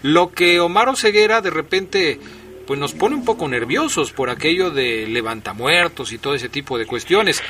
Lo 0.03 0.33
que 0.33 0.61
Omar 0.61 0.97
Ceguera 0.97 1.41
de 1.41 1.51
repente 1.51 2.19
pues 2.67 2.79
nos 2.79 2.93
pone 2.93 3.17
un 3.17 3.25
poco 3.25 3.49
nerviosos 3.49 4.13
por 4.13 4.31
aquello 4.31 4.71
de 4.71 5.09
levantamuertos 5.09 6.13
y 6.13 6.19
todo 6.19 6.37
ese 6.37 6.49
tipo 6.49 6.79
de 6.79 6.87
cuestiones. 6.87 7.43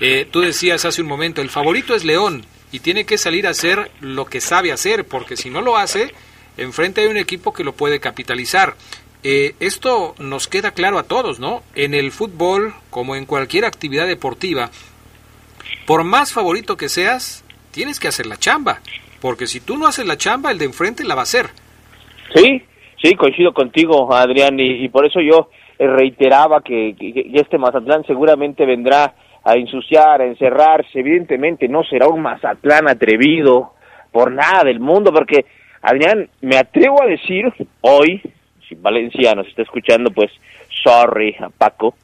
Eh, 0.00 0.28
tú 0.30 0.40
decías 0.40 0.84
hace 0.84 1.00
un 1.00 1.08
momento, 1.08 1.40
el 1.40 1.48
favorito 1.48 1.94
es 1.94 2.04
León 2.04 2.44
y 2.72 2.80
tiene 2.80 3.06
que 3.06 3.16
salir 3.16 3.46
a 3.46 3.50
hacer 3.50 3.90
lo 4.02 4.26
que 4.26 4.42
sabe 4.42 4.72
hacer, 4.72 5.06
porque 5.06 5.38
si 5.38 5.48
no 5.48 5.62
lo 5.62 5.78
hace, 5.78 6.12
enfrente 6.58 7.00
hay 7.00 7.06
un 7.06 7.16
equipo 7.16 7.54
que 7.54 7.64
lo 7.64 7.72
puede 7.72 8.00
capitalizar. 8.00 8.76
Eh, 9.22 9.54
esto 9.60 10.14
nos 10.18 10.46
queda 10.46 10.72
claro 10.72 10.98
a 10.98 11.04
todos, 11.04 11.40
¿no? 11.40 11.62
En 11.74 11.94
el 11.94 12.12
fútbol, 12.12 12.74
como 12.90 13.16
en 13.16 13.24
cualquier 13.24 13.64
actividad 13.64 14.06
deportiva, 14.06 14.70
por 15.86 16.04
más 16.04 16.32
favorito 16.32 16.76
que 16.76 16.90
seas, 16.90 17.44
tienes 17.70 17.98
que 17.98 18.08
hacer 18.08 18.26
la 18.26 18.36
chamba. 18.36 18.82
Porque 19.20 19.46
si 19.46 19.60
tú 19.60 19.78
no 19.78 19.86
haces 19.86 20.06
la 20.06 20.18
chamba, 20.18 20.50
el 20.50 20.58
de 20.58 20.66
enfrente 20.66 21.02
la 21.02 21.14
va 21.14 21.22
a 21.22 21.24
hacer. 21.24 21.50
Sí, 22.34 22.62
sí, 23.02 23.14
coincido 23.14 23.52
contigo, 23.52 24.12
Adrián, 24.12 24.58
y, 24.58 24.88
por 24.88 25.06
eso 25.06 25.20
yo 25.20 25.48
eh, 25.78 25.86
reiteraba 25.86 26.60
que, 26.60 26.94
este 27.34 27.58
Mazatlán 27.58 28.04
seguramente 28.04 28.66
vendrá 28.66 29.14
a 29.44 29.54
ensuciar, 29.54 30.20
a 30.20 30.26
encerrarse. 30.26 31.00
Evidentemente 31.00 31.68
no 31.68 31.84
será 31.84 32.08
un 32.08 32.22
Mazatlán 32.22 32.88
atrevido 32.88 33.72
por 34.10 34.32
nada 34.32 34.64
del 34.64 34.80
mundo, 34.80 35.12
porque, 35.12 35.44
Adrián, 35.82 36.28
me 36.40 36.56
atrevo 36.56 37.02
a 37.02 37.06
decir 37.06 37.44
hoy, 37.82 38.20
si 38.68 38.74
Valencia 38.74 39.34
nos 39.34 39.46
está 39.46 39.62
escuchando, 39.62 40.10
pues 40.10 40.30
sorry 40.82 41.36
a 41.38 41.48
Paco, 41.50 41.94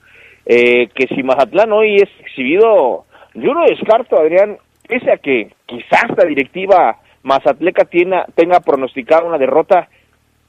eh, 0.47 0.89
que 0.95 1.07
si 1.09 1.23
Mazatlán 1.23 1.73
hoy 1.73 1.97
es 1.97 2.09
exhibido, 2.21 3.07
yo 3.35 3.55
no 3.55 3.65
descarto, 3.65 4.19
Adrián, 4.19 4.59
pese 4.87 5.11
a 5.11 5.17
que 5.17 5.53
quizás 5.67 6.05
la 6.17 6.25
directiva 6.25 6.99
Mazatleca 7.23 7.85
tiene, 7.85 8.25
tenga 8.35 8.61
pronosticado 8.61 9.27
una 9.27 9.39
derrota, 9.39 9.89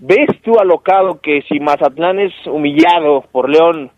¿ves 0.05 0.27
tú 0.43 0.59
alocado 0.59 1.21
que 1.21 1.43
si 1.47 1.61
Mazatlán 1.61 2.19
es 2.19 2.33
humillado 2.45 3.21
por 3.31 3.49
León, 3.49 3.89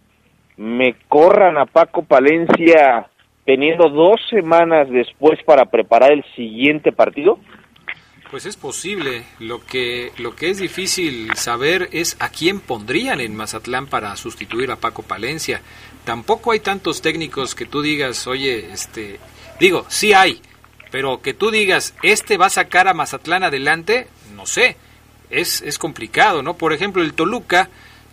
me 0.56 0.96
corran 1.10 1.58
a 1.58 1.66
Paco 1.66 2.04
Palencia 2.04 3.08
teniendo 3.44 3.90
dos 3.90 4.22
semanas 4.30 4.88
después 4.90 5.40
para 5.44 5.66
preparar 5.66 6.12
el 6.12 6.24
siguiente 6.36 6.92
partido? 6.92 7.40
Pues 8.30 8.46
es 8.46 8.56
posible. 8.56 9.24
Lo 9.40 9.66
que, 9.66 10.12
lo 10.18 10.36
que 10.36 10.50
es 10.50 10.60
difícil 10.60 11.34
saber 11.36 11.90
es 11.92 12.18
a 12.20 12.30
quién 12.30 12.60
pondrían 12.60 13.20
en 13.20 13.36
Mazatlán 13.36 13.88
para 13.88 14.16
sustituir 14.16 14.72
a 14.72 14.76
Paco 14.76 15.02
Palencia. 15.02 15.62
Tampoco 16.04 16.52
hay 16.52 16.60
tantos 16.60 17.02
técnicos 17.02 17.56
que 17.56 17.66
tú 17.66 17.82
digas, 17.82 18.28
oye, 18.28 18.72
este, 18.72 19.20
digo, 19.60 19.86
sí 19.88 20.14
hay, 20.14 20.40
pero 20.92 21.22
que 21.22 21.34
tú 21.34 21.50
digas, 21.50 21.96
este 22.04 22.38
va 22.38 22.46
a 22.48 22.52
sacar 22.52 22.88
a 22.88 22.94
Mazatlán 22.94 23.44
adelante, 23.44 24.08
no 24.36 24.46
sé. 24.46 24.78
Es, 25.30 25.62
es 25.62 25.78
complicado, 25.78 26.42
¿no? 26.42 26.56
Por 26.56 26.74
ejemplo, 26.74 27.02
el 27.02 27.14
Toluca, 27.14 27.70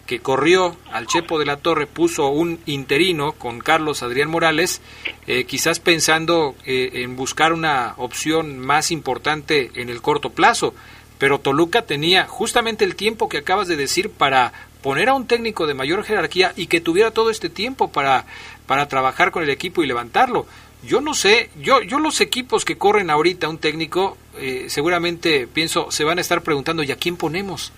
que 0.06 0.20
corrió 0.20 0.76
al 0.90 1.06
Chepo 1.06 1.38
de 1.38 1.46
la 1.46 1.58
Torre, 1.58 1.86
puso 1.86 2.28
un 2.28 2.58
interino 2.66 3.32
con 3.32 3.60
Carlos 3.60 4.02
Adrián 4.02 4.28
Morales, 4.30 4.80
eh, 5.26 5.44
quizás 5.44 5.80
pensando 5.80 6.54
eh, 6.64 6.90
en 6.94 7.16
buscar 7.16 7.52
una 7.52 7.94
opción 7.96 8.58
más 8.58 8.90
importante 8.90 9.70
en 9.74 9.88
el 9.88 10.02
corto 10.02 10.30
plazo. 10.30 10.74
Pero 11.18 11.38
Toluca 11.38 11.82
tenía 11.82 12.26
justamente 12.26 12.84
el 12.84 12.96
tiempo 12.96 13.28
que 13.28 13.38
acabas 13.38 13.68
de 13.68 13.76
decir 13.76 14.10
para 14.10 14.52
poner 14.82 15.08
a 15.08 15.14
un 15.14 15.26
técnico 15.26 15.66
de 15.66 15.74
mayor 15.74 16.02
jerarquía 16.04 16.52
y 16.56 16.66
que 16.66 16.80
tuviera 16.80 17.12
todo 17.12 17.30
este 17.30 17.48
tiempo 17.48 17.92
para, 17.92 18.26
para 18.66 18.88
trabajar 18.88 19.30
con 19.30 19.44
el 19.44 19.50
equipo 19.50 19.82
y 19.82 19.86
levantarlo. 19.86 20.46
Yo 20.84 21.00
no 21.00 21.14
sé, 21.14 21.50
yo, 21.60 21.80
yo 21.82 21.98
los 21.98 22.20
equipos 22.20 22.64
que 22.64 22.76
corren 22.76 23.08
ahorita 23.08 23.48
un 23.48 23.58
técnico, 23.58 24.16
eh, 24.38 24.64
seguramente 24.68 25.46
pienso, 25.46 25.90
se 25.90 26.04
van 26.04 26.18
a 26.18 26.20
estar 26.20 26.42
preguntando, 26.42 26.82
¿y 26.82 26.90
a 26.90 26.96
quién 26.96 27.16
ponemos? 27.16 27.72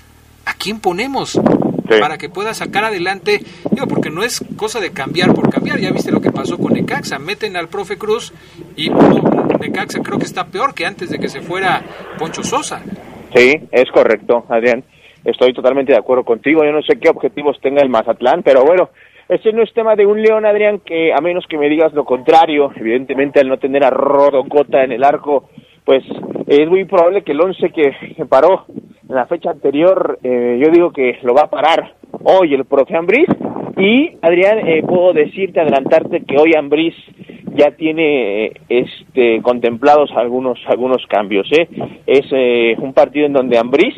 ¿A 0.47 0.55
quién 0.55 0.81
ponemos? 0.81 1.39
Para 2.01 2.17
que 2.17 2.31
pueda 2.31 2.55
sacar 2.55 2.85
adelante, 2.85 3.43
digo, 3.71 3.87
porque 3.87 4.09
no 4.09 4.23
es 4.23 4.43
cosa 4.57 4.81
de 4.81 4.93
cambiar 4.93 5.35
por 5.35 5.51
cambiar, 5.51 5.79
ya 5.81 5.91
viste 5.91 6.11
lo 6.11 6.23
que 6.23 6.33
pasó 6.33 6.57
con 6.57 6.73
Necaxa, 6.73 7.19
meten 7.19 7.57
al 7.57 7.69
profe 7.69 7.99
Cruz 7.99 8.33
y 8.75 8.89
bueno, 8.89 9.23
Necaxa 9.61 10.01
creo 10.01 10.19
que 10.19 10.25
está 10.25 10.47
peor 10.47 10.75
que 10.75 10.87
antes 10.87 11.11
de 11.11 11.19
que 11.19 11.29
se 11.29 11.43
fuera 11.43 11.85
Poncho 12.19 12.43
Sosa. 12.43 12.83
Sí, 13.35 13.53
es 13.71 13.91
correcto, 13.93 14.47
Adrián. 14.49 14.83
Estoy 15.25 15.53
totalmente 15.53 15.93
de 15.93 15.99
acuerdo 15.99 16.25
contigo. 16.25 16.65
Yo 16.65 16.73
no 16.73 16.83
sé 16.83 16.99
qué 16.99 17.09
objetivos 17.09 17.59
tenga 17.61 17.83
el 17.83 17.89
Mazatlán, 17.89 18.43
pero 18.43 18.65
bueno, 18.65 18.91
ese 19.29 19.53
no 19.53 19.63
es 19.63 19.73
tema 19.73 19.97
de 19.97 20.07
un 20.07 20.21
León, 20.21 20.47
Adrián, 20.47 20.81
que 20.81 21.13
a 21.13 21.21
menos 21.21 21.47
que 21.47 21.59
me 21.59 21.69
digas 21.69 21.93
lo 21.93 22.05
contrario, 22.05 22.71
evidentemente 22.77 23.41
al 23.41 23.49
no 23.49 23.59
tener 23.59 23.85
a 23.85 23.91
Rodocota 23.91 24.85
en 24.85 24.93
el 24.93 25.05
arco, 25.05 25.49
pues 25.85 26.05
es 26.47 26.69
muy 26.69 26.85
probable 26.85 27.23
que 27.23 27.33
el 27.33 27.41
once 27.41 27.71
que 27.71 27.93
paró 28.29 28.67
en 28.69 29.15
la 29.15 29.27
fecha 29.27 29.51
anterior, 29.51 30.19
eh, 30.23 30.61
yo 30.63 30.71
digo 30.71 30.93
que 30.93 31.19
lo 31.23 31.35
va 31.35 31.43
a 31.43 31.51
parar 31.51 31.95
hoy 32.23 32.55
el 32.55 32.65
profe 32.65 32.97
Ambriz. 32.97 33.29
Y 33.77 34.17
Adrián, 34.23 34.67
eh, 34.69 34.83
puedo 34.87 35.13
decirte, 35.13 35.61
adelantarte 35.61 36.23
que 36.25 36.39
hoy 36.39 36.53
Ambriz 36.57 36.95
ya 37.55 37.71
tiene 37.73 38.53
este 38.69 39.41
contemplados 39.43 40.11
algunos 40.17 40.59
algunos 40.67 41.07
cambios 41.07 41.47
¿eh? 41.53 41.69
es 42.07 42.27
eh, 42.33 42.75
un 42.79 42.93
partido 42.93 43.27
en 43.27 43.33
donde 43.33 43.59
Ambriz 43.59 43.95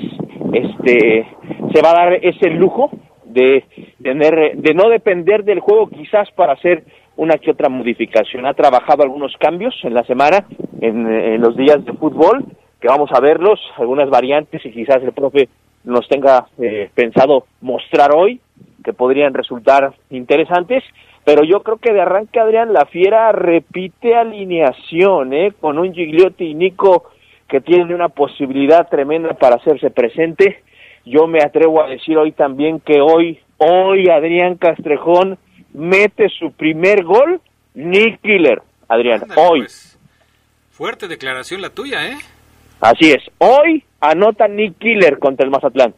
este 0.53 1.27
se 1.73 1.83
va 1.83 1.91
a 1.91 2.05
dar 2.05 2.15
ese 2.23 2.51
lujo 2.51 2.91
de 3.25 3.65
tener 4.07 4.57
de 4.57 4.73
no 4.73 4.89
depender 4.89 5.43
del 5.43 5.59
juego 5.59 5.89
quizás 5.89 6.31
para 6.31 6.53
hacer 6.53 6.85
una 7.17 7.39
que 7.39 7.51
otra 7.51 7.69
modificación 7.69 8.47
ha 8.47 8.55
trabajado 8.55 9.03
algunos 9.03 9.33
cambios 9.37 9.75
en 9.83 9.95
la 9.95 10.05
semana 10.05 10.47
en, 10.81 11.11
en 11.11 11.41
los 11.41 11.57
días 11.57 11.85
de 11.85 11.93
fútbol 11.93 12.45
que 12.81 12.87
vamos 12.87 13.11
a 13.13 13.19
verlos 13.19 13.59
algunas 13.77 14.09
variantes 14.09 14.65
y 14.65 14.71
quizás 14.71 15.03
el 15.03 15.11
profe 15.11 15.49
nos 15.83 16.07
tenga 16.09 16.47
eh, 16.57 16.89
pensado 16.95 17.47
mostrar 17.61 18.15
hoy 18.15 18.41
que 18.85 18.93
podrían 18.93 19.35
resultar 19.35 19.93
interesantes 20.11 20.85
pero 21.25 21.43
yo 21.43 21.65
creo 21.65 21.79
que 21.79 21.93
de 21.93 22.03
arranque 22.03 22.39
Adrián 22.39 22.73
La 22.73 22.87
Fiera 22.87 23.33
repite 23.33 24.15
alineación, 24.15 25.33
¿eh? 25.33 25.53
Con 25.59 25.77
un 25.77 25.93
Gigliotti 25.93 26.45
y 26.45 26.55
Nico 26.55 27.07
que 27.49 27.61
tienen 27.61 27.93
una 27.93 28.11
posibilidad 28.11 28.89
tremenda 28.89 29.35
para 29.35 29.57
hacerse 29.57 29.91
presente. 29.91 30.63
Yo 31.05 31.27
me 31.27 31.41
atrevo 31.43 31.83
a 31.83 31.89
decir 31.89 32.17
hoy 32.17 32.31
también 32.31 32.79
que 32.79 33.01
hoy, 33.01 33.41
hoy 33.59 34.09
Adrián 34.09 34.57
Castrejón 34.57 35.39
mete 35.73 36.29
su 36.29 36.53
primer 36.53 37.05
gol, 37.05 37.41
Nick 37.75 38.21
Killer, 38.23 38.63
Adrián, 38.89 39.23
hoy. 39.37 39.61
Pues, 39.61 39.99
fuerte 40.71 41.09
declaración 41.09 41.61
la 41.61 41.71
tuya, 41.71 42.09
¿eh? 42.09 42.19
Así 42.81 43.11
es, 43.11 43.23
hoy 43.39 43.85
anota 44.01 44.49
Nick 44.49 44.79
Killer 44.79 45.19
contra 45.19 45.45
el 45.45 45.51
Mazatlán. 45.51 45.95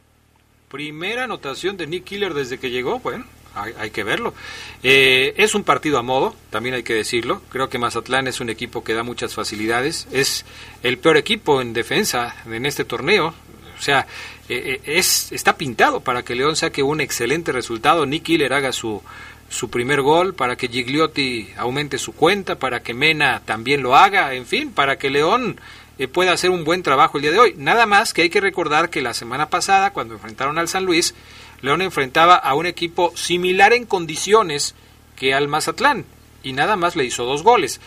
Primera 0.70 1.24
anotación 1.24 1.76
de 1.76 1.86
Nick 1.86 2.04
Killer 2.04 2.34
desde 2.34 2.58
que 2.58 2.70
llegó, 2.70 2.98
bueno, 2.98 3.24
hay, 3.54 3.72
hay 3.78 3.90
que 3.90 4.04
verlo. 4.04 4.34
Eh, 4.82 5.34
es 5.36 5.54
un 5.54 5.64
partido 5.64 5.98
a 5.98 6.02
modo, 6.02 6.34
también 6.50 6.74
hay 6.74 6.82
que 6.82 6.94
decirlo. 6.94 7.42
Creo 7.50 7.68
que 7.68 7.78
Mazatlán 7.78 8.26
es 8.28 8.40
un 8.40 8.50
equipo 8.50 8.84
que 8.84 8.94
da 8.94 9.02
muchas 9.02 9.34
facilidades. 9.34 10.06
Es 10.12 10.44
el 10.82 10.98
peor 10.98 11.16
equipo 11.16 11.60
en 11.60 11.72
defensa 11.72 12.36
en 12.46 12.66
este 12.66 12.84
torneo. 12.84 13.34
O 13.78 13.80
sea, 13.80 14.06
eh, 14.48 14.80
eh, 14.84 14.98
es, 14.98 15.32
está 15.32 15.56
pintado 15.56 16.00
para 16.00 16.22
que 16.22 16.34
León 16.34 16.56
saque 16.56 16.82
un 16.82 17.00
excelente 17.00 17.52
resultado. 17.52 18.06
Nick 18.06 18.24
Killer 18.24 18.52
haga 18.52 18.72
su, 18.72 19.02
su 19.48 19.70
primer 19.70 20.02
gol, 20.02 20.34
para 20.34 20.56
que 20.56 20.68
Gigliotti 20.68 21.48
aumente 21.56 21.98
su 21.98 22.12
cuenta, 22.12 22.58
para 22.58 22.80
que 22.80 22.94
Mena 22.94 23.42
también 23.44 23.82
lo 23.82 23.96
haga, 23.96 24.34
en 24.34 24.46
fin, 24.46 24.72
para 24.72 24.98
que 24.98 25.10
León 25.10 25.60
eh, 25.98 26.08
pueda 26.08 26.32
hacer 26.32 26.50
un 26.50 26.64
buen 26.64 26.82
trabajo 26.82 27.18
el 27.18 27.22
día 27.22 27.32
de 27.32 27.38
hoy. 27.38 27.54
Nada 27.56 27.86
más 27.86 28.14
que 28.14 28.22
hay 28.22 28.30
que 28.30 28.40
recordar 28.40 28.90
que 28.90 29.02
la 29.02 29.14
semana 29.14 29.50
pasada, 29.50 29.92
cuando 29.92 30.14
enfrentaron 30.14 30.58
al 30.58 30.68
San 30.68 30.84
Luis, 30.84 31.14
León 31.60 31.82
enfrentaba 31.82 32.36
a 32.36 32.54
un 32.54 32.66
equipo 32.66 33.12
similar 33.16 33.72
en 33.72 33.84
condiciones 33.84 34.74
que 35.16 35.34
al 35.34 35.48
Mazatlán 35.48 36.04
y 36.42 36.52
nada 36.52 36.76
más 36.76 36.94
le 36.94 37.04
hizo 37.04 37.24
dos 37.24 37.42
goles. 37.42 37.80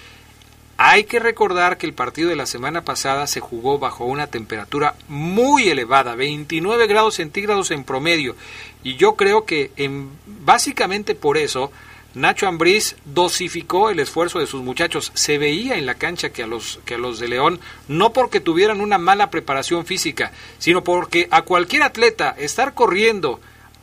Hay 0.83 1.03
que 1.03 1.19
recordar 1.19 1.77
que 1.77 1.85
el 1.85 1.93
partido 1.93 2.29
de 2.29 2.35
la 2.35 2.47
semana 2.47 2.83
pasada 2.83 3.27
se 3.27 3.39
jugó 3.39 3.77
bajo 3.77 4.05
una 4.05 4.25
temperatura 4.25 4.95
muy 5.07 5.69
elevada, 5.69 6.15
29 6.15 6.87
grados 6.87 7.13
centígrados 7.13 7.69
en 7.69 7.83
promedio, 7.83 8.35
y 8.81 8.95
yo 8.95 9.13
creo 9.13 9.45
que 9.45 9.69
en, 9.75 10.09
básicamente 10.25 11.13
por 11.13 11.37
eso 11.37 11.71
Nacho 12.15 12.47
Ambriz 12.47 12.95
dosificó 13.05 13.91
el 13.91 13.99
esfuerzo 13.99 14.39
de 14.39 14.47
sus 14.47 14.63
muchachos. 14.63 15.11
Se 15.13 15.37
veía 15.37 15.75
en 15.75 15.85
la 15.85 15.93
cancha 15.93 16.31
que 16.31 16.41
a 16.41 16.47
los 16.47 16.79
que 16.83 16.95
a 16.95 16.97
los 16.97 17.19
de 17.19 17.27
León 17.27 17.59
no 17.87 18.11
porque 18.11 18.39
tuvieran 18.39 18.81
una 18.81 18.97
mala 18.97 19.29
preparación 19.29 19.85
física, 19.85 20.31
sino 20.57 20.83
porque 20.83 21.27
a 21.29 21.43
cualquier 21.43 21.83
atleta 21.83 22.31
estar 22.39 22.73
corriendo 22.73 23.39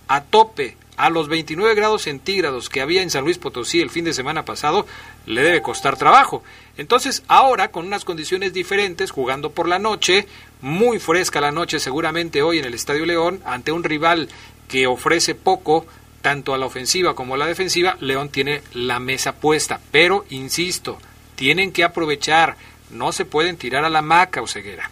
a 0.08 0.22
tope 0.22 0.76
a 0.98 1.10
los 1.10 1.28
29 1.28 1.74
grados 1.74 2.02
centígrados 2.02 2.68
que 2.68 2.80
había 2.80 3.02
en 3.02 3.10
San 3.10 3.24
Luis 3.24 3.38
Potosí 3.38 3.80
el 3.80 3.88
fin 3.88 4.04
de 4.04 4.12
semana 4.12 4.44
pasado, 4.44 4.84
le 5.26 5.42
debe 5.42 5.62
costar 5.62 5.96
trabajo. 5.96 6.42
Entonces, 6.76 7.24
ahora, 7.28 7.70
con 7.70 7.86
unas 7.86 8.04
condiciones 8.04 8.52
diferentes, 8.52 9.12
jugando 9.12 9.50
por 9.50 9.68
la 9.68 9.78
noche, 9.78 10.26
muy 10.60 10.98
fresca 10.98 11.40
la 11.40 11.52
noche 11.52 11.78
seguramente 11.78 12.42
hoy 12.42 12.58
en 12.58 12.64
el 12.64 12.74
Estadio 12.74 13.06
León, 13.06 13.40
ante 13.44 13.70
un 13.70 13.84
rival 13.84 14.28
que 14.68 14.88
ofrece 14.88 15.36
poco, 15.36 15.86
tanto 16.20 16.52
a 16.52 16.58
la 16.58 16.66
ofensiva 16.66 17.14
como 17.14 17.34
a 17.34 17.38
la 17.38 17.46
defensiva, 17.46 17.96
León 18.00 18.28
tiene 18.28 18.62
la 18.74 18.98
mesa 18.98 19.40
puesta. 19.40 19.80
Pero, 19.92 20.24
insisto, 20.30 20.98
tienen 21.36 21.72
que 21.72 21.84
aprovechar, 21.84 22.56
no 22.90 23.12
se 23.12 23.24
pueden 23.24 23.56
tirar 23.56 23.84
a 23.84 23.90
la 23.90 24.02
maca 24.02 24.42
o 24.42 24.48
ceguera. 24.48 24.90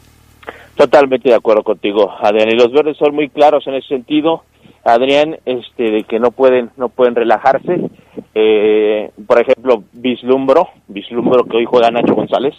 Totalmente 0.77 1.31
de 1.31 1.35
acuerdo 1.35 1.65
contigo, 1.65 2.13
Adrián. 2.21 2.51
Y 2.51 2.55
los 2.55 2.71
verdes 2.71 2.97
son 2.97 3.15
muy 3.15 3.29
claros 3.29 3.67
en 3.67 3.75
ese 3.75 3.89
sentido. 3.89 4.45
Adrián, 4.87 5.37
este, 5.45 5.91
de 5.91 6.05
que 6.05 6.21
no 6.21 6.31
pueden, 6.31 6.71
no 6.77 6.89
pueden 6.89 7.17
relajarse. 7.17 7.91
Eh, 8.35 9.11
por 9.27 9.41
ejemplo, 9.41 9.83
vislumbro, 9.93 10.69
vislumbro 10.87 11.45
que 11.45 11.57
hoy 11.57 11.65
juega 11.65 11.91
Nacho 11.91 12.15
González, 12.15 12.55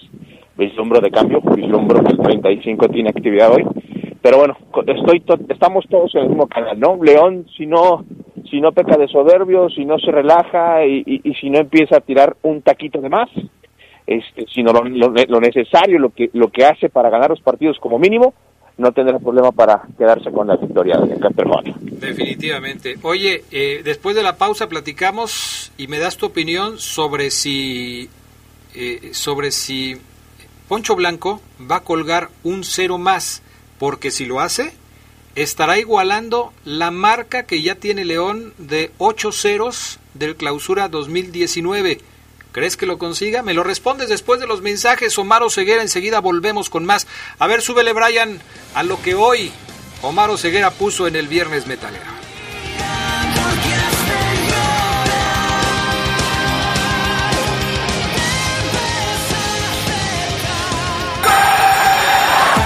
vislumbro 0.58 1.00
de 1.00 1.10
cambio, 1.10 1.40
vislumbro 1.42 2.04
que 2.04 2.12
el 2.12 2.18
35 2.18 2.90
tiene 2.90 3.10
actividad 3.10 3.54
hoy. 3.54 3.64
Pero 4.22 4.40
bueno, 4.40 4.58
estoy, 4.88 5.22
to 5.22 5.38
estamos 5.48 5.86
todos 5.90 6.14
en 6.16 6.24
el 6.24 6.30
mismo 6.30 6.48
canal, 6.48 6.78
¿no? 6.78 7.02
León, 7.02 7.46
si 7.56 7.66
no, 7.66 8.04
si 8.50 8.60
no 8.60 8.74
peca 8.74 8.98
de 8.98 9.08
soberbio, 9.08 9.70
si 9.70 9.86
no 9.86 9.98
se 9.98 10.12
relaja 10.12 10.86
y, 10.86 11.22
si 11.40 11.50
no 11.50 11.60
empieza 11.60 11.98
a 11.98 12.02
tirar 12.02 12.36
un 12.42 12.62
taquito 12.62 13.00
de 13.00 13.10
más, 13.10 13.30
este, 14.06 14.46
sino 14.54 14.74
lo, 14.74 14.84
lo, 14.84 15.14
lo 15.14 15.40
necesario, 15.40 15.98
lo 15.98 16.10
que, 16.10 16.30
lo 16.34 16.50
que 16.50 16.66
hace 16.66 16.90
para 16.90 17.10
ganar 17.10 17.30
los 17.30 17.42
partidos 17.42 17.78
como 17.80 18.00
mínimo, 18.00 18.34
no 18.78 18.92
tendrá 18.92 19.18
problema 19.20 19.52
para 19.52 19.84
quedarse 19.98 20.32
con 20.32 20.48
la 20.48 20.56
victoria 20.56 20.98
de 20.98 21.20
Casterjón. 21.20 21.76
Definitivamente. 21.82 22.98
Oye, 23.02 23.44
eh, 23.52 23.82
después 23.84 24.16
de 24.16 24.24
la 24.24 24.38
pausa 24.38 24.70
platicamos 24.70 25.72
y 25.78 25.88
me 25.88 26.00
das 26.00 26.18
tu 26.18 26.28
opinión 26.28 26.78
sobre 26.78 27.32
si 27.32 28.10
eh, 28.76 29.10
sobre 29.14 29.52
si 29.52 29.98
Poncho 30.68 30.96
Blanco 30.96 31.42
va 31.60 31.78
a 31.78 31.84
colgar 31.84 32.30
un 32.44 32.64
cero 32.64 32.98
más, 32.98 33.42
porque 33.80 34.12
si 34.12 34.26
lo 34.26 34.40
hace 34.40 34.74
estará 35.38 35.78
igualando 35.78 36.52
la 36.66 36.90
marca 36.90 37.44
que 37.44 37.62
ya 37.62 37.76
tiene 37.76 38.06
León 38.06 38.54
de 38.58 38.92
ocho 38.98 39.32
ceros 39.32 40.00
del 40.16 40.36
Clausura 40.36 40.90
2019. 40.90 42.00
¿Crees 42.58 42.76
que 42.76 42.88
lo 42.88 42.98
consiga? 42.98 43.44
Me 43.44 43.54
lo 43.54 43.64
respondes 43.64 44.10
después 44.10 44.40
de 44.40 44.48
los 44.48 44.64
mensajes. 44.64 45.16
Omar 45.20 45.44
Ceguera, 45.52 45.84
enseguida 45.84 46.22
volvemos 46.22 46.72
con 46.72 46.86
más. 46.86 47.06
A 47.38 47.46
ver, 47.46 47.62
súbele, 47.62 47.94
Brian, 47.94 48.42
a 48.74 48.82
lo 48.82 49.00
que 49.00 49.14
hoy 49.14 49.52
Omar 50.02 50.36
Ceguera 50.40 50.72
puso 50.72 51.06
en 51.06 51.16
el 51.16 51.28
Viernes 51.28 51.68
Metalero. 51.68 52.17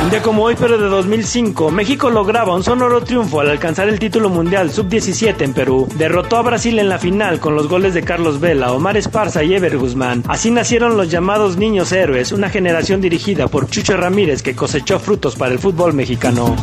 Un 0.02 0.10
día 0.10 0.22
como 0.24 0.44
hoy, 0.44 0.56
pero 0.60 0.80
de 0.80 0.88
2005, 0.88 1.70
México 1.70 2.10
lograba 2.10 2.56
un 2.56 2.64
sonoro 2.64 3.04
triunfo 3.04 3.40
al 3.40 3.52
alcanzar 3.52 3.88
el 3.88 4.00
título 4.00 4.30
mundial 4.30 4.72
sub-17 4.72 5.42
en 5.42 5.54
Perú. 5.54 5.88
Derrotó 5.96 6.38
a 6.38 6.42
Brasil 6.42 6.80
en 6.80 6.90
la 6.90 6.98
final 6.98 7.40
con 7.40 7.56
los 7.56 7.68
goles 7.68 7.94
de 7.94 8.02
Carlos 8.02 8.40
Vela, 8.40 8.72
Omar 8.72 8.98
Esparza 8.98 9.44
y 9.44 9.54
Ever 9.54 9.78
Guzmán. 9.78 10.24
Así 10.28 10.50
nacieron 10.50 10.98
los 10.98 11.10
llamados 11.12 11.58
Niños 11.58 11.92
Héroes, 11.92 12.32
una 12.32 12.50
generación 12.50 13.00
dirigida 13.00 13.48
por 13.48 13.70
Chucho 13.70 13.96
Ramírez 13.96 14.42
que 14.42 14.56
cosechó 14.56 15.00
frutos 15.00 15.36
para 15.36 15.54
el 15.54 15.60
fútbol 15.60 15.94
mexicano. 15.94 16.56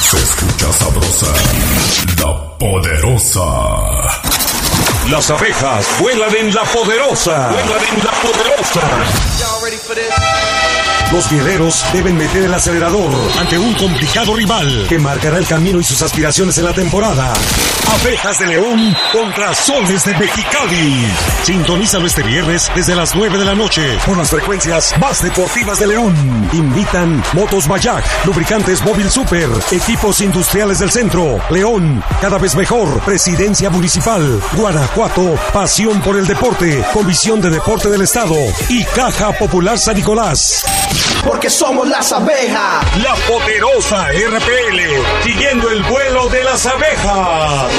Se 0.00 0.16
escucha 0.16 0.72
sabrosa, 0.72 1.26
la 2.18 2.58
poderosa. 2.58 4.16
Las 5.10 5.30
abejas 5.30 5.86
vuelan 6.00 6.34
en 6.34 6.54
la 6.54 6.64
poderosa. 6.64 7.50
Vuelan 7.50 7.84
en 7.92 8.04
la 8.04 8.10
poderosa. 8.12 8.80
for 9.86 9.94
this. 9.94 10.35
Los 11.12 11.30
guerreros 11.30 11.84
deben 11.92 12.16
meter 12.16 12.42
el 12.42 12.52
acelerador 12.52 13.12
ante 13.38 13.58
un 13.58 13.72
complicado 13.74 14.34
rival 14.34 14.86
que 14.88 14.98
marcará 14.98 15.38
el 15.38 15.46
camino 15.46 15.78
y 15.78 15.84
sus 15.84 16.02
aspiraciones 16.02 16.58
en 16.58 16.64
la 16.64 16.72
temporada. 16.72 17.32
Abejas 18.00 18.38
de 18.40 18.46
León 18.48 18.94
contra 19.12 19.54
Soles 19.54 20.04
de 20.04 20.14
Mexicali. 20.14 21.06
Sintonízalo 21.44 22.06
este 22.06 22.24
viernes 22.24 22.70
desde 22.74 22.96
las 22.96 23.14
9 23.14 23.38
de 23.38 23.44
la 23.44 23.54
noche 23.54 23.98
por 24.04 24.16
las 24.16 24.30
frecuencias 24.30 24.94
más 25.00 25.22
deportivas 25.22 25.78
de 25.78 25.86
León. 25.86 26.50
Invitan 26.52 27.22
Motos 27.32 27.68
Bayac, 27.68 28.04
Lubricantes 28.26 28.82
Móvil 28.82 29.08
Super, 29.08 29.48
Equipos 29.70 30.20
Industriales 30.20 30.80
del 30.80 30.90
Centro, 30.90 31.38
León, 31.50 32.02
cada 32.20 32.38
vez 32.38 32.56
mejor, 32.56 33.00
Presidencia 33.02 33.70
Municipal, 33.70 34.40
Guanajuato, 34.54 35.38
Pasión 35.52 36.00
por 36.00 36.18
el 36.18 36.26
Deporte, 36.26 36.84
Comisión 36.92 37.40
de 37.40 37.50
Deporte 37.50 37.88
del 37.88 38.02
Estado 38.02 38.34
y 38.68 38.84
Caja 38.84 39.32
Popular 39.32 39.78
San 39.78 39.94
Nicolás. 39.94 40.64
Porque 41.24 41.50
somos 41.50 41.88
las 41.88 42.12
abejas. 42.12 42.84
La 43.02 43.14
poderosa 43.28 44.08
RPL, 44.10 45.22
siguiendo 45.22 45.70
el 45.70 45.82
vuelo 45.84 46.28
de 46.28 46.44
las 46.44 46.66
abejas. 46.66 47.70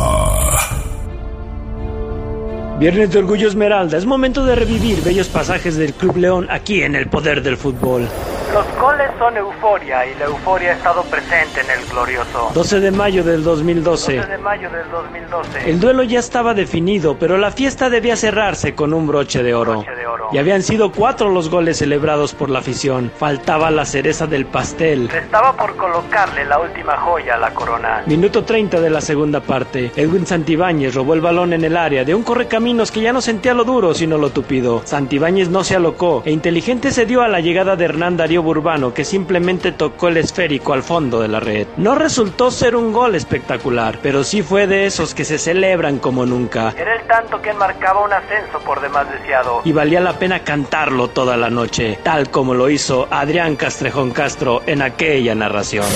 Viernes 2.79 3.11
de 3.11 3.19
Orgullo 3.19 3.49
Esmeralda, 3.49 3.99
es 3.99 4.07
momento 4.07 4.45
de 4.47 4.55
revivir 4.55 5.03
bellos 5.03 5.27
pasajes 5.29 5.77
del 5.77 5.93
Club 5.95 6.17
León 6.17 6.47
aquí 6.49 6.83
en 6.83 6.95
el 6.95 7.09
poder 7.09 7.43
del 7.43 7.57
fútbol. 7.57 8.09
Los 8.53 8.67
goles 8.81 9.09
son 9.17 9.37
euforia 9.37 10.07
y 10.07 10.15
la 10.17 10.25
euforia 10.25 10.71
ha 10.71 10.75
estado 10.75 11.03
presente 11.05 11.61
en 11.61 11.71
el 11.71 11.87
glorioso. 11.87 12.51
12 12.53 12.81
de 12.81 12.91
mayo 12.91 13.23
del 13.23 13.45
2012. 13.45 14.17
12 14.17 14.29
de 14.29 14.39
mayo 14.39 14.69
del 14.71 14.91
2012. 14.91 15.71
El 15.71 15.79
duelo 15.79 16.03
ya 16.03 16.19
estaba 16.19 16.53
definido, 16.53 17.17
pero 17.17 17.39
la 17.39 17.53
fiesta 17.53 17.89
debía 17.89 18.17
cerrarse 18.17 18.75
con 18.75 18.93
un 18.93 19.07
broche 19.07 19.45
de 19.45 19.55
oro. 19.55 19.75
Broche 19.75 19.95
de 19.95 20.07
oro. 20.07 20.29
Y 20.33 20.39
habían 20.39 20.63
sido 20.63 20.91
cuatro 20.91 21.31
los 21.31 21.49
goles 21.49 21.79
celebrados 21.79 22.35
por 22.35 22.51
la 22.51 22.59
afición. 22.59 23.13
Faltaba 23.17 23.71
la 23.71 23.85
cereza 23.85 24.27
del 24.27 24.47
pastel. 24.47 25.09
Estaba 25.15 25.53
por 25.53 25.77
colocarle 25.77 26.45
la 26.45 26.59
última 26.59 26.97
joya 26.97 27.37
a 27.37 27.39
la 27.39 27.55
corona. 27.55 28.03
Minuto 28.07 28.45
30 28.45 28.81
de 28.81 28.91
la 28.91 29.01
segunda 29.01 29.41
parte. 29.41 29.93
Edwin 29.95 30.27
Santibáñez 30.27 30.95
robó 30.97 31.15
el 31.15 31.21
balón 31.21 31.53
en 31.53 31.65
el 31.65 31.77
área 31.77 32.05
de 32.05 32.17
un 32.17 32.25
correcaminos 32.25 32.91
que 32.91 33.01
ya 33.01 33.13
no 33.13 33.21
sentía 33.21 33.55
lo 33.55 33.65
duro 33.65 33.95
sino 33.95 34.19
lo 34.19 34.31
tupido. 34.31 34.83
Santibáñez 34.85 35.49
no 35.51 35.63
se 35.63 35.77
alocó 35.77 36.23
e 36.25 36.33
inteligente 36.33 36.91
se 36.91 37.07
dio 37.07 37.23
a 37.23 37.29
la 37.29 37.41
llegada 37.41 37.77
de 37.77 37.85
Hernán 37.85 38.17
Darío 38.17 38.40
Burbano 38.43 38.95
que 38.95 39.05
simplemente 39.05 39.73
tocó 39.73 40.09
el 40.09 40.17
esférico 40.17 40.73
al 40.73 40.83
fondo 40.83 41.21
de 41.21 41.29
la 41.29 41.41
red. 41.41 41.67
No 41.77 41.95
resultó 41.95 42.51
ser 42.51 42.77
un 42.77 42.93
gol 42.93 43.15
espectacular, 43.15 43.99
pero 44.03 44.25
sí 44.25 44.43
fue 44.43 44.67
de 44.67 44.87
esos 44.87 45.15
que 45.15 45.25
se 45.25 45.39
celebran 45.39 45.99
como 45.99 46.27
nunca. 46.27 46.75
Era 46.77 46.95
el 46.95 47.07
tanto 47.07 47.41
que 47.41 47.53
marcaba 47.53 48.05
un 48.05 48.13
ascenso 48.13 48.59
por 48.61 48.81
demás 48.81 49.11
deseado. 49.11 49.63
Y 49.65 49.73
valía 49.73 50.01
la 50.01 50.15
pena 50.15 50.41
cantarlo 50.41 51.09
toda 51.09 51.37
la 51.37 51.51
noche, 51.51 51.99
tal 52.03 52.31
como 52.31 52.55
lo 52.55 52.71
hizo 52.71 53.09
Adrián 53.11 53.57
Castrejón 53.57 54.11
Castro 54.11 54.63
en 54.67 54.83
aquella 54.83 55.35
narración. 55.35 55.87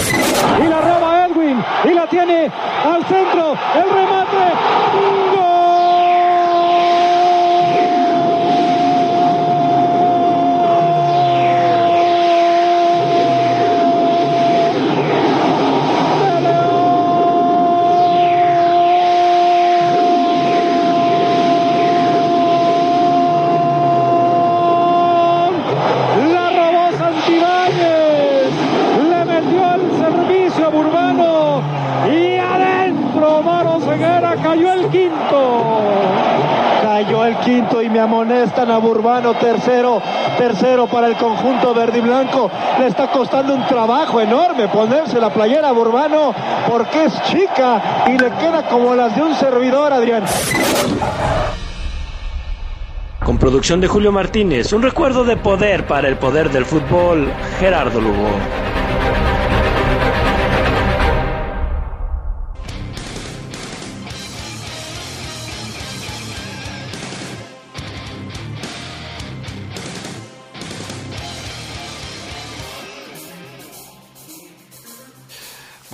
Y 0.62 0.68
la 0.68 0.80
roba 0.80 1.26
Edwin 1.26 1.64
y 1.84 1.94
la 1.94 2.08
tiene 2.08 2.50
al 2.84 3.04
centro. 3.06 3.52
El 3.74 3.90
remate. 3.90 5.23
Cayó 34.42 34.72
el 34.72 34.88
quinto. 34.88 35.80
Cayó 36.82 37.24
el 37.24 37.36
quinto 37.38 37.82
y 37.82 37.88
me 37.88 38.00
amonestan 38.00 38.70
a 38.70 38.78
Burbano, 38.78 39.34
tercero, 39.34 40.02
tercero 40.36 40.86
para 40.86 41.08
el 41.08 41.16
conjunto 41.16 41.72
verde 41.74 41.98
y 41.98 42.02
blanco. 42.02 42.50
Le 42.78 42.86
está 42.86 43.10
costando 43.10 43.54
un 43.54 43.66
trabajo 43.66 44.20
enorme 44.20 44.68
ponerse 44.68 45.18
la 45.18 45.30
playera 45.32 45.70
a 45.70 45.72
Burbano 45.72 46.34
porque 46.68 47.04
es 47.04 47.22
chica 47.24 48.04
y 48.06 48.18
le 48.18 48.30
queda 48.32 48.68
como 48.68 48.94
las 48.94 49.16
de 49.16 49.22
un 49.22 49.34
servidor, 49.34 49.92
Adrián. 49.92 50.24
Con 53.24 53.38
producción 53.38 53.80
de 53.80 53.88
Julio 53.88 54.12
Martínez, 54.12 54.72
un 54.74 54.82
recuerdo 54.82 55.24
de 55.24 55.38
poder 55.38 55.86
para 55.86 56.08
el 56.08 56.16
poder 56.16 56.50
del 56.50 56.66
fútbol, 56.66 57.32
Gerardo 57.58 58.00
Lugo. 58.00 58.28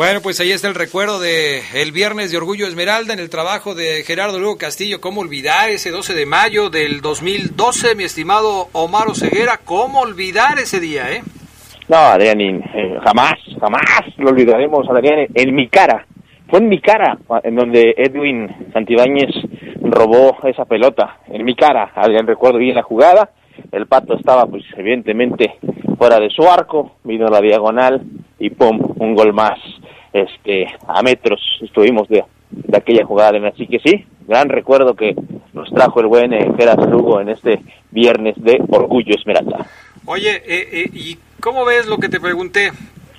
Bueno, 0.00 0.20
pues 0.22 0.40
ahí 0.40 0.50
está 0.50 0.66
el 0.66 0.74
recuerdo 0.74 1.20
de 1.20 1.60
el 1.74 1.92
viernes 1.92 2.32
de 2.32 2.38
Orgullo 2.38 2.66
Esmeralda 2.66 3.12
en 3.12 3.18
el 3.18 3.28
trabajo 3.28 3.74
de 3.74 4.02
Gerardo 4.02 4.38
Lugo 4.38 4.56
Castillo. 4.56 4.98
¿Cómo 4.98 5.20
olvidar 5.20 5.68
ese 5.68 5.90
12 5.90 6.14
de 6.14 6.24
mayo 6.24 6.70
del 6.70 7.02
2012, 7.02 7.94
mi 7.96 8.04
estimado 8.04 8.68
Omar 8.72 9.14
Ceguera? 9.14 9.60
¿Cómo 9.62 10.00
olvidar 10.00 10.58
ese 10.58 10.80
día, 10.80 11.12
eh? 11.12 11.20
No, 11.90 11.98
Adrián, 11.98 12.40
eh, 12.40 12.98
jamás, 13.04 13.34
jamás 13.60 13.82
lo 14.16 14.30
olvidaremos, 14.30 14.88
Adrián, 14.88 15.26
en 15.34 15.54
mi 15.54 15.68
cara. 15.68 16.06
Fue 16.48 16.60
en 16.60 16.70
mi 16.70 16.80
cara 16.80 17.18
en 17.44 17.56
donde 17.56 17.92
Edwin 17.98 18.70
Santibáñez 18.72 19.34
robó 19.82 20.38
esa 20.44 20.64
pelota. 20.64 21.18
En 21.26 21.44
mi 21.44 21.54
cara, 21.54 21.92
Adrián, 21.94 22.26
recuerdo 22.26 22.56
bien 22.56 22.76
la 22.76 22.82
jugada. 22.82 23.32
El 23.70 23.86
pato 23.86 24.14
estaba, 24.14 24.46
pues, 24.46 24.64
evidentemente 24.78 25.58
fuera 25.98 26.18
de 26.18 26.30
su 26.30 26.48
arco. 26.48 26.92
Vino 27.04 27.26
la 27.26 27.42
diagonal 27.42 28.00
y 28.38 28.48
pum, 28.48 28.80
un 28.96 29.14
gol 29.14 29.34
más. 29.34 29.58
Este, 30.12 30.66
a 30.86 31.02
metros 31.02 31.40
estuvimos 31.62 32.08
de, 32.08 32.24
de 32.50 32.76
aquella 32.76 33.04
jugada. 33.04 33.38
Así 33.48 33.66
que 33.66 33.78
sí, 33.78 34.04
gran 34.26 34.48
recuerdo 34.48 34.94
que 34.94 35.14
nos 35.52 35.68
trajo 35.70 36.00
el 36.00 36.06
buen 36.06 36.32
eh, 36.32 36.50
Geras 36.56 36.78
Lugo 36.88 37.20
en 37.20 37.28
este 37.28 37.60
viernes 37.90 38.34
de 38.38 38.58
Orgullo 38.68 39.14
Esmeralda. 39.14 39.66
Oye, 40.06 40.36
eh, 40.46 40.68
eh, 40.72 40.90
¿y 40.92 41.18
cómo 41.40 41.64
ves 41.64 41.86
lo 41.86 41.98
que 41.98 42.08
te 42.08 42.20
pregunté? 42.20 42.72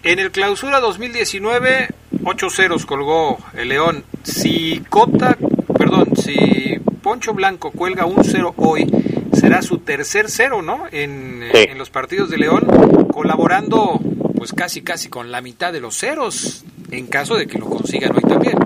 En 0.03 0.19
el 0.19 0.31
clausura 0.31 0.79
2019, 0.79 1.89
8 2.25 2.49
ceros 2.49 2.85
colgó 2.85 3.37
el 3.53 3.69
León. 3.69 4.03
Si 4.23 4.81
Cota, 4.89 5.37
perdón, 5.77 6.15
si 6.15 6.79
Poncho 7.03 7.33
Blanco 7.33 7.71
cuelga 7.71 8.05
un 8.05 8.23
cero 8.23 8.53
hoy, 8.57 8.85
será 9.33 9.61
su 9.61 9.77
tercer 9.79 10.25
cero, 10.29 10.61
¿no? 10.61 10.85
En, 10.91 11.43
Sí. 11.53 11.65
en 11.69 11.77
los 11.77 11.89
partidos 11.91 12.29
de 12.31 12.37
León, 12.37 12.65
colaborando 13.13 13.99
pues 14.35 14.53
casi 14.53 14.81
casi 14.81 15.07
con 15.09 15.31
la 15.31 15.41
mitad 15.41 15.71
de 15.71 15.81
los 15.81 15.95
ceros, 15.95 16.65
en 16.91 17.07
caso 17.07 17.35
de 17.35 17.47
que 17.47 17.57
lo 17.57 17.65
consigan 17.65 18.11
hoy 18.13 18.21
también. 18.21 18.57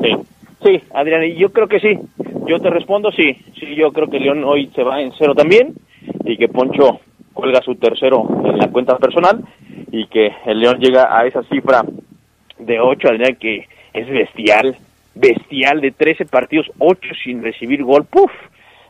Sí, 0.00 0.16
sí, 0.64 0.82
Adrián, 0.94 1.22
yo 1.36 1.50
creo 1.52 1.68
que 1.68 1.80
sí. 1.80 1.98
Yo 2.46 2.58
te 2.60 2.70
respondo, 2.70 3.10
sí. 3.12 3.36
Sí, 3.58 3.74
yo 3.74 3.92
creo 3.92 4.08
que 4.08 4.20
León 4.20 4.44
hoy 4.44 4.70
se 4.74 4.82
va 4.82 5.00
en 5.00 5.12
cero 5.18 5.34
también 5.34 5.74
y 6.24 6.36
que 6.36 6.48
Poncho 6.48 7.00
cuelga 7.32 7.60
su 7.60 7.74
tercero 7.74 8.26
en 8.44 8.58
la 8.58 8.68
cuenta 8.68 8.96
personal 8.96 9.44
y 9.92 10.06
que 10.06 10.32
el 10.46 10.60
León 10.60 10.78
llega 10.78 11.16
a 11.16 11.26
esa 11.26 11.42
cifra 11.44 11.84
de 12.58 12.80
8, 12.80 13.08
Adrián, 13.08 13.36
que 13.36 13.66
es 13.92 14.08
bestial, 14.08 14.76
bestial, 15.14 15.80
de 15.80 15.90
13 15.90 16.24
partidos, 16.26 16.70
8 16.78 17.00
sin 17.22 17.42
recibir 17.42 17.82
gol. 17.82 18.04
¡Puf! 18.04 18.30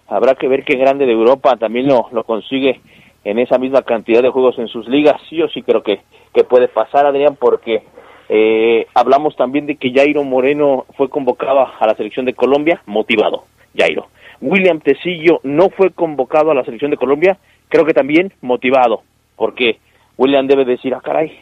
Habrá 0.09 0.35
que 0.35 0.49
ver 0.49 0.65
qué 0.65 0.77
grande 0.77 1.07
de 1.07 1.13
Europa 1.13 1.57
también 1.57 1.89
lo, 1.89 2.09
lo 2.13 2.23
consigue 2.25 2.81
en 3.25 3.41
esa 3.41 3.59
misma 3.59 3.83
cantidad 3.83 4.23
de 4.23 4.31
juegos 4.31 4.59
en 4.59 4.69
sus 4.69 4.87
ligas. 4.87 5.21
Sí 5.29 5.43
o 5.43 5.49
sí 5.49 5.63
creo 5.63 5.83
que, 5.83 6.01
que 6.33 6.45
puede 6.45 6.69
pasar, 6.69 7.07
Adrián, 7.07 7.37
porque 7.39 7.83
eh, 8.29 8.87
hablamos 8.95 9.37
también 9.37 9.67
de 9.67 9.77
que 9.77 9.93
Jairo 9.93 10.25
Moreno 10.25 10.87
fue 10.97 11.09
convocado 11.09 11.61
a 11.79 11.87
la 11.87 11.95
selección 11.95 12.27
de 12.27 12.35
Colombia, 12.35 12.83
motivado, 12.87 13.45
Jairo. 13.77 14.09
William 14.41 14.81
Tecillo 14.81 15.41
no 15.45 15.71
fue 15.71 15.91
convocado 15.91 16.51
a 16.51 16.55
la 16.55 16.65
selección 16.65 16.91
de 16.91 16.97
Colombia, 16.97 17.39
creo 17.69 17.85
que 17.85 17.95
también 17.95 18.33
motivado, 18.43 19.03
porque 19.37 19.79
William 20.19 20.47
debe 20.47 20.65
decir, 20.65 20.95
ah, 20.95 21.01
caray, 21.03 21.39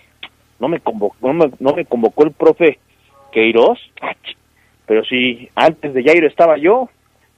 no 0.60 0.68
me 0.68 0.80
convocó, 0.80 1.16
no 1.20 1.32
me, 1.32 1.50
no 1.58 1.74
me 1.74 1.84
convocó 1.86 2.24
el 2.24 2.32
profe 2.32 2.78
Queiroz, 3.32 3.78
pero 4.86 5.04
si 5.04 5.48
antes 5.54 5.94
de 5.94 6.04
Jairo 6.04 6.28
estaba 6.28 6.56
yo, 6.58 6.88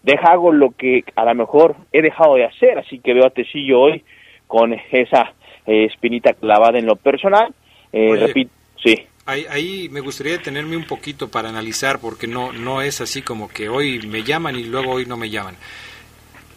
deja 0.02 0.32
hago 0.32 0.52
lo 0.52 0.70
que 0.70 1.04
a 1.14 1.24
lo 1.24 1.34
mejor 1.34 1.76
he 1.92 2.02
dejado 2.02 2.34
de 2.34 2.44
hacer, 2.44 2.78
así 2.78 2.98
que 2.98 3.14
veo 3.14 3.26
a 3.26 3.30
Tecillo 3.30 3.80
hoy 3.80 4.04
con 4.46 4.74
esa 4.92 5.32
eh, 5.66 5.84
espinita 5.84 6.32
clavada 6.34 6.78
en 6.78 6.86
lo 6.86 6.96
personal. 6.96 7.52
Eh, 7.92 8.16
repito, 8.16 8.50
sí. 8.82 9.06
Ahí, 9.26 9.44
ahí 9.50 9.88
me 9.90 10.00
gustaría 10.00 10.32
detenerme 10.32 10.76
un 10.76 10.86
poquito 10.86 11.28
para 11.28 11.48
analizar, 11.48 11.98
porque 11.98 12.26
no, 12.26 12.52
no 12.52 12.80
es 12.80 13.00
así 13.00 13.22
como 13.22 13.48
que 13.48 13.68
hoy 13.68 14.06
me 14.06 14.22
llaman 14.22 14.56
y 14.56 14.64
luego 14.64 14.92
hoy 14.92 15.06
no 15.06 15.16
me 15.16 15.30
llaman. 15.30 15.56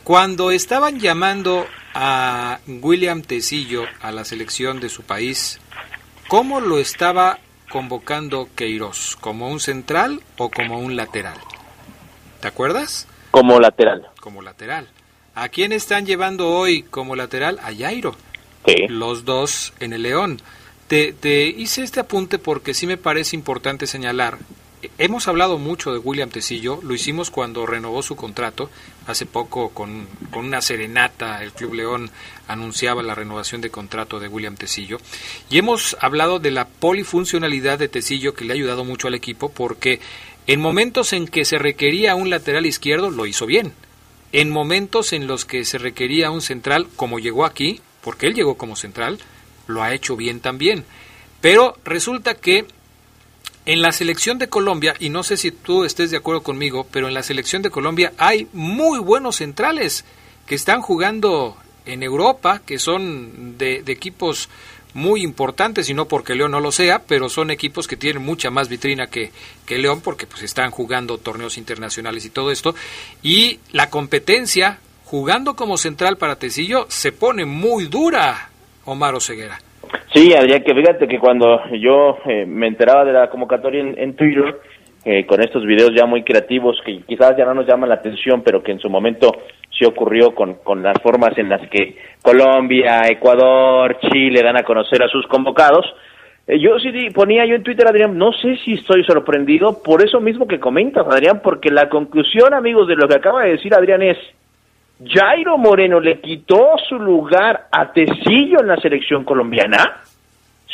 Cuando 0.03 0.51
estaban 0.51 0.99
llamando 0.99 1.67
a 1.93 2.59
William 2.67 3.21
Tecillo 3.21 3.83
a 4.01 4.11
la 4.11 4.25
selección 4.25 4.79
de 4.79 4.89
su 4.89 5.03
país, 5.03 5.59
¿cómo 6.27 6.61
lo 6.61 6.79
estaba 6.79 7.39
convocando 7.69 8.49
Queiroz? 8.55 9.17
¿Como 9.19 9.49
un 9.49 9.59
central 9.59 10.21
o 10.37 10.49
como 10.49 10.79
un 10.79 10.95
lateral? 10.95 11.37
¿Te 12.41 12.47
acuerdas? 12.47 13.07
Como 13.31 13.59
lateral. 13.59 14.07
Como 14.19 14.41
lateral. 14.41 14.87
¿A 15.35 15.49
quién 15.49 15.71
están 15.71 16.05
llevando 16.05 16.49
hoy 16.49 16.83
como 16.83 17.15
lateral? 17.15 17.59
A 17.59 17.71
Jairo. 17.73 18.15
Sí. 18.65 18.87
Los 18.87 19.25
dos 19.25 19.73
en 19.79 19.93
el 19.93 20.03
León. 20.03 20.41
Te, 20.89 21.53
hice 21.55 21.83
este 21.83 21.99
apunte 21.99 22.39
porque 22.39 22.73
sí 22.73 22.87
me 22.87 22.97
parece 22.97 23.35
importante 23.35 23.85
señalar. 23.85 24.39
Hemos 24.97 25.27
hablado 25.27 25.59
mucho 25.59 25.93
de 25.93 25.99
William 25.99 26.31
Tecillo, 26.31 26.79
lo 26.81 26.95
hicimos 26.95 27.29
cuando 27.29 27.67
renovó 27.67 28.01
su 28.01 28.15
contrato, 28.15 28.71
hace 29.05 29.27
poco 29.27 29.69
con, 29.69 30.07
con 30.31 30.45
una 30.45 30.61
serenata 30.61 31.43
el 31.43 31.51
Club 31.51 31.75
León 31.75 32.09
anunciaba 32.47 33.03
la 33.03 33.13
renovación 33.13 33.61
de 33.61 33.69
contrato 33.69 34.19
de 34.19 34.29
William 34.29 34.55
Tecillo, 34.55 34.97
y 35.51 35.59
hemos 35.59 35.95
hablado 35.99 36.39
de 36.39 36.49
la 36.49 36.67
polifuncionalidad 36.67 37.77
de 37.77 37.89
Tecillo 37.89 38.33
que 38.33 38.45
le 38.45 38.53
ha 38.53 38.55
ayudado 38.55 38.83
mucho 38.83 39.09
al 39.09 39.13
equipo 39.13 39.49
porque 39.51 39.99
en 40.47 40.59
momentos 40.59 41.13
en 41.13 41.27
que 41.27 41.45
se 41.45 41.59
requería 41.59 42.15
un 42.15 42.31
lateral 42.31 42.65
izquierdo 42.65 43.11
lo 43.11 43.27
hizo 43.27 43.45
bien, 43.45 43.73
en 44.31 44.49
momentos 44.49 45.13
en 45.13 45.27
los 45.27 45.45
que 45.45 45.65
se 45.65 45.77
requería 45.77 46.31
un 46.31 46.41
central 46.41 46.87
como 46.95 47.19
llegó 47.19 47.45
aquí, 47.45 47.79
porque 48.01 48.25
él 48.25 48.33
llegó 48.33 48.57
como 48.57 48.75
central, 48.75 49.19
lo 49.69 49.83
ha 49.83 49.93
hecho 49.93 50.17
bien 50.17 50.41
también. 50.41 50.83
Pero 51.41 51.77
resulta 51.85 52.35
que 52.35 52.65
en 53.65 53.81
la 53.81 53.91
selección 53.91 54.39
de 54.39 54.49
Colombia, 54.49 54.95
y 54.99 55.09
no 55.09 55.23
sé 55.23 55.37
si 55.37 55.51
tú 55.51 55.83
estés 55.83 56.11
de 56.11 56.17
acuerdo 56.17 56.41
conmigo, 56.41 56.87
pero 56.91 57.07
en 57.07 57.13
la 57.13 57.23
selección 57.23 57.61
de 57.61 57.69
Colombia 57.69 58.13
hay 58.17 58.47
muy 58.51 58.99
buenos 58.99 59.37
centrales 59.37 60.05
que 60.47 60.55
están 60.55 60.81
jugando 60.81 61.55
en 61.85 62.03
Europa, 62.03 62.61
que 62.65 62.79
son 62.79 63.57
de, 63.57 63.83
equipos 63.87 64.49
muy 64.95 65.21
importantes, 65.21 65.87
y 65.89 65.93
no 65.93 66.07
porque 66.07 66.33
León 66.33 66.51
no 66.51 66.59
lo 66.59 66.71
sea, 66.71 67.03
pero 67.03 67.29
son 67.29 67.51
equipos 67.51 67.87
que 67.87 67.95
tienen 67.95 68.23
mucha 68.23 68.49
más 68.49 68.69
vitrina 68.69 69.07
que, 69.07 69.31
que 69.67 69.77
León, 69.77 70.01
porque 70.01 70.25
pues 70.25 70.41
están 70.41 70.71
jugando 70.71 71.19
torneos 71.19 71.57
internacionales 71.57 72.25
y 72.25 72.31
todo 72.31 72.51
esto, 72.51 72.73
y 73.21 73.59
la 73.71 73.91
competencia, 73.91 74.79
jugando 75.05 75.55
como 75.55 75.77
central 75.77 76.17
para 76.17 76.37
Tecillo, 76.37 76.87
se 76.89 77.11
pone 77.11 77.45
muy 77.45 77.85
dura, 77.85 78.49
Omar 78.85 79.15
Oseguera. 79.15 79.57
Sí, 80.13 80.33
Adrián, 80.33 80.63
que 80.63 80.73
fíjate 80.73 81.07
que 81.07 81.19
cuando 81.19 81.61
yo 81.75 82.17
eh, 82.25 82.45
me 82.45 82.67
enteraba 82.67 83.05
de 83.05 83.13
la 83.13 83.29
convocatoria 83.29 83.81
en, 83.81 84.15
Twitter, 84.15 84.59
eh, 85.05 85.25
con 85.25 85.41
estos 85.41 85.65
videos 85.65 85.91
ya 85.95 86.05
muy 86.05 86.23
creativos 86.23 86.77
que 86.85 87.01
quizás 87.03 87.37
ya 87.37 87.45
no 87.45 87.53
nos 87.53 87.67
llaman 87.67 87.89
la 87.89 87.95
atención, 87.95 88.41
pero 88.43 88.63
que 88.63 88.71
en 88.71 88.79
su 88.79 88.89
momento 88.89 89.31
sí 89.77 89.85
ocurrió 89.85 90.33
con, 90.33 90.55
con 90.55 90.81
las 90.81 90.99
formas 91.01 91.37
en 91.37 91.49
las 91.49 91.67
que 91.69 91.97
Colombia, 92.21 93.01
Ecuador, 93.07 93.97
Chile 93.99 94.41
dan 94.43 94.57
a 94.57 94.63
conocer 94.63 95.03
a 95.03 95.07
sus 95.07 95.25
convocados. 95.27 95.85
Eh, 96.47 96.59
yo 96.59 96.79
sí 96.79 96.91
ponía 97.13 97.45
yo 97.45 97.55
en 97.55 97.63
Twitter, 97.63 97.87
Adrián, 97.87 98.17
no 98.17 98.31
sé 98.33 98.57
si 98.65 98.73
estoy 98.73 99.03
sorprendido 99.03 99.83
por 99.83 100.03
eso 100.03 100.19
mismo 100.19 100.47
que 100.47 100.59
comentas, 100.59 101.05
Adrián, 101.07 101.41
porque 101.43 101.69
la 101.69 101.89
conclusión, 101.89 102.55
amigos, 102.55 102.87
de 102.87 102.95
lo 102.95 103.07
que 103.07 103.17
acaba 103.17 103.43
de 103.43 103.51
decir 103.51 103.73
Adrián 103.75 104.01
es, 104.01 104.17
Jairo 105.05 105.57
Moreno 105.57 105.99
le 105.99 106.19
quitó 106.19 106.75
su 106.87 106.99
lugar 106.99 107.67
a 107.71 107.91
Tecillo 107.91 108.59
en 108.61 108.67
la 108.67 108.77
selección 108.77 109.23
colombiana. 109.23 110.01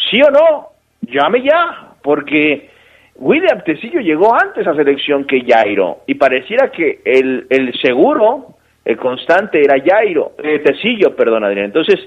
¿Sí 0.09 0.21
o 0.21 0.32
no? 0.32 0.69
Llame 1.01 1.43
ya, 1.43 1.93
porque 2.01 2.69
William 3.15 3.63
Tecillo 3.63 3.99
llegó 3.99 4.34
antes 4.34 4.65
a 4.67 4.76
selección 4.76 5.26
que 5.26 5.45
Jairo 5.45 5.99
y 6.07 6.15
pareciera 6.15 6.71
que 6.71 7.01
el, 7.05 7.45
el 7.49 7.80
seguro, 7.80 8.55
el 8.84 8.97
constante 8.97 9.61
era 9.63 9.76
Jairo, 9.80 10.34
eh, 10.43 10.59
Tecillo, 10.59 11.15
perdón 11.15 11.43
Adrián. 11.43 11.65
Entonces, 11.65 11.99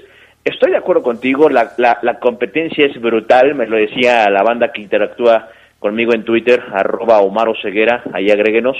estoy 0.43 0.71
de 0.71 0.77
acuerdo 0.77 1.01
contigo, 1.01 1.49
la, 1.49 1.71
la, 1.77 2.19
competencia 2.19 2.85
es 2.85 2.99
brutal, 2.99 3.55
me 3.55 3.65
lo 3.65 3.77
decía 3.77 4.29
la 4.29 4.43
banda 4.43 4.71
que 4.71 4.81
interactúa 4.81 5.47
conmigo 5.79 6.13
en 6.13 6.25
Twitter, 6.25 6.61
arroba 6.73 7.21
Omar 7.21 7.47
Oseguera, 7.47 8.03
ahí 8.13 8.29
agréguenos. 8.29 8.77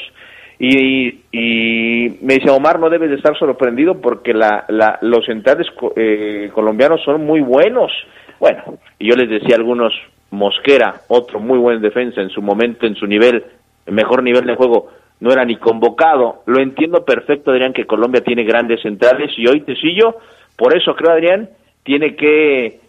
Y, 0.62 1.22
y 1.32 2.20
me 2.22 2.36
dice, 2.36 2.50
Omar, 2.50 2.80
no 2.80 2.90
debes 2.90 3.10
de 3.10 3.16
estar 3.16 3.38
sorprendido 3.38 4.02
porque 4.02 4.34
la, 4.34 4.66
la, 4.68 5.00
los 5.02 5.26
centrales 5.26 5.68
eh, 5.96 6.52
colombianos 6.54 7.02
son 7.04 7.26
muy 7.26 7.40
buenos. 7.40 7.92
Bueno, 8.40 8.78
y 9.00 9.10
yo 9.10 9.16
les 9.16 9.30
decía 9.30 9.56
a 9.56 9.60
algunos, 9.60 9.94
Mosquera, 10.32 11.02
otro 11.08 11.40
muy 11.40 11.58
buen 11.58 11.82
defensa 11.82 12.22
en 12.22 12.30
su 12.30 12.42
momento, 12.42 12.86
en 12.86 12.96
su 12.96 13.08
nivel, 13.08 13.44
el 13.86 13.94
mejor 13.94 14.22
nivel 14.22 14.46
de 14.46 14.56
juego, 14.56 14.90
no 15.22 15.32
era 15.32 15.46
ni 15.46 15.56
convocado. 15.56 16.44
Lo 16.46 16.62
entiendo 16.62 17.06
perfecto, 17.06 17.52
Adrián, 17.52 17.74
que 17.74 17.86
Colombia 17.86 18.22
tiene 18.22 18.44
grandes 18.44 18.82
centrales 18.82 19.32
y 19.38 19.48
hoy 19.48 19.62
Tecillo, 19.62 20.16
por 20.58 20.76
eso 20.78 20.94
creo, 20.96 21.12
Adrián, 21.12 21.50
tiene 21.84 22.16
que 22.16 22.80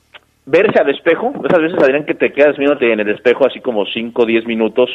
verse 0.44 0.80
al 0.80 0.90
espejo. 0.90 1.32
Esas 1.48 1.62
veces, 1.62 1.78
Adrián, 1.78 2.04
que 2.04 2.14
te 2.14 2.32
quedas 2.32 2.56
viéndote 2.56 2.92
en 2.92 3.00
el 3.00 3.08
espejo 3.10 3.46
así 3.46 3.60
como 3.60 3.86
5 3.86 4.22
o 4.22 4.26
10 4.26 4.46
minutos. 4.46 4.90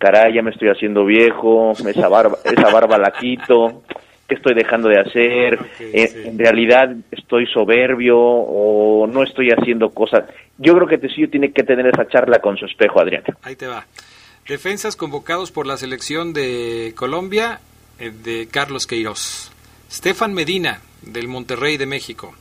Caray, 0.00 0.32
ya 0.32 0.42
me 0.42 0.50
estoy 0.50 0.70
haciendo 0.70 1.04
viejo, 1.04 1.72
esa 1.72 2.08
barba, 2.08 2.38
esa 2.42 2.70
barba 2.70 2.96
la 2.96 3.12
quito, 3.12 3.82
¿qué 4.26 4.34
estoy 4.34 4.54
dejando 4.54 4.88
de 4.88 4.98
hacer? 4.98 5.58
En 5.78 6.38
realidad 6.38 6.88
estoy 7.10 7.46
soberbio 7.46 8.18
o 8.18 9.06
no 9.06 9.22
estoy 9.22 9.50
haciendo 9.50 9.90
cosas. 9.90 10.24
Yo 10.56 10.74
creo 10.74 10.88
que 10.88 10.96
Tecillo 10.96 11.28
tiene 11.28 11.52
que 11.52 11.64
tener 11.64 11.86
esa 11.86 12.08
charla 12.08 12.38
con 12.38 12.56
su 12.56 12.64
espejo, 12.64 12.98
Adrián. 12.98 13.24
Ahí 13.42 13.56
te 13.56 13.66
va. 13.66 13.84
Defensas 14.48 14.96
convocados 14.96 15.52
por 15.52 15.66
la 15.66 15.76
selección 15.76 16.32
de 16.32 16.94
Colombia 16.96 17.60
eh, 17.98 18.10
de 18.10 18.48
Carlos 18.50 18.86
Queiroz. 18.86 19.52
Stefan 19.92 20.32
Medina 20.32 20.80
del 21.02 21.28
Monterrey 21.28 21.76
de 21.76 21.84
México. 21.84 22.34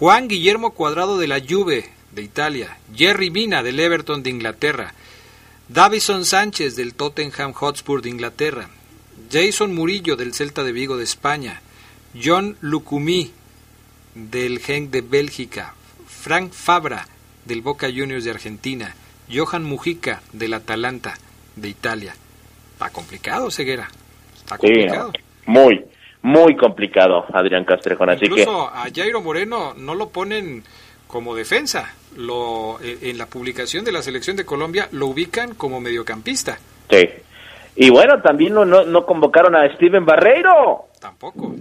Juan 0.00 0.26
Guillermo 0.26 0.74
Cuadrado 0.74 1.16
de 1.16 1.28
la 1.28 1.38
Juve 1.38 1.84
de 2.12 2.22
Italia. 2.22 2.76
Jerry 2.92 3.30
Mina 3.30 3.62
del 3.62 3.78
Everton 3.78 4.24
de 4.24 4.30
Inglaterra. 4.30 4.94
Davison 5.68 6.24
Sánchez 6.24 6.76
del 6.76 6.94
Tottenham 6.94 7.52
Hotspur 7.52 8.00
de 8.02 8.08
Inglaterra. 8.10 8.68
Jason 9.30 9.74
Murillo 9.74 10.16
del 10.16 10.32
Celta 10.32 10.64
de 10.64 10.72
Vigo 10.72 10.96
de 10.96 11.04
España. 11.04 11.60
John 12.20 12.56
Lucumí 12.60 13.32
del 14.14 14.60
Genk 14.60 14.90
de 14.90 15.02
Bélgica. 15.02 15.74
Frank 16.06 16.52
Fabra 16.52 17.06
del 17.44 17.60
Boca 17.62 17.88
Juniors 17.94 18.24
de 18.24 18.30
Argentina. 18.30 18.94
Johan 19.32 19.64
Mujica 19.64 20.22
del 20.32 20.54
Atalanta 20.54 21.18
de 21.56 21.68
Italia. 21.68 22.14
Está 22.72 22.90
complicado, 22.90 23.50
Ceguera. 23.50 23.88
Está 24.36 24.54
Sí, 24.56 24.60
complicado. 24.62 25.12
muy, 25.44 25.84
muy 26.22 26.56
complicado, 26.56 27.26
Adrián 27.34 27.64
Castrejón. 27.64 28.08
Así 28.08 28.20
que 28.20 28.26
Incluso 28.26 28.68
a 28.68 28.86
Jairo 28.94 29.20
Moreno 29.20 29.74
no 29.76 29.94
lo 29.94 30.08
ponen 30.08 30.64
como 31.08 31.34
defensa. 31.34 31.94
Lo, 32.16 32.78
eh, 32.80 32.98
en 33.02 33.18
la 33.18 33.26
publicación 33.26 33.84
de 33.84 33.92
la 33.92 34.02
selección 34.02 34.36
de 34.36 34.44
Colombia 34.44 34.88
lo 34.92 35.06
ubican 35.06 35.54
como 35.54 35.80
mediocampista. 35.80 36.58
Sí. 36.88 37.08
Y 37.76 37.90
bueno, 37.90 38.20
también 38.22 38.54
no, 38.54 38.64
no, 38.64 38.84
no 38.84 39.04
convocaron 39.04 39.56
a 39.56 39.72
Steven 39.74 40.04
Barreiro. 40.04 40.86
Tampoco. 41.00 41.54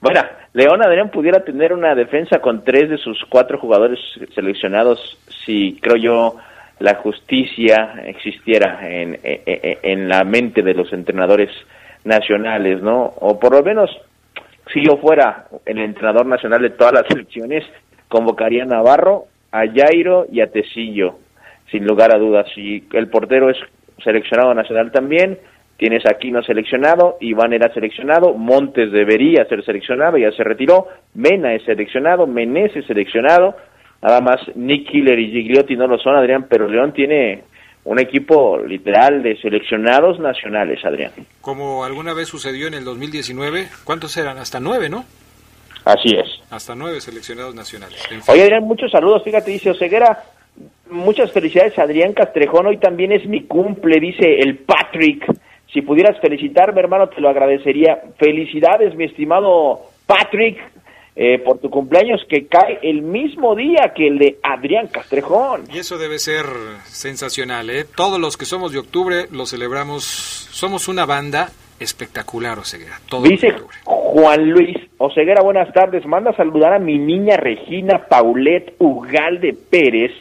Bueno, 0.00 0.20
León 0.52 0.84
Adrián 0.84 1.10
pudiera 1.10 1.44
tener 1.44 1.72
una 1.72 1.94
defensa 1.94 2.40
con 2.40 2.64
tres 2.64 2.90
de 2.90 2.98
sus 2.98 3.24
cuatro 3.28 3.58
jugadores 3.58 4.00
seleccionados 4.34 5.18
si, 5.44 5.78
creo 5.80 5.96
yo, 5.96 6.36
la 6.80 6.96
justicia 6.96 8.02
existiera 8.04 8.80
en, 8.88 9.20
en, 9.22 9.78
en 9.82 10.08
la 10.08 10.24
mente 10.24 10.62
de 10.62 10.74
los 10.74 10.92
entrenadores 10.92 11.50
nacionales, 12.04 12.82
¿no? 12.82 13.04
O 13.20 13.38
por 13.38 13.52
lo 13.52 13.62
menos, 13.62 13.90
si 14.72 14.84
yo 14.84 14.96
fuera 14.96 15.46
el 15.64 15.78
entrenador 15.78 16.26
nacional 16.26 16.60
de 16.62 16.70
todas 16.70 16.94
las 16.94 17.06
selecciones, 17.06 17.64
convocaría 18.12 18.64
a 18.64 18.66
Navarro, 18.66 19.24
a 19.50 19.62
Jairo 19.66 20.26
y 20.30 20.42
a 20.42 20.52
Tecillo, 20.52 21.16
sin 21.70 21.86
lugar 21.86 22.14
a 22.14 22.18
dudas. 22.18 22.46
Si 22.54 22.86
el 22.92 23.08
portero 23.08 23.48
es 23.48 23.56
seleccionado 24.04 24.52
nacional 24.52 24.92
también, 24.92 25.38
tienes 25.78 26.04
a 26.04 26.10
Aquino 26.10 26.42
seleccionado, 26.42 27.16
Iván 27.20 27.54
era 27.54 27.72
seleccionado, 27.72 28.34
Montes 28.34 28.92
debería 28.92 29.46
ser 29.46 29.64
seleccionado, 29.64 30.18
ya 30.18 30.30
se 30.32 30.44
retiró, 30.44 30.88
Mena 31.14 31.54
es 31.54 31.64
seleccionado, 31.64 32.26
Menés 32.26 32.76
es 32.76 32.84
seleccionado, 32.84 33.56
nada 34.02 34.20
más 34.20 34.40
Nick 34.56 34.90
Killer 34.90 35.18
y 35.18 35.32
Gigliotti 35.32 35.74
no 35.74 35.86
lo 35.86 35.96
son, 35.96 36.14
Adrián, 36.14 36.46
pero 36.50 36.68
León 36.68 36.92
tiene 36.92 37.44
un 37.84 37.98
equipo 37.98 38.58
literal 38.58 39.22
de 39.22 39.40
seleccionados 39.40 40.20
nacionales, 40.20 40.84
Adrián. 40.84 41.12
Como 41.40 41.82
alguna 41.82 42.12
vez 42.12 42.28
sucedió 42.28 42.68
en 42.68 42.74
el 42.74 42.84
2019, 42.84 43.68
¿cuántos 43.84 44.16
eran? 44.18 44.36
Hasta 44.36 44.60
nueve, 44.60 44.90
¿no? 44.90 45.04
Así 45.84 46.14
es. 46.14 46.40
Hasta 46.50 46.74
nueve 46.74 47.00
seleccionados 47.00 47.54
nacionales. 47.54 48.02
En 48.10 48.22
fin. 48.22 48.34
Oye, 48.34 48.42
Adrián, 48.42 48.64
muchos 48.64 48.90
saludos. 48.90 49.22
Fíjate, 49.24 49.50
dice 49.50 49.70
Oseguera. 49.70 50.24
Muchas 50.90 51.32
felicidades, 51.32 51.78
Adrián 51.78 52.12
Castrejón. 52.12 52.66
Hoy 52.66 52.76
también 52.76 53.12
es 53.12 53.26
mi 53.26 53.44
cumple, 53.44 53.98
dice 53.98 54.40
el 54.40 54.58
Patrick. 54.58 55.24
Si 55.72 55.80
pudieras 55.80 56.20
felicitarme, 56.20 56.80
hermano, 56.80 57.08
te 57.08 57.20
lo 57.20 57.30
agradecería. 57.30 58.02
Felicidades, 58.18 58.94
mi 58.94 59.04
estimado 59.04 59.80
Patrick, 60.06 60.58
eh, 61.16 61.38
por 61.38 61.58
tu 61.58 61.70
cumpleaños 61.70 62.20
que 62.28 62.46
cae 62.46 62.78
el 62.82 63.02
mismo 63.02 63.54
día 63.54 63.92
que 63.94 64.06
el 64.08 64.18
de 64.18 64.38
Adrián 64.42 64.88
Castrejón. 64.88 65.64
Y 65.72 65.78
eso 65.78 65.96
debe 65.96 66.18
ser 66.18 66.44
sensacional, 66.84 67.70
¿eh? 67.70 67.84
Todos 67.84 68.20
los 68.20 68.36
que 68.36 68.44
somos 68.44 68.72
de 68.72 68.78
octubre 68.78 69.26
lo 69.30 69.46
celebramos. 69.46 70.04
Somos 70.04 70.88
una 70.88 71.06
banda 71.06 71.50
espectacular, 71.82 72.58
Oseguera. 72.58 72.96
Todo 73.08 73.22
Dice 73.22 73.52
Juan 73.84 74.50
Luis 74.50 74.76
Oseguera, 74.98 75.42
buenas 75.42 75.72
tardes. 75.72 76.06
Manda 76.06 76.30
a 76.30 76.36
saludar 76.36 76.72
a 76.74 76.78
mi 76.78 76.98
niña 76.98 77.36
Regina 77.36 78.06
Paulette 78.08 78.74
Ugalde 78.78 79.54
Pérez, 79.70 80.12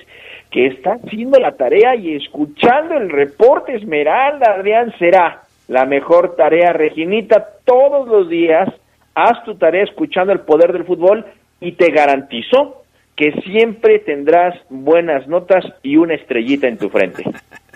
que 0.49 0.67
está 0.67 0.93
haciendo 0.93 1.39
la 1.39 1.53
tarea 1.53 1.95
y 1.95 2.15
escuchando 2.15 2.95
el 2.95 3.09
reporte 3.09 3.75
Esmeralda. 3.75 4.53
Adrián 4.55 4.93
será 4.97 5.43
la 5.67 5.85
mejor 5.85 6.35
tarea, 6.35 6.73
Reginita, 6.73 7.47
todos 7.65 8.07
los 8.07 8.29
días 8.29 8.69
haz 9.15 9.43
tu 9.45 9.55
tarea 9.55 9.83
escuchando 9.83 10.33
el 10.33 10.41
poder 10.41 10.73
del 10.73 10.85
fútbol 10.85 11.25
y 11.59 11.73
te 11.73 11.91
garantizo 11.91 12.83
que 13.15 13.33
siempre 13.43 13.99
tendrás 13.99 14.55
buenas 14.69 15.27
notas 15.27 15.63
y 15.83 15.97
una 15.97 16.15
estrellita 16.15 16.67
en 16.67 16.77
tu 16.77 16.89
frente. 16.89 17.23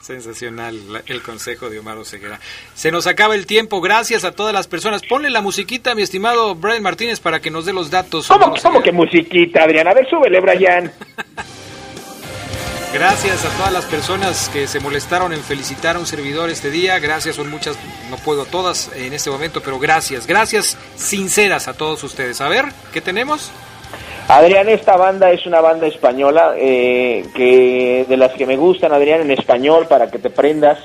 Sensacional 0.00 1.02
el 1.06 1.22
consejo 1.22 1.68
de 1.68 1.78
Omar 1.78 1.98
Oseguera. 1.98 2.40
Se 2.74 2.90
nos 2.90 3.06
acaba 3.06 3.34
el 3.34 3.46
tiempo, 3.46 3.80
gracias 3.80 4.24
a 4.24 4.32
todas 4.32 4.54
las 4.54 4.66
personas. 4.66 5.02
Ponle 5.02 5.28
la 5.30 5.42
musiquita, 5.42 5.94
mi 5.94 6.02
estimado 6.02 6.54
Brian 6.54 6.82
Martínez, 6.82 7.20
para 7.20 7.40
que 7.40 7.50
nos 7.50 7.66
dé 7.66 7.72
los 7.72 7.90
datos. 7.90 8.26
¿Cómo, 8.28 8.54
¿cómo 8.62 8.82
que 8.82 8.92
musiquita, 8.92 9.64
Adrián? 9.64 9.88
A 9.88 9.94
ver, 9.94 10.08
súbele, 10.08 10.40
Brian. 10.40 10.90
Gracias 12.92 13.44
a 13.44 13.56
todas 13.56 13.72
las 13.72 13.84
personas 13.84 14.48
que 14.48 14.66
se 14.66 14.80
molestaron 14.80 15.32
en 15.32 15.40
felicitar 15.42 15.94
a 15.94 16.00
un 16.00 16.06
servidor 16.06 16.50
este 16.50 16.72
día. 16.72 16.98
Gracias, 16.98 17.36
son 17.36 17.48
muchas, 17.48 17.76
no 18.10 18.16
puedo 18.16 18.46
todas 18.46 18.90
en 18.96 19.12
este 19.12 19.30
momento, 19.30 19.60
pero 19.60 19.78
gracias. 19.78 20.26
Gracias 20.26 20.76
sinceras 20.96 21.68
a 21.68 21.74
todos 21.74 22.02
ustedes. 22.02 22.40
A 22.40 22.48
ver, 22.48 22.64
¿qué 22.92 23.00
tenemos? 23.00 23.52
Adrián, 24.32 24.68
esta 24.68 24.96
banda 24.96 25.32
es 25.32 25.44
una 25.44 25.60
banda 25.60 25.88
española 25.88 26.54
eh, 26.56 27.24
que 27.34 28.06
de 28.08 28.16
las 28.16 28.30
que 28.34 28.46
me 28.46 28.56
gustan, 28.56 28.92
Adrián, 28.92 29.22
en 29.22 29.32
español, 29.32 29.88
para 29.88 30.08
que 30.08 30.20
te 30.20 30.30
prendas. 30.30 30.78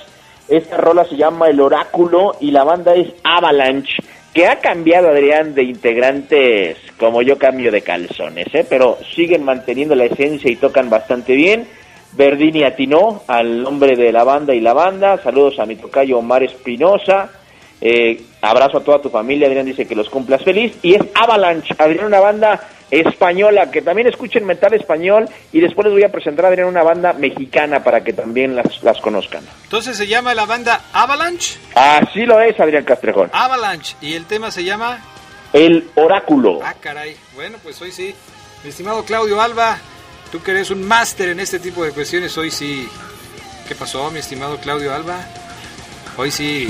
Esta 0.48 0.78
rola 0.78 1.06
se 1.06 1.16
llama 1.16 1.48
El 1.48 1.60
Oráculo 1.60 2.38
y 2.40 2.50
la 2.50 2.64
banda 2.64 2.96
es 2.96 3.14
Avalanche, 3.24 4.02
que 4.34 4.48
ha 4.48 4.60
cambiado, 4.62 5.10
Adrián, 5.10 5.54
de 5.54 5.62
integrantes 5.62 6.78
como 6.98 7.22
yo 7.22 7.38
cambio 7.38 7.72
de 7.72 7.84
calzones, 7.84 8.48
¿eh? 8.52 8.66
pero 8.68 8.98
siguen 9.16 9.44
manteniendo 9.44 9.94
la 9.94 10.06
esencia 10.06 10.50
y 10.50 10.56
tocan 10.56 10.90
bastante 10.90 11.36
bien. 11.36 11.68
Verdini 12.14 12.64
atinó 12.64 13.22
al 13.28 13.62
nombre 13.62 13.96
de 13.96 14.12
la 14.12 14.24
banda 14.24 14.56
y 14.56 14.60
la 14.60 14.74
banda. 14.74 15.22
Saludos 15.22 15.60
a 15.60 15.68
mi 15.68 15.76
tocayo 15.76 16.18
Omar 16.18 16.42
Espinosa. 16.42 17.30
Eh, 17.80 18.22
abrazo 18.42 18.80
a 18.80 18.84
toda 18.84 19.04
tu 19.04 19.10
familia. 19.10 19.46
Adrián 19.46 19.68
dice 19.68 19.86
que 19.86 19.96
los 19.96 20.10
cumplas 20.10 20.44
feliz. 20.44 20.80
Y 20.82 20.96
es 20.96 21.04
Avalanche, 21.14 21.76
Adrián, 21.78 22.06
una 22.06 22.20
banda 22.20 22.60
española 22.92 23.72
que 23.72 23.82
también 23.82 24.08
escuchen 24.08 24.46
metal 24.46 24.74
español. 24.74 25.28
Y 25.52 25.60
después 25.60 25.86
les 25.86 25.94
voy 25.94 26.04
a 26.04 26.12
presentar 26.12 26.46
a 26.46 26.48
Adrián 26.50 26.68
una 26.68 26.84
banda 26.84 27.14
mexicana 27.14 27.84
para 27.84 28.04
que 28.04 28.14
también 28.14 28.56
las, 28.56 28.84
las 28.84 29.00
conozcan. 29.02 29.44
Entonces 29.64 29.98
se 29.98 30.08
llama 30.08 30.34
la 30.34 30.46
banda 30.46 30.82
Avalanche. 30.94 31.58
Así 31.76 32.26
lo 32.26 32.40
es, 32.42 32.60
Adrián 32.60 32.84
Castrejón. 32.84 33.30
Avalanche. 33.34 33.96
¿Y 34.02 34.14
el 34.14 34.26
tema 34.26 34.52
se 34.52 34.64
llama? 34.64 35.00
El 35.54 35.90
Oráculo. 35.96 36.60
Ah, 36.64 36.76
caray. 36.80 37.16
Bueno, 37.36 37.58
pues 37.64 37.82
hoy 37.82 37.92
sí. 37.92 38.14
Mi 38.64 38.70
estimado 38.70 39.06
Claudio 39.06 39.42
Alba. 39.42 39.78
Tú 40.32 40.42
que 40.42 40.52
eres 40.52 40.70
un 40.72 40.86
máster 40.86 41.30
en 41.30 41.40
este 41.40 41.60
tipo 41.60 41.84
de 41.84 41.92
cuestiones, 41.92 42.38
hoy 42.38 42.52
sí. 42.52 42.90
¿Qué 43.68 43.76
pasó, 43.76 44.12
mi 44.12 44.20
estimado 44.20 44.58
Claudio 44.58 44.94
Alba? 44.94 45.18
Hoy 46.18 46.32
sí. 46.32 46.70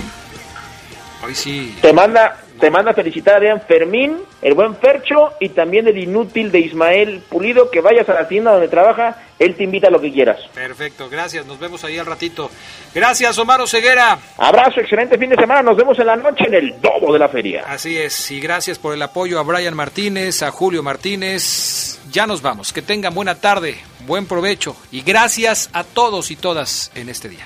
Hoy 1.25 1.33
sí. 1.33 1.75
Te 1.81 1.91
manda, 1.93 2.37
te 2.59 2.71
manda 2.71 2.91
a 2.91 2.93
felicitar 2.93 3.35
a 3.35 3.37
Adrián 3.37 3.61
Fermín, 3.67 4.17
el 4.41 4.53
buen 4.53 4.75
Fercho 4.75 5.31
y 5.39 5.49
también 5.49 5.87
el 5.87 5.97
inútil 5.97 6.51
de 6.51 6.59
Ismael 6.59 7.21
Pulido. 7.29 7.69
Que 7.69 7.81
vayas 7.81 8.07
a 8.09 8.13
la 8.13 8.27
tienda 8.27 8.51
donde 8.51 8.67
trabaja, 8.67 9.23
él 9.39 9.55
te 9.55 9.63
invita 9.63 9.87
a 9.87 9.91
lo 9.91 9.99
que 9.99 10.11
quieras. 10.11 10.39
Perfecto, 10.53 11.09
gracias. 11.09 11.45
Nos 11.45 11.59
vemos 11.59 11.83
ahí 11.83 11.97
al 11.97 12.05
ratito. 12.05 12.49
Gracias, 12.93 13.37
Omar 13.37 13.67
Ceguera. 13.67 14.17
Abrazo, 14.37 14.79
excelente 14.79 15.17
fin 15.17 15.29
de 15.29 15.35
semana. 15.35 15.61
Nos 15.61 15.77
vemos 15.77 15.97
en 15.99 16.07
la 16.07 16.15
noche 16.15 16.45
en 16.47 16.53
el 16.53 16.81
Domo 16.81 17.11
de 17.11 17.19
la 17.19 17.27
Feria. 17.27 17.63
Así 17.67 17.97
es, 17.97 18.31
y 18.31 18.39
gracias 18.39 18.79
por 18.79 18.93
el 18.93 19.01
apoyo 19.01 19.39
a 19.39 19.43
Brian 19.43 19.75
Martínez, 19.75 20.41
a 20.43 20.51
Julio 20.51 20.83
Martínez. 20.83 21.99
Ya 22.11 22.25
nos 22.25 22.41
vamos. 22.41 22.71
Que 22.71 22.81
tengan 22.81 23.13
buena 23.13 23.35
tarde, 23.35 23.77
buen 24.05 24.25
provecho 24.27 24.75
y 24.91 25.01
gracias 25.01 25.69
a 25.73 25.83
todos 25.83 26.31
y 26.31 26.35
todas 26.35 26.91
en 26.95 27.09
este 27.09 27.29
día. 27.29 27.45